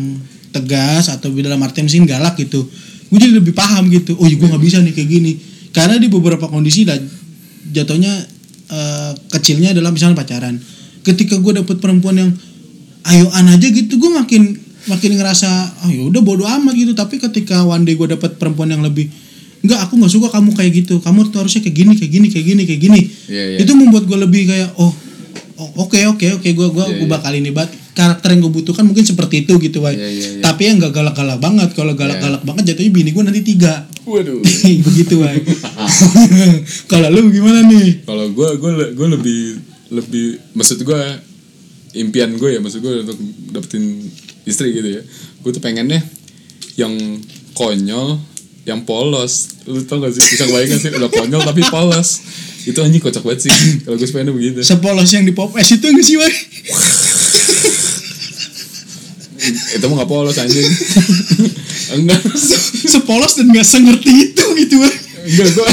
tegas 0.55 1.11
atau 1.11 1.27
dalam 1.35 1.59
artian 1.59 1.91
mesin 1.91 2.07
galak 2.07 2.39
gitu, 2.39 2.63
gue 3.11 3.19
jadi 3.19 3.33
lebih 3.37 3.51
paham 3.51 3.91
gitu. 3.91 4.15
Oh, 4.15 4.25
iya 4.25 4.39
gue 4.39 4.47
nggak 4.47 4.63
bisa 4.63 4.79
nih 4.79 4.95
kayak 4.95 5.09
gini. 5.11 5.31
Karena 5.75 5.99
di 5.99 6.07
beberapa 6.07 6.47
kondisi 6.47 6.87
lah 6.87 6.95
jatuhnya 7.67 8.13
eh, 8.71 9.11
kecilnya 9.29 9.75
adalah 9.75 9.91
misalnya 9.91 10.15
pacaran. 10.15 10.55
Ketika 11.03 11.35
gue 11.37 11.59
dapet 11.59 11.77
perempuan 11.83 12.15
yang 12.15 12.31
ayoan 13.03 13.45
aja 13.51 13.67
gitu, 13.67 13.99
gue 13.99 14.11
makin 14.15 14.55
makin 14.87 15.11
ngerasa, 15.13 15.49
oh 15.85 15.89
ya 15.91 16.01
udah 16.07 16.21
bodo 16.23 16.47
amat 16.47 16.73
gitu. 16.73 16.95
Tapi 16.95 17.19
ketika 17.19 17.67
one 17.67 17.83
day 17.83 17.99
gue 17.99 18.07
dapet 18.07 18.39
perempuan 18.39 18.71
yang 18.71 18.81
lebih 18.81 19.11
enggak 19.61 19.77
aku 19.85 19.93
nggak 19.93 20.09
suka 20.09 20.27
kamu 20.33 20.57
kayak 20.57 20.71
gitu 20.73 20.97
kamu 21.05 21.29
tuh 21.29 21.45
harusnya 21.45 21.61
kayak 21.61 21.75
gini 21.77 21.93
kayak 21.93 22.11
gini 22.11 22.27
kayak 22.33 22.45
gini 22.49 22.61
kayak 22.65 22.81
gini 22.81 23.01
Iya, 23.29 23.43
iya. 23.45 23.57
itu 23.61 23.71
membuat 23.77 24.09
gue 24.09 24.17
lebih 24.17 24.49
kayak 24.49 24.73
oh 24.81 24.89
oke 25.77 26.01
oke 26.17 26.41
oke 26.41 26.49
gue 26.49 26.67
gue 26.73 26.85
Iya, 26.89 26.97
gue 26.97 27.05
iya. 27.05 27.13
bakal 27.13 27.31
ini 27.37 27.53
banget 27.53 27.77
karakter 28.01 28.33
yang 28.33 28.41
gue 28.49 28.53
butuhkan 28.57 28.81
mungkin 28.89 29.05
seperti 29.05 29.45
itu 29.45 29.61
gitu 29.61 29.85
Wai. 29.85 29.93
Iya, 29.93 30.09
iya, 30.09 30.27
iya. 30.37 30.41
tapi 30.41 30.65
yang 30.65 30.81
gak 30.81 30.93
galak-galak 30.97 31.37
banget 31.37 31.69
kalau 31.77 31.93
galak-galak 31.93 32.41
banget 32.41 32.73
jatuhnya 32.73 32.89
bini 32.89 33.09
gue 33.13 33.21
nanti 33.21 33.41
tiga 33.45 33.85
Waduh. 34.09 34.41
begitu 34.89 35.21
Wai. 35.21 35.37
kalau 36.91 37.13
lu 37.13 37.29
gimana 37.29 37.61
nih 37.69 38.01
Kalau 38.09 38.25
gue 38.33 38.49
gue 38.57 38.71
gue 38.97 39.07
lebih 39.21 39.41
lebih 39.91 40.25
maksud 40.57 40.81
gue 40.81 41.01
impian 41.99 42.31
gue 42.39 42.49
ya 42.55 42.59
maksud 42.63 42.79
gue 42.79 43.03
untuk 43.05 43.19
dapetin 43.51 43.83
istri 44.47 44.73
gitu 44.73 44.89
ya. 44.99 45.01
Gue 45.43 45.51
tuh 45.53 45.61
pengennya 45.61 46.01
yang 46.79 46.93
konyol, 47.53 48.17
yang 48.63 48.81
polos. 48.87 49.61
Lu 49.67 49.83
tau 49.85 49.99
gak 49.99 50.13
sih 50.15 50.23
bisa 50.23 50.45
bayangin 50.49 50.79
sih 50.79 50.89
udah 50.95 51.11
konyol 51.11 51.41
tapi 51.43 51.61
polos. 51.67 52.23
Itu 52.61 52.85
anjing 52.85 53.01
kocak 53.01 53.25
banget 53.25 53.49
sih. 53.49 53.53
Kalau 53.85 53.97
gue 53.97 54.07
pengennya 54.07 54.33
begitu. 54.33 54.59
sepolos 54.61 55.09
yang 55.11 55.25
di 55.25 55.33
pop 55.33 55.51
es 55.57 55.69
itu 55.73 55.85
gak 55.85 56.05
sih 56.05 56.15
Wai? 56.17 56.31
Itu 59.77 59.85
mah 59.89 60.05
gak 60.05 60.09
polos 60.09 60.37
anjing. 60.37 60.69
Enggak. 61.97 62.21
sepolos 62.91 63.35
dan 63.39 63.49
gak 63.51 63.67
sengerti 63.67 64.31
itu 64.31 64.45
gitu 64.59 64.75
Wai. 64.79 64.93
Enggak 65.27 65.49
gue. 65.53 65.69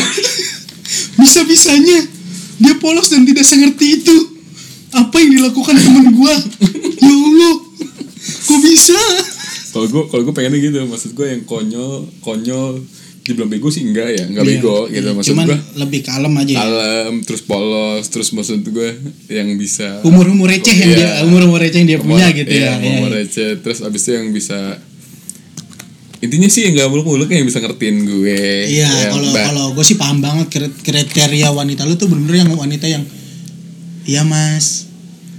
bisa-bisanya 1.18 1.98
dia 2.58 2.74
polos 2.80 3.10
dan 3.10 3.26
tidak 3.26 3.44
sengerti 3.44 4.02
itu 4.02 4.16
apa 4.94 5.14
yang 5.20 5.30
dilakukan 5.36 5.76
temen 5.76 6.16
gua 6.16 6.32
ya 6.98 7.12
Allah 7.12 7.54
kok 8.24 8.60
bisa 8.64 8.98
Kalau 9.68 9.84
gue 9.84 10.02
kalau 10.08 10.22
gue 10.24 10.34
pengennya 10.34 10.58
gitu. 10.64 10.80
Maksud 10.88 11.12
gue 11.12 11.26
yang 11.28 11.42
konyol, 11.44 12.08
konyol 12.24 12.80
dibilang 13.28 13.46
bego 13.46 13.68
sih 13.68 13.82
enggak 13.82 14.08
ya, 14.10 14.24
enggak 14.24 14.42
Iya, 14.42 14.50
bego 14.54 14.76
gitu 14.86 15.04
iya. 15.04 15.12
maksud 15.12 15.30
cuman 15.30 15.44
gue. 15.46 15.58
lebih 15.76 16.00
kalem 16.02 16.32
aja 16.34 16.48
ya. 16.48 16.58
kalem 16.58 17.14
terus 17.20 17.42
polos 17.42 18.04
terus 18.06 18.28
maksud 18.30 18.64
gue 18.64 18.88
yang 19.28 19.48
bisa 19.54 20.00
umur-umur 20.02 20.48
receh 20.48 20.72
yang 20.72 20.88
Iya. 20.88 20.98
dia 20.98 21.08
umur-umur 21.22 21.58
receh 21.58 21.78
yang 21.78 21.88
dia 21.88 21.98
Umur- 21.98 22.16
punya 22.16 22.26
gitu 22.30 22.48
iya, 22.50 22.72
ya, 22.74 22.88
umur 22.90 23.10
ya. 23.10 23.16
receh 23.18 23.50
terus 23.58 23.78
abis 23.80 24.00
itu 24.00 24.10
yang 24.14 24.26
bisa 24.30 24.58
intinya 26.18 26.48
sih 26.48 26.64
yang 26.64 26.74
gak 26.74 26.88
muluk-muluk 26.88 27.28
yang 27.28 27.44
bisa 27.44 27.58
ngertiin 27.58 27.96
gue 28.02 28.42
Iya, 28.66 28.90
kalau 29.08 29.28
ba- 29.28 29.46
kalau 29.46 29.66
gue 29.70 29.84
sih 29.84 29.94
paham 29.94 30.18
banget 30.18 30.46
kri- 30.50 30.74
kriteria 30.82 31.46
wanita 31.48 31.84
lu 31.84 31.94
tuh 31.94 32.08
bener-bener 32.08 32.42
yang 32.42 32.50
wanita 32.50 32.86
yang 32.86 33.04
iya 34.02 34.24
mas, 34.24 34.88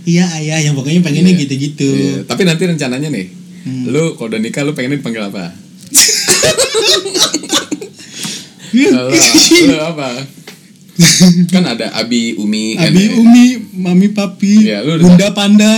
iya 0.03 0.29
ayah, 0.31 0.61
yang 0.61 0.73
pokoknya 0.73 1.01
pengennya 1.01 1.33
Iya. 1.33 1.41
gitu-gitu. 1.41 1.89
Iya, 1.89 2.15
tapi 2.23 2.41
nanti 2.43 2.63
rencananya 2.63 3.09
nih 3.09 3.27
Hmm. 3.59 3.83
lu 3.87 4.13
kalau 4.13 4.29
udah 4.29 4.39
nikah 4.39 4.61
lu 4.61 4.71
pengennya 4.71 4.97
dipanggil 4.97 5.25
apa 5.25 5.51
Iya. 8.69 8.91
lu, 9.01 9.17
lu 9.65 9.77
apa 9.79 10.09
kan 11.47 11.63
ada 11.63 11.95
Abi 11.95 12.35
Umi 12.35 12.75
kan 12.75 12.91
Abi, 12.91 13.07
ya? 13.07 13.15
Umi, 13.15 13.45
Mami, 13.73 14.07
Papi, 14.11 14.67
Iya, 14.67 14.83
lu 14.83 14.99
udah- 14.99 15.03
Bunda, 15.07 15.27
Panda. 15.31 15.73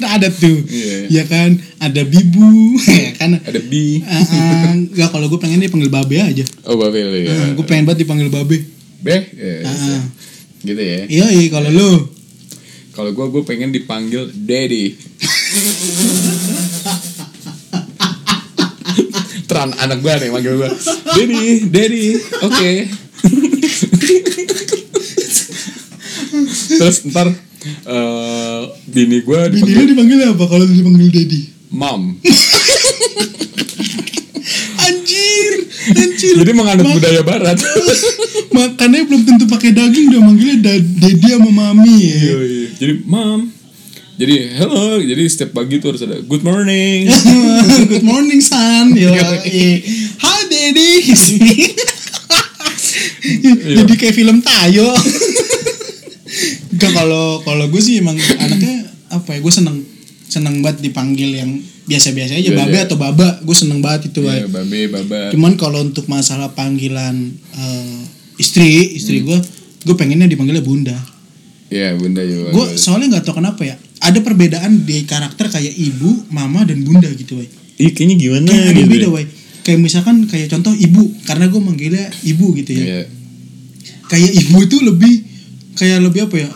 Nah, 0.00 0.16
ada 0.16 0.32
tuh, 0.32 0.64
Iya. 0.64 1.12
ya 1.12 1.24
kan, 1.28 1.60
ada 1.76 2.00
Bibu, 2.02 2.80
ya 3.04 3.12
kan, 3.14 3.36
ada 3.36 3.60
Bi 3.60 4.00
Ah, 4.00 4.16
ah, 4.16 4.72
Enggak, 4.72 5.12
kalau 5.12 5.28
gue 5.28 5.36
pengen 5.36 5.60
dipanggil 5.60 5.92
Babe 5.92 6.16
aja. 6.16 6.40
oh 6.64 6.74
Babel 6.74 7.12
ya 7.20 7.52
gue 7.52 7.64
pengen 7.64 7.84
banget 7.84 8.08
dipanggil 8.08 8.32
Babe. 8.32 8.64
Beh 9.00 9.22
ya, 9.30 9.52
Ah. 9.62 10.02
gitu 10.62 10.80
ya 10.80 11.04
Iya, 11.04 11.26
iya 11.30 11.48
kalau 11.48 11.68
lu. 11.68 11.90
Kalau 12.90 13.12
gue 13.12 13.26
gue 13.30 13.42
pengen 13.44 13.70
dipanggil 13.70 14.24
Daddy. 14.34 14.96
Teran 19.50 19.74
anak 19.74 19.98
gue 19.98 20.12
nih 20.16 20.30
manggil 20.30 20.54
gue 20.56 20.70
Daddy, 21.10 21.42
Daddy, 21.66 22.04
oke. 22.40 22.70
Terus 26.70 26.96
ntar 27.10 27.26
eh 27.66 28.60
bini 28.86 29.20
gue 29.20 29.40
Bini 29.50 29.58
dipanggil 29.58 29.74
lu 29.76 29.90
dipanggil 29.90 30.18
apa 30.30 30.44
kalau 30.46 30.64
dipanggil 30.64 31.10
Daddy? 31.10 31.40
Mom. 31.70 32.02
Anjir, 34.80 35.52
anjir. 35.92 36.34
Jadi 36.34 36.50
menganut 36.50 36.82
Ma- 36.82 36.94
budaya 36.94 37.22
Barat. 37.22 37.58
Makannya 38.50 39.06
belum 39.06 39.22
tentu 39.24 39.44
pakai 39.46 39.70
daging 39.70 40.10
udah 40.10 40.22
manggilnya 40.24 40.56
da- 40.60 40.88
Daddy 41.00 41.26
sama 41.28 41.50
Mami 41.50 41.94
ya. 42.00 42.22
Yoi. 42.34 42.58
Jadi 42.74 42.92
Mom. 43.04 43.40
Jadi 44.20 44.52
hello, 44.52 45.00
jadi 45.00 45.24
setiap 45.32 45.56
pagi 45.56 45.80
tuh 45.80 45.96
harus 45.96 46.04
ada 46.04 46.20
good 46.20 46.44
morning. 46.44 47.08
Good 47.88 48.04
morning, 48.04 48.44
son. 48.44 48.92
Yo, 49.00 49.08
Hi, 49.16 50.40
Daddy. 50.44 50.92
Jadi 53.80 53.92
kayak 53.96 54.12
film 54.12 54.44
Tayo. 54.44 54.92
Enggak 56.68 56.92
kalau 56.92 57.40
kalau 57.48 57.64
gue 57.72 57.80
sih 57.80 58.04
emang 58.04 58.20
anaknya 58.20 58.92
apa 59.08 59.32
ya? 59.32 59.38
Gue 59.40 59.52
seneng 59.56 59.88
seneng 60.28 60.60
banget 60.60 60.84
dipanggil 60.84 61.40
yang 61.40 61.56
biasa-biasa 61.88 62.36
aja 62.36 62.52
Iya, 62.52 62.60
babe 62.60 62.76
iya. 62.76 62.84
atau 62.84 63.00
baba. 63.00 63.40
Gue 63.40 63.56
seneng 63.56 63.80
banget 63.80 64.12
itu. 64.12 64.20
Iya, 64.20 64.44
Bay. 64.52 64.68
babe, 64.68 65.00
baba. 65.00 65.32
Cuman 65.32 65.56
kalau 65.56 65.80
untuk 65.80 66.04
masalah 66.12 66.52
panggilan 66.52 67.16
eh, 67.56 68.00
istri, 68.36 69.00
istri 69.00 69.24
gue, 69.24 69.40
gue 69.80 69.96
pengennya 69.96 70.28
dipanggilnya 70.28 70.60
bunda. 70.60 71.00
Iya, 71.72 71.96
bunda 71.96 72.20
juga. 72.20 72.52
Gue 72.52 72.66
soalnya 72.76 73.16
nggak 73.16 73.24
tahu 73.24 73.40
kenapa 73.40 73.64
ya. 73.64 73.80
Ada 74.00 74.18
perbedaan 74.20 74.82
di 74.82 75.04
karakter 75.04 75.48
kayak 75.48 75.70
ibu, 75.70 76.24
mama 76.28 76.64
dan 76.64 76.80
bunda 76.80 77.08
gitu, 77.12 77.36
Way. 77.36 77.48
Ih, 77.76 77.92
kayaknya 77.92 78.16
gimana 78.16 78.48
Kayak 78.48 78.72
gitu. 78.74 78.88
beda, 78.90 79.08
Way. 79.12 79.24
Kayak 79.60 79.80
misalkan 79.80 80.16
kayak 80.24 80.48
contoh 80.48 80.72
ibu, 80.72 81.04
karena 81.22 81.46
gue 81.46 81.60
manggilnya 81.60 82.08
ibu 82.24 82.56
gitu 82.56 82.72
ya. 82.72 82.80
Iya. 82.80 83.00
Kayak 84.08 84.30
ibu 84.34 84.56
itu 84.58 84.76
lebih 84.80 85.12
kayak 85.74 85.98
lebih 86.00 86.20
apa 86.26 86.36
ya? 86.38 86.50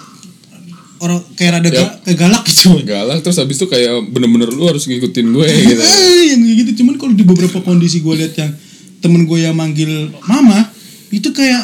Orang 0.96 1.20
kayak 1.37 1.61
rada 1.61 1.68
Ya. 1.68 2.00
kayak 2.00 2.16
galak 2.16 2.44
gitu, 2.48 2.80
galak 2.80 3.20
terus 3.20 3.37
habis 3.37 3.61
itu 3.61 3.68
kayak 3.68 4.09
bener-bener 4.09 4.48
lu 4.48 4.64
harus 4.64 4.88
ngikutin 4.88 5.26
gue 5.28 5.46
gitu 5.68 5.83
Ah, 5.85 6.22
yang 6.24 6.40
gitu 6.40 6.80
cuman 6.80 6.96
kalau 6.96 7.12
di 7.12 7.22
beberapa 7.22 7.61
kondisi 7.61 8.00
gue 8.00 8.14
lihat 8.14 8.33
yang 8.35 8.52
temen 8.98 9.28
gue 9.28 9.37
yang 9.37 9.52
manggil 9.52 9.90
mama 10.24 10.72
itu 11.11 11.28
kayak 11.28 11.61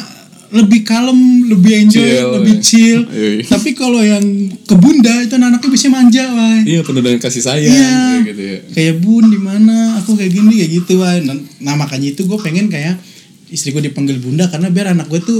lebih 0.51 0.83
kalem, 0.83 1.15
lebih 1.47 1.87
enjoy, 1.87 2.03
Chill, 2.03 2.27
lebih 2.35 2.55
ya. 2.55 2.61
chill. 2.61 3.01
Iya. 3.07 3.47
Tapi 3.47 3.71
kalau 3.71 4.03
yang 4.03 4.19
ke 4.61 4.75
bunda 4.75 5.23
itu 5.23 5.33
anaknya 5.33 5.63
biasanya 5.63 5.93
manja, 5.93 6.25
Wai. 6.27 6.59
iya 6.67 6.79
penuh 6.81 6.99
dengan 6.99 7.17
kasih 7.17 7.39
sayang 7.39 7.71
Iya. 7.71 7.87
kayak 7.87 8.27
gitu 8.27 8.41
ya 8.43 8.57
Kayak 8.69 8.95
bun 8.99 9.25
di 9.25 9.39
mana? 9.39 9.77
Aku 9.97 10.13
kayak 10.13 10.27
gini 10.29 10.51
kayak 10.53 10.71
gitu, 10.77 10.99
Wai. 10.99 11.23
Nah, 11.23 11.73
makanya 11.73 12.11
itu 12.11 12.27
gue 12.27 12.35
pengen 12.37 12.67
kayak 12.67 12.99
istri 13.47 13.71
gue 13.71 13.79
dipanggil 13.81 14.19
bunda 14.19 14.47
karena 14.47 14.67
biar 14.67 14.91
anak 14.91 15.07
gue 15.07 15.19
tuh 15.19 15.39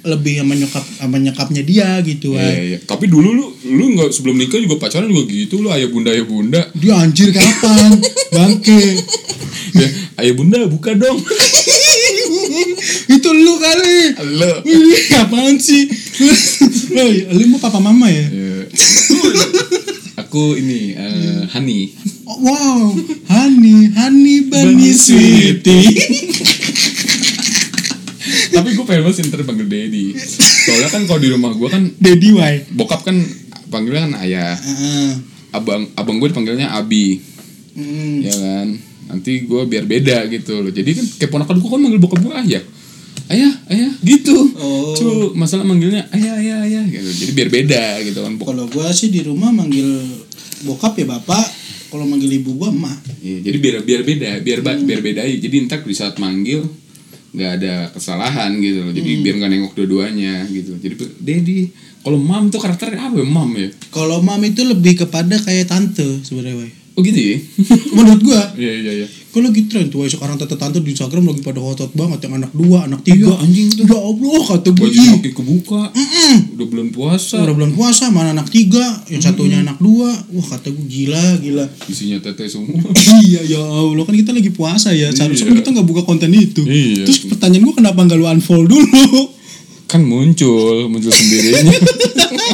lebih 0.00 0.40
sama 0.40 0.56
nyokap 0.56 0.84
sama 0.96 1.16
nyokapnya 1.16 1.62
dia 1.62 1.88
gitu, 2.00 2.34
Iya, 2.34 2.42
Wai. 2.42 2.54
iya. 2.66 2.78
Tapi 2.80 3.06
dulu 3.06 3.30
lu 3.30 3.46
lu 3.70 3.84
nggak 3.94 4.10
sebelum 4.10 4.34
nikah 4.34 4.58
juga 4.58 4.76
pacaran 4.78 5.06
juga 5.06 5.24
gitu 5.24 5.60
lu 5.60 5.70
ayah 5.70 5.86
bunda 5.86 6.10
ayah 6.10 6.24
bunda. 6.24 6.60
Dia 6.74 6.98
anjir 6.98 7.30
kapan? 7.30 8.02
Bangke. 8.34 8.82
ya, 9.76 9.86
ayah 10.18 10.34
bunda 10.34 10.66
buka 10.66 10.90
dong. 10.92 11.22
lu 13.40 13.54
kali. 13.56 13.98
Lo. 14.36 14.52
Wih, 14.64 15.04
apaan 15.16 15.56
sih? 15.56 15.88
Oh, 16.92 17.10
lu 17.34 17.44
mau 17.50 17.60
papa 17.62 17.80
mama 17.80 18.06
ya? 18.12 18.26
Iya. 18.28 18.68
Aku 20.26 20.54
ini 20.54 20.94
eh, 20.94 21.42
Hani. 21.50 21.90
Oh, 22.28 22.38
wow, 22.44 22.94
honey, 23.32 23.90
honey 23.96 24.46
bunny 24.46 24.76
Bunny 24.76 24.90
sweetie. 24.94 25.90
Tapi 28.54 28.68
gue 28.76 28.84
pengen 28.86 29.02
banget 29.08 29.16
sih 29.18 29.24
ntar 29.26 29.42
panggil 29.42 29.66
daddy. 29.66 30.14
Soalnya 30.68 30.88
kan 30.92 31.02
kalau 31.08 31.18
di 31.18 31.28
rumah 31.32 31.50
gue 31.56 31.68
kan 31.72 31.82
Daddy 31.98 32.30
why? 32.36 32.62
bokap 32.70 33.02
kan 33.02 33.16
panggilnya 33.72 34.06
kan 34.06 34.14
ayah. 34.22 34.54
Heeh. 34.54 35.10
Abang 35.50 35.90
abang 35.98 36.22
gue 36.22 36.30
dipanggilnya 36.30 36.70
abi. 36.76 37.30
Hmm. 37.70 38.18
ya 38.18 38.34
kan 38.34 38.68
nanti 39.10 39.46
gue 39.46 39.62
biar 39.66 39.86
beda 39.86 40.26
gitu 40.30 40.62
loh 40.62 40.72
jadi 40.74 40.90
kan 40.90 41.06
kayak 41.18 41.30
ponakan 41.30 41.56
gue 41.58 41.70
kan 41.70 41.80
manggil 41.82 42.00
bokap 42.02 42.18
gue 42.22 42.34
ayah 42.46 42.62
ayah 43.30 43.52
ayah. 43.70 43.92
Gitu. 44.02 44.36
Oh. 44.58 44.92
cu 44.92 45.32
masalah 45.38 45.62
manggilnya 45.62 46.04
ayah 46.12 46.34
ayah 46.42 46.58
ayah. 46.66 46.84
Gitu. 46.86 47.08
Jadi 47.26 47.32
biar 47.32 47.48
beda 47.48 47.84
gitu 48.02 48.18
kan. 48.26 48.32
Kalau 48.36 48.64
gua 48.68 48.90
sih 48.90 49.08
di 49.08 49.22
rumah 49.22 49.54
manggil 49.54 49.86
bokap 50.66 50.98
ya 50.98 51.06
bapak, 51.08 51.46
kalau 51.88 52.04
manggil 52.04 52.28
ibu 52.28 52.58
gua 52.58 52.68
emak. 52.74 52.98
Iya, 53.22 53.38
jadi 53.46 53.56
biar 53.62 53.74
biar 53.86 54.02
beda 54.02 54.30
biar 54.42 54.60
ba- 54.60 54.82
biar 54.82 55.00
beda 55.00 55.20
aja. 55.24 55.36
jadi 55.38 55.56
entar 55.62 55.80
di 55.86 55.96
saat 55.96 56.18
manggil 56.18 56.66
nggak 57.30 57.50
ada 57.62 57.74
kesalahan 57.94 58.50
gitu 58.58 58.82
loh. 58.82 58.92
Jadi 58.92 59.10
biar 59.22 59.34
nggak 59.38 59.50
nengok 59.54 59.72
dua-duanya 59.78 60.44
gitu. 60.50 60.74
Jadi 60.82 60.94
Dedi 61.22 61.60
kalau 62.00 62.16
mam 62.16 62.48
tuh 62.48 62.58
karakternya 62.58 63.12
apa 63.12 63.16
ya? 63.20 63.26
Mam 63.28 63.50
ya? 63.54 63.68
Kalau 63.92 64.18
mam 64.24 64.40
itu 64.42 64.64
lebih 64.64 65.04
kepada 65.06 65.36
kayak 65.38 65.68
tante 65.68 66.24
sebenarnya. 66.26 66.79
Oh 66.94 67.00
gitu 67.00 67.18
ya? 67.18 67.36
Menurut 67.96 68.20
gua. 68.22 68.42
Iya 68.54 68.72
iya 68.76 68.92
iya. 69.02 69.08
Kalau 69.30 69.46
lagi 69.46 69.70
tren 69.70 69.86
tuh 69.86 70.02
sekarang 70.04 70.34
tante-tante 70.34 70.82
di 70.82 70.90
Instagram 70.90 71.22
lagi 71.22 71.38
pada 71.40 71.62
hotot 71.62 71.86
banget 71.94 72.26
yang 72.26 72.42
anak 72.42 72.50
dua 72.50 72.82
anak 72.82 73.06
tiga. 73.06 73.30
Anjing 73.38 73.70
tuh 73.72 73.86
ya 73.86 73.94
Allah 73.94 74.40
kata 74.42 74.68
gue 74.68 74.82
baju 74.82 74.98
makin 75.14 75.32
kebuka. 75.32 75.80
Udah 76.58 76.66
bulan 76.66 76.88
puasa. 76.90 77.38
Udah 77.38 77.54
bulan 77.54 77.70
puasa 77.70 78.10
mana 78.10 78.34
anak 78.34 78.50
tiga 78.50 78.82
yang 79.06 79.22
satunya 79.22 79.62
anak 79.62 79.78
dua. 79.78 80.10
Wah 80.34 80.46
kata 80.50 80.74
gue 80.74 80.82
gila 80.82 81.38
gila. 81.38 81.62
Isinya 81.86 82.18
teteh 82.18 82.50
semua. 82.50 82.74
Iya 83.22 83.46
ya 83.46 83.62
Allah 83.62 84.02
kan 84.02 84.16
kita 84.16 84.34
lagi 84.34 84.50
puasa 84.50 84.90
ya 84.90 85.14
seharusnya 85.14 85.46
kan 85.46 85.54
Iya. 85.54 85.60
kita 85.62 85.70
nggak 85.78 85.86
buka 85.86 86.02
konten 86.02 86.30
itu. 86.34 86.66
Iya. 86.66 87.06
terus 87.06 87.30
pertanyaan 87.30 87.70
gue 87.70 87.74
kenapa 87.78 88.02
nggak 88.02 88.18
lu 88.18 88.26
unfollow 88.26 88.66
dulu 88.66 89.38
kan 89.90 90.06
muncul 90.06 90.86
muncul 90.86 91.10
sendirinya 91.10 91.74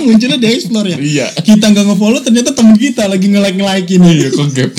munculnya 0.07 0.39
di 0.39 0.49
explore 0.55 0.89
ya? 0.95 0.99
Iya. 0.99 1.27
Kita 1.43 1.67
nggak 1.75 1.85
ngefollow 1.93 2.21
ternyata 2.23 2.55
temen 2.55 2.79
kita 2.79 3.11
lagi 3.11 3.27
nge 3.27 3.41
like 3.43 3.59
nge 3.59 3.99
ini. 3.99 4.11
Iya 4.23 4.29
kok 4.31 4.49
gap. 4.55 4.71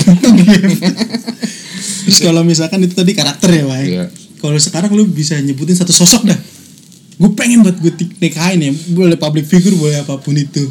Terus 2.08 2.18
kalau 2.24 2.40
misalkan 2.40 2.80
itu 2.80 2.96
tadi 2.96 3.12
karakter 3.12 3.50
ya 3.52 3.64
Wai. 3.68 3.86
Iya. 3.92 4.04
kalau 4.38 4.54
sekarang 4.54 4.94
lu 4.94 5.02
bisa 5.10 5.34
nyebutin 5.36 5.74
satu 5.76 5.92
sosok 5.92 6.30
dah. 6.30 6.38
Gue 7.18 7.34
pengen 7.34 7.66
buat 7.66 7.74
gue 7.76 7.92
nikahin 8.22 8.62
ya. 8.62 8.70
Boleh 8.94 9.18
public 9.18 9.44
figure 9.50 9.74
boleh 9.74 10.00
apa 10.00 10.16
pun 10.16 10.38
itu. 10.38 10.64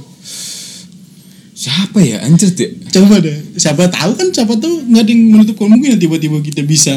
Siapa 1.58 2.00
ya? 2.00 2.24
Anjir 2.24 2.56
ya 2.56 2.70
coba 2.96 3.20
deh. 3.20 3.36
Siapa 3.60 3.92
tahu 3.92 4.12
kan 4.16 4.28
siapa 4.32 4.56
tahu 4.56 4.88
nggak 4.88 5.04
ada 5.04 5.12
yang 5.12 5.22
menutup 5.36 5.56
kemungkinan 5.60 6.00
tiba-tiba 6.00 6.40
kita 6.42 6.64
bisa. 6.64 6.96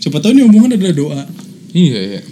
Siapa 0.00 0.22
tahu 0.22 0.32
nih 0.32 0.46
omongan 0.46 0.78
adalah 0.78 0.94
doa. 0.94 1.22
Iya 1.74 1.98
iya 2.16 2.22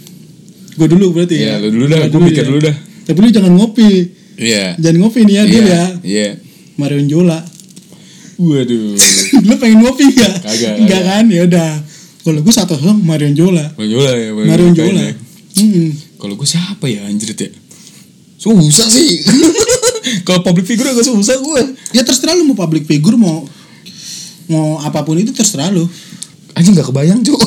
gue 0.79 0.87
dulu 0.89 1.07
berarti 1.13 1.35
Iya, 1.37 1.59
ya 1.59 1.63
lu 1.67 1.69
dulu 1.75 1.85
dah, 1.91 1.99
gua 2.07 2.21
mikir 2.23 2.43
ya. 2.43 2.49
dulu 2.49 2.59
dah. 2.63 2.75
tapi 3.05 3.19
lu 3.19 3.29
jangan 3.35 3.53
ngopi 3.59 3.91
iya 4.39 4.65
jangan 4.79 4.97
ngopi 5.03 5.21
nih 5.27 5.35
ya 5.35 5.43
iya 5.43 5.51
deal 5.51 5.67
ya 5.67 5.85
iya 6.07 6.29
Marion 6.79 7.07
Jola 7.11 7.39
waduh 8.39 8.95
lu 9.49 9.55
pengen 9.59 9.83
ngopi 9.83 10.05
gak? 10.15 10.35
Kagak, 10.47 10.75
Enggak 10.79 11.03
kan? 11.03 11.25
Ya 11.27 11.43
udah. 11.43 11.71
Kalau 12.23 12.39
gue 12.39 12.55
satu 12.55 12.79
sosok 12.79 12.99
Marion 13.03 13.35
Jola. 13.35 13.67
Bang 13.75 13.91
Jola 13.91 14.15
ya 14.15 14.31
Marion 14.31 14.73
Jola. 14.79 15.11
Kalau 16.19 16.35
gue 16.39 16.47
siapa 16.47 16.87
ya 16.87 17.03
anjir 17.03 17.35
ya? 17.35 17.51
Susah 18.39 18.87
sih. 18.87 19.27
Kalau 20.27 20.47
public 20.47 20.71
figure 20.71 20.87
agak 20.87 21.03
susah 21.03 21.35
gue. 21.35 21.63
Ya 21.91 22.07
terserah 22.07 22.39
lu 22.39 22.47
mau 22.47 22.55
public 22.55 22.87
figure 22.87 23.19
mau 23.19 23.43
mau 24.47 24.79
apa 24.87 25.03
pun 25.03 25.19
itu 25.19 25.35
terserah 25.35 25.75
lu. 25.75 25.83
Anjing 26.55 26.79
gak 26.79 26.95
kebayang 26.95 27.19
cuk. 27.27 27.39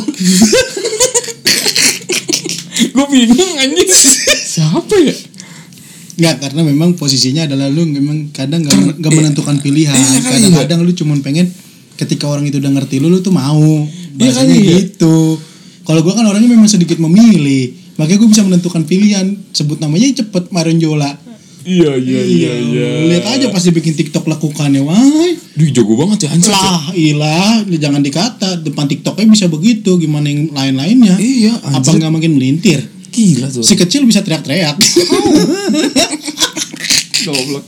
gue 2.91 3.05
bingung 3.07 3.53
anjing. 3.59 3.89
siapa 4.55 4.95
ya? 4.99 5.15
Enggak 6.21 6.35
karena 6.47 6.61
memang 6.67 6.89
posisinya 6.99 7.47
adalah 7.47 7.71
lu 7.71 7.87
memang 7.87 8.29
kadang 8.35 8.61
nggak 8.61 8.99
nggak 8.99 9.11
iya. 9.11 9.19
menentukan 9.23 9.55
pilihan. 9.63 9.95
Iya 9.95 10.19
kali, 10.21 10.29
Kadang-kadang 10.29 10.79
lu 10.85 10.91
cuman 10.93 11.19
pengen 11.25 11.47
ketika 11.97 12.29
orang 12.29 12.45
itu 12.45 12.61
udah 12.61 12.71
ngerti 12.77 13.01
lu 13.01 13.09
lu 13.09 13.23
tuh 13.23 13.33
mau. 13.33 13.87
Iya 14.19 14.31
kali, 14.35 14.53
iya. 14.59 14.85
gitu. 14.85 15.39
Kalau 15.81 15.99
gua 16.05 16.13
kan 16.13 16.27
orangnya 16.27 16.51
memang 16.51 16.69
sedikit 16.69 17.01
memilih. 17.01 17.73
Makanya 17.97 18.17
gue 18.17 18.29
bisa 18.33 18.43
menentukan 18.45 18.81
pilihan. 18.85 19.33
Sebut 19.53 19.77
namanya 19.77 20.09
cepet 20.21 20.49
Marion 20.49 20.79
Jola. 20.81 21.11
Iya 21.61 21.91
iya 21.97 22.21
iya 22.25 22.53
iya. 22.57 22.89
Lihat 23.05 23.25
aja 23.37 23.45
pasti 23.53 23.69
bikin 23.69 23.93
TikTok 23.93 24.25
lakukannya, 24.25 24.81
wah. 24.81 24.97
Duh 25.53 25.69
jago 25.69 25.93
banget 25.93 26.25
ya 26.25 26.29
ya. 26.33 26.49
Lah, 26.49 26.83
ilah, 26.95 27.53
jangan 27.69 28.01
dikata 28.01 28.57
depan 28.65 28.89
TikToknya 28.89 29.27
bisa 29.29 29.45
begitu, 29.45 29.97
gimana 30.01 30.31
yang 30.31 30.49
lain-lainnya? 30.49 31.15
Iya, 31.21 31.53
Apa 31.61 31.85
anjir. 31.85 32.01
nggak 32.01 32.13
makin 32.17 32.31
melintir? 32.33 32.79
Gila 33.11 33.51
tuh. 33.51 33.61
Si 33.61 33.75
kecil 33.75 34.07
bisa 34.07 34.23
teriak-teriak. 34.23 34.79
Goblok. 37.23 37.65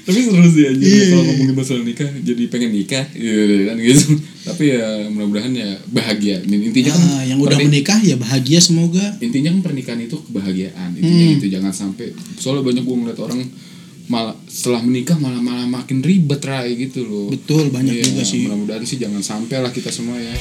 Tapi 0.00 0.18
seru 0.18 0.44
sih 0.46 0.64
anjir 0.64 0.84
Iya, 0.84 1.04
kalau 1.06 1.20
iya. 1.20 1.28
ngomongin 1.28 1.54
masalah 1.54 1.82
nikah 1.82 2.08
jadi 2.18 2.42
pengen 2.46 2.70
nikah 2.72 3.04
gitu 3.10 3.42
kan 3.64 3.76
gitu. 3.78 4.04
Tapi 4.42 4.64
ya 4.70 4.86
mudah-mudahan 5.06 5.52
ya 5.52 5.68
bahagia. 5.86 6.36
Intinya 6.42 6.90
kan 6.90 7.02
ah, 7.10 7.22
yang 7.22 7.38
udah 7.38 7.58
menikah 7.58 7.98
ya 8.00 8.16
bahagia 8.16 8.58
semoga. 8.58 9.04
intinya 9.18 9.50
kan 9.50 9.60
pernikahan 9.62 10.00
itu 10.00 10.16
kebahagiaan 10.22 10.94
intinya 10.94 11.06
Hmm. 11.20 11.34
gitu 11.36 11.46
jangan 11.50 11.72
sampai 11.72 12.06
soalnya 12.34 12.62
banyak 12.62 12.82
gue 12.82 12.96
ngeliat 12.96 13.18
orang 13.18 13.40
malah 14.06 14.32
setelah 14.46 14.80
menikah 14.80 15.16
malah 15.16 15.36
malah 15.38 15.66
makin 15.66 16.00
ribet 16.00 16.40
rai 16.40 16.72
gitu 16.74 17.02
loh 17.02 17.28
Betul, 17.28 17.68
banyak 17.68 17.92
Iya, 17.92 18.04
juga 18.06 18.22
sih. 18.22 18.40
mudah-mudahan 18.42 18.80
sih 18.82 18.96
jangan 18.96 19.20
sampai 19.20 19.56
lah 19.58 19.68
kita 19.68 19.88
semua 19.88 20.16
ya 20.16 20.32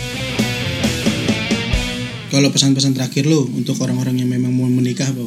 Kalau 2.27 2.47
pesan-pesan 2.47 2.93
terakhir 2.93 3.23
lu 3.23 3.47
untuk 3.49 3.75
orang-orang 3.77 4.15
yang 4.17 4.29
memang 4.29 4.51
mau 4.51 4.67
menikah 4.67 5.05
apa? 5.05 5.23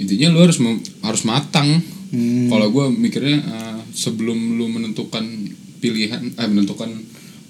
Intinya 0.00 0.32
lu 0.32 0.38
harus 0.44 0.58
harus 1.02 1.22
matang. 1.24 1.96
Hmm. 2.06 2.46
kalau 2.46 2.70
gue 2.70 2.86
mikirnya 2.94 3.42
eh, 3.42 3.78
sebelum 3.90 4.54
lu 4.54 4.70
menentukan 4.70 5.26
pilihan 5.82 6.38
eh 6.38 6.48
menentukan 6.48 6.86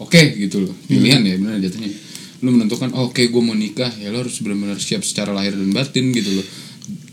oke 0.01 0.23
gitu 0.41 0.65
loh. 0.65 0.75
Pilihan 0.89 1.21
ya 1.21 1.37
benar 1.37 1.61
jatuhnya. 1.61 1.93
Lu 2.41 2.57
menentukan 2.57 2.89
oh, 2.97 3.13
oke 3.13 3.21
gue 3.21 3.43
mau 3.45 3.53
nikah 3.53 3.93
ya 4.01 4.09
lu 4.09 4.25
harus 4.25 4.41
benar-benar 4.41 4.81
siap 4.81 5.05
secara 5.05 5.37
lahir 5.37 5.53
dan 5.53 5.71
batin 5.77 6.09
gitu 6.09 6.41
loh. 6.41 6.47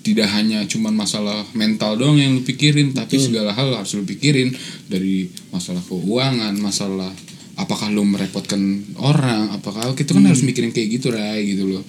Tidak 0.03 0.27
hanya 0.31 0.63
cuman 0.67 0.95
masalah 0.95 1.43
mental 1.51 1.99
doang 1.99 2.15
yang 2.15 2.31
lu 2.39 2.47
pikirin 2.47 2.95
tapi 2.95 3.19
segala 3.19 3.51
hal 3.51 3.75
harus 3.75 3.91
lu 3.99 4.07
pikirin. 4.07 4.55
Dari 4.87 5.27
masalah 5.51 5.83
keuangan 5.83 6.55
masalah 6.63 7.11
apakah 7.59 7.91
lu 7.93 8.01
merepotkan 8.07 8.87
orang 8.97 9.53
apakah 9.53 9.93
itu 9.93 10.09
kan 10.09 10.25
harus 10.25 10.41
mikirin 10.41 10.73
kayak 10.73 10.89
gitu 10.97 11.13
Ray 11.13 11.53
gitu 11.53 11.69
loh 11.69 11.83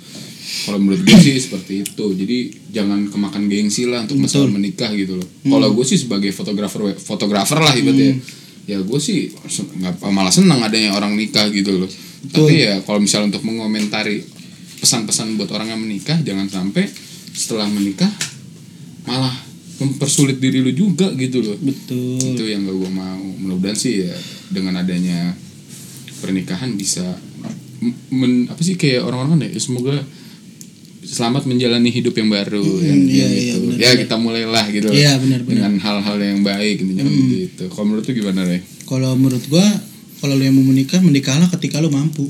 kalau 0.65 0.79
menurut 0.81 1.03
gue 1.05 1.19
sih 1.21 1.37
seperti 1.41 1.85
itu. 1.85 2.07
Jadi 2.13 2.39
jangan 2.73 3.09
kemakan 3.09 3.49
gengsi 3.49 3.89
lah 3.89 4.05
untuk 4.05 4.21
masalah 4.21 4.49
menikah 4.53 4.93
gitu 4.93 5.17
loh. 5.17 5.29
Kalau 5.45 5.69
gue 5.73 5.85
sih 5.89 5.99
sebagai 6.01 6.31
fotografer 6.37 6.97
fotografer 7.01 7.59
lah 7.61 7.73
ibaratnya. 7.73 8.21
Ya 8.65 8.81
gue 8.81 9.01
sih 9.01 9.33
nggak 9.55 10.01
malah 10.09 10.33
senang 10.33 10.61
adanya 10.65 10.97
orang 10.97 11.17
nikah 11.17 11.49
gitu 11.49 11.85
loh. 11.85 11.91
Tapi 12.29 12.55
ya 12.65 12.81
kalau 12.85 13.01
misalnya 13.01 13.37
untuk 13.37 13.45
mengomentari 13.45 14.25
pesan-pesan 14.81 15.41
buat 15.41 15.49
orang 15.53 15.73
yang 15.73 15.81
menikah 15.81 16.17
jangan 16.21 16.49
sampai 16.49 16.85
setelah 17.33 17.69
menikah 17.69 18.09
malah 19.05 19.33
mempersulit 19.81 20.39
diri 20.39 20.61
lu 20.61 20.73
juga 20.73 21.09
gitu 21.17 21.41
loh. 21.41 21.57
Betul. 21.61 22.21
itu 22.21 22.45
yang 22.47 22.69
gak 22.69 22.77
gue 22.77 22.93
mau. 22.93 23.25
Mudah-mudahan 23.41 23.77
sih 23.77 24.07
ya 24.07 24.15
dengan 24.53 24.81
adanya 24.81 25.35
pernikahan 26.23 26.73
bisa 26.79 27.05
men, 28.09 28.49
apa 28.49 28.61
sih 28.65 28.79
kayak 28.81 29.05
orang-orang 29.05 29.51
ya 29.51 29.61
semoga 29.61 30.01
selamat 31.05 31.45
menjalani 31.45 31.89
hidup 31.89 32.17
yang 32.17 32.29
baru 32.29 32.65
yang 32.81 33.01
iya, 33.05 33.27
iya, 33.29 33.53
gitu. 33.55 33.59
benar, 33.69 33.79
ya 33.79 33.91
kita 34.01 34.15
mulailah 34.17 34.65
gitu 34.69 34.89
Iya, 34.89 35.13
benar, 35.21 35.41
benar. 35.45 35.55
dengan 35.69 35.73
hal-hal 35.79 36.17
yang 36.19 36.41
baik 36.41 36.77
intinya 36.81 37.05
kan 37.05 37.15
gitu 37.31 37.65
kalau 37.69 37.85
menurut 37.87 38.05
tuh 38.05 38.15
gimana 38.15 38.41
deh 38.43 38.61
Kalau 38.85 39.11
menurut 39.15 39.45
gua, 39.47 39.65
kalau 40.19 40.35
lu 40.35 40.43
yang 40.43 40.53
mau 40.53 40.65
menikah, 40.65 41.01
menikahlah 41.01 41.49
ketika 41.51 41.79
lu 41.79 41.89
mampu. 41.89 42.29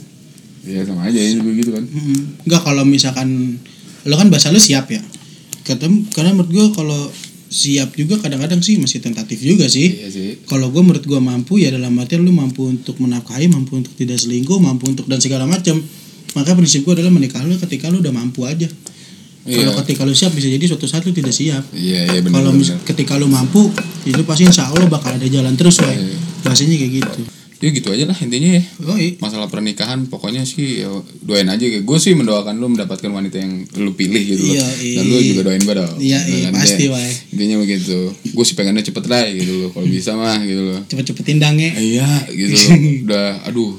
ya 0.64 0.82
sama 0.82 1.06
aja 1.06 1.18
ya 1.18 1.38
begitu 1.38 1.70
kan 1.70 1.84
Mm-mm. 1.84 2.42
Enggak 2.42 2.62
kalau 2.62 2.82
misalkan 2.82 3.58
lo 4.04 4.14
kan 4.14 4.28
bahasa 4.28 4.48
lu 4.48 4.58
siap 4.58 4.90
ya. 4.90 5.00
Kata, 5.62 5.86
karena 6.12 6.32
menurut 6.32 6.50
gua 6.50 6.66
kalau 6.74 7.00
siap 7.48 7.94
juga 7.94 8.18
kadang-kadang 8.18 8.58
sih 8.60 8.76
masih 8.76 8.98
tentatif 8.98 9.38
juga 9.38 9.70
sih. 9.70 9.86
iya 9.94 10.08
sih 10.10 10.42
Kalau 10.44 10.74
gue 10.74 10.82
menurut 10.82 11.06
gue 11.06 11.20
mampu 11.22 11.62
ya 11.62 11.70
dalam 11.70 11.94
artian 11.96 12.26
lu 12.26 12.34
mampu 12.34 12.66
untuk 12.66 12.98
menafkahi, 12.98 13.46
mampu 13.46 13.78
untuk 13.78 13.94
tidak 13.94 14.18
selingkuh, 14.18 14.58
mampu 14.58 14.90
untuk 14.90 15.06
dan 15.06 15.22
segala 15.22 15.46
macam. 15.46 15.78
Maka 16.34 16.50
prinsip 16.52 16.82
gue 16.82 16.92
adalah 16.92 17.10
menikah 17.10 17.40
lu 17.40 17.54
ketika 17.56 17.88
lu 17.88 17.98
udah 17.98 18.10
mampu 18.10 18.42
aja. 18.42 18.66
Kalau 19.44 19.70
Iya. 19.70 19.76
ketika 19.78 20.02
lu 20.02 20.12
siap 20.12 20.32
bisa 20.32 20.48
jadi 20.48 20.64
suatu 20.64 20.84
saat 20.84 21.04
lu 21.04 21.12
tidak 21.12 21.30
siap. 21.30 21.68
iya 21.70 22.08
iya 22.08 22.18
benar 22.18 22.40
Kalau 22.40 22.56
ketika 22.82 23.14
lu 23.14 23.28
mampu, 23.28 23.68
itu 24.02 24.16
pasti 24.22 24.44
insya 24.44 24.66
Allah 24.66 24.88
bakal 24.88 25.12
ada 25.12 25.26
jalan 25.26 25.52
terus, 25.52 25.78
Wai. 25.78 25.92
Iya. 25.92 26.16
Bahasanya 26.42 26.76
kayak 26.76 26.92
gitu. 26.98 27.20
ya 27.56 27.72
gitu 27.72 27.88
aja 27.88 28.04
lah 28.04 28.18
intinya 28.18 28.50
ya 28.50 28.62
Oh, 28.82 28.92
iya. 28.92 29.16
masalah 29.18 29.48
pernikahan 29.48 30.04
pokoknya 30.04 30.44
sih 30.44 30.80
ya, 30.80 30.90
doain 31.18 31.48
aja 31.48 31.64
gue 31.64 31.98
sih 31.98 32.12
mendoakan 32.12 32.60
lu 32.60 32.68
mendapatkan 32.68 33.08
wanita 33.08 33.40
yang 33.40 33.64
lu 33.74 33.88
pilih 33.90 34.20
gitu 34.20 34.42
loh 34.44 34.52
Iya, 34.52 35.00
dan 35.00 35.04
lu 35.06 35.16
iya. 35.16 35.24
juga 35.26 35.40
doain 35.44 35.62
gue 35.62 35.72
dong 35.74 35.96
Iya, 35.96 36.20
iya, 36.26 36.48
pasti, 36.50 36.84
ya, 36.84 36.92
Wai. 36.92 37.08
intinya 37.30 37.56
begitu 37.58 38.12
gue 38.12 38.44
sih 38.44 38.52
pengennya 38.52 38.84
cepet 38.84 39.04
lah 39.06 39.24
gitu 39.30 39.52
loh 39.56 39.68
kalau 39.70 39.86
bisa 39.86 40.12
mah 40.12 40.44
gitu 40.44 40.60
loh 40.62 40.80
Cepet-cepetin 40.84 41.38
dange. 41.38 41.68
iya 41.74 42.04
gitu 42.28 42.52
loh 42.52 42.68
udah 43.08 43.28
aduh 43.44 43.72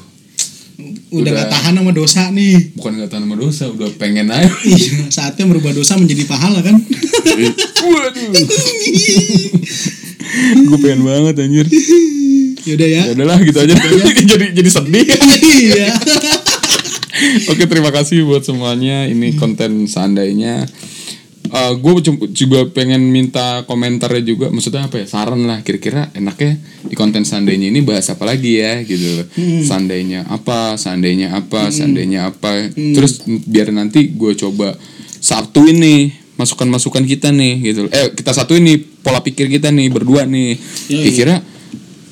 Udah 0.76 1.23
Udah. 1.23 1.32
gak 1.34 1.49
tahan 1.49 1.73
sama 1.73 1.91
dosa 1.91 2.21
nih. 2.30 2.76
bukan 2.76 2.99
kata 2.99 3.15
nama 3.17 3.36
dosa 3.36 3.63
udah 3.67 3.89
pengen 3.95 4.28
aja 4.28 4.51
Iya, 4.67 5.07
saatnya 5.07 5.45
merubah 5.45 5.71
dosa 5.71 5.95
menjadi 5.95 6.23
pahala 6.26 6.59
kan. 6.59 6.76
waduh 7.86 8.28
gue 10.65 10.78
pengen 10.78 11.01
banget 11.01 11.36
anjir 11.39 11.67
Yaudah 12.65 12.89
ya. 12.89 13.01
ya 13.03 13.13
udahlah 13.13 13.38
gitu 13.39 13.57
aja 13.57 13.73
jadi 14.26 14.45
jadi 14.51 14.69
sedih 14.69 15.05
Iya. 15.05 15.89
Oke 17.47 17.63
terima 17.65 17.89
kasih 17.89 18.26
buat 18.26 18.41
semuanya 18.41 19.05
ini 19.05 19.32
konten 19.34 19.86
seandainya 19.86 20.65
gue 21.56 21.91
juga 22.36 22.68
pengen 22.68 22.99
minta 23.12 23.64
komentarnya 23.64 24.24
juga. 24.24 24.47
Maksudnya 24.51 24.91
apa 24.91 25.03
ya? 25.03 25.06
Saran 25.08 25.47
lah. 25.47 25.64
Kira-kira 25.64 26.12
enaknya 26.12 26.60
di 26.84 26.95
konten 26.99 27.24
seandainya 27.24 27.72
ini 27.72 27.80
bahas 27.80 28.12
apa 28.12 28.28
lagi 28.28 28.60
ya 28.60 28.84
gitu. 28.84 29.24
Seandainya 29.64 30.28
apa 30.28 30.76
seandainya 30.76 31.32
apa 31.36 31.72
seandainya 31.72 32.30
apa. 32.30 32.70
Terus 32.76 33.24
biar 33.26 33.72
nanti 33.72 34.12
gue 34.12 34.36
coba 34.36 34.76
satuin 35.24 35.80
nih 35.80 36.01
masukan-masukan 36.36 37.08
kita 37.08 37.32
nih 37.32 37.53
gitu. 37.72 37.88
Eh 37.88 38.12
kita 38.12 38.36
satuin 38.36 38.64
nih 38.68 38.78
pola 38.99 39.24
pikir 39.24 39.47
kita 39.47 39.72
nih 39.72 39.88
berdua 39.88 40.28
nih. 40.28 40.60
Yoi. 40.91 41.12
kira 41.16 41.39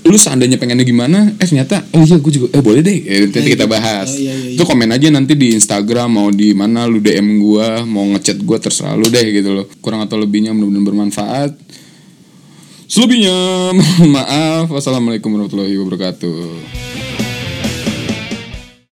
lu 0.04 0.18
seandainya 0.20 0.60
pengennya 0.60 0.84
gimana? 0.84 1.32
Eh 1.39 1.47
ternyata 1.47 1.80
oh 1.95 2.04
iya 2.04 2.20
gue 2.20 2.32
juga 2.32 2.47
eh 2.51 2.62
boleh 2.62 2.82
deh 2.84 2.97
eh, 3.08 3.28
nanti 3.32 3.49
kita 3.56 3.66
bahas. 3.66 4.12
Oh, 4.12 4.20
iya, 4.20 4.36
iya, 4.36 4.60
itu 4.60 4.64
komen 4.68 4.91
aja 4.91 5.08
nanti 5.08 5.34
di 5.39 5.56
Instagram 5.56 6.10
mau 6.12 6.28
di 6.28 6.51
mana 6.51 6.84
lu 6.86 6.99
DM 6.99 7.39
gua 7.39 7.88
mau 7.88 8.04
ngechat 8.12 8.43
gua 8.43 8.60
terserah 8.60 8.99
lu 8.99 9.08
deh 9.08 9.24
gitu 9.32 9.56
loh. 9.56 9.66
Kurang 9.80 10.04
atau 10.04 10.20
lebihnya 10.20 10.51
mudah-mudahan 10.51 10.86
bermanfaat. 10.86 11.51
Selebihnya 12.91 13.72
maaf. 14.16 14.68
Wassalamualaikum 14.70 15.32
warahmatullahi 15.32 15.80
wabarakatuh 15.80 17.23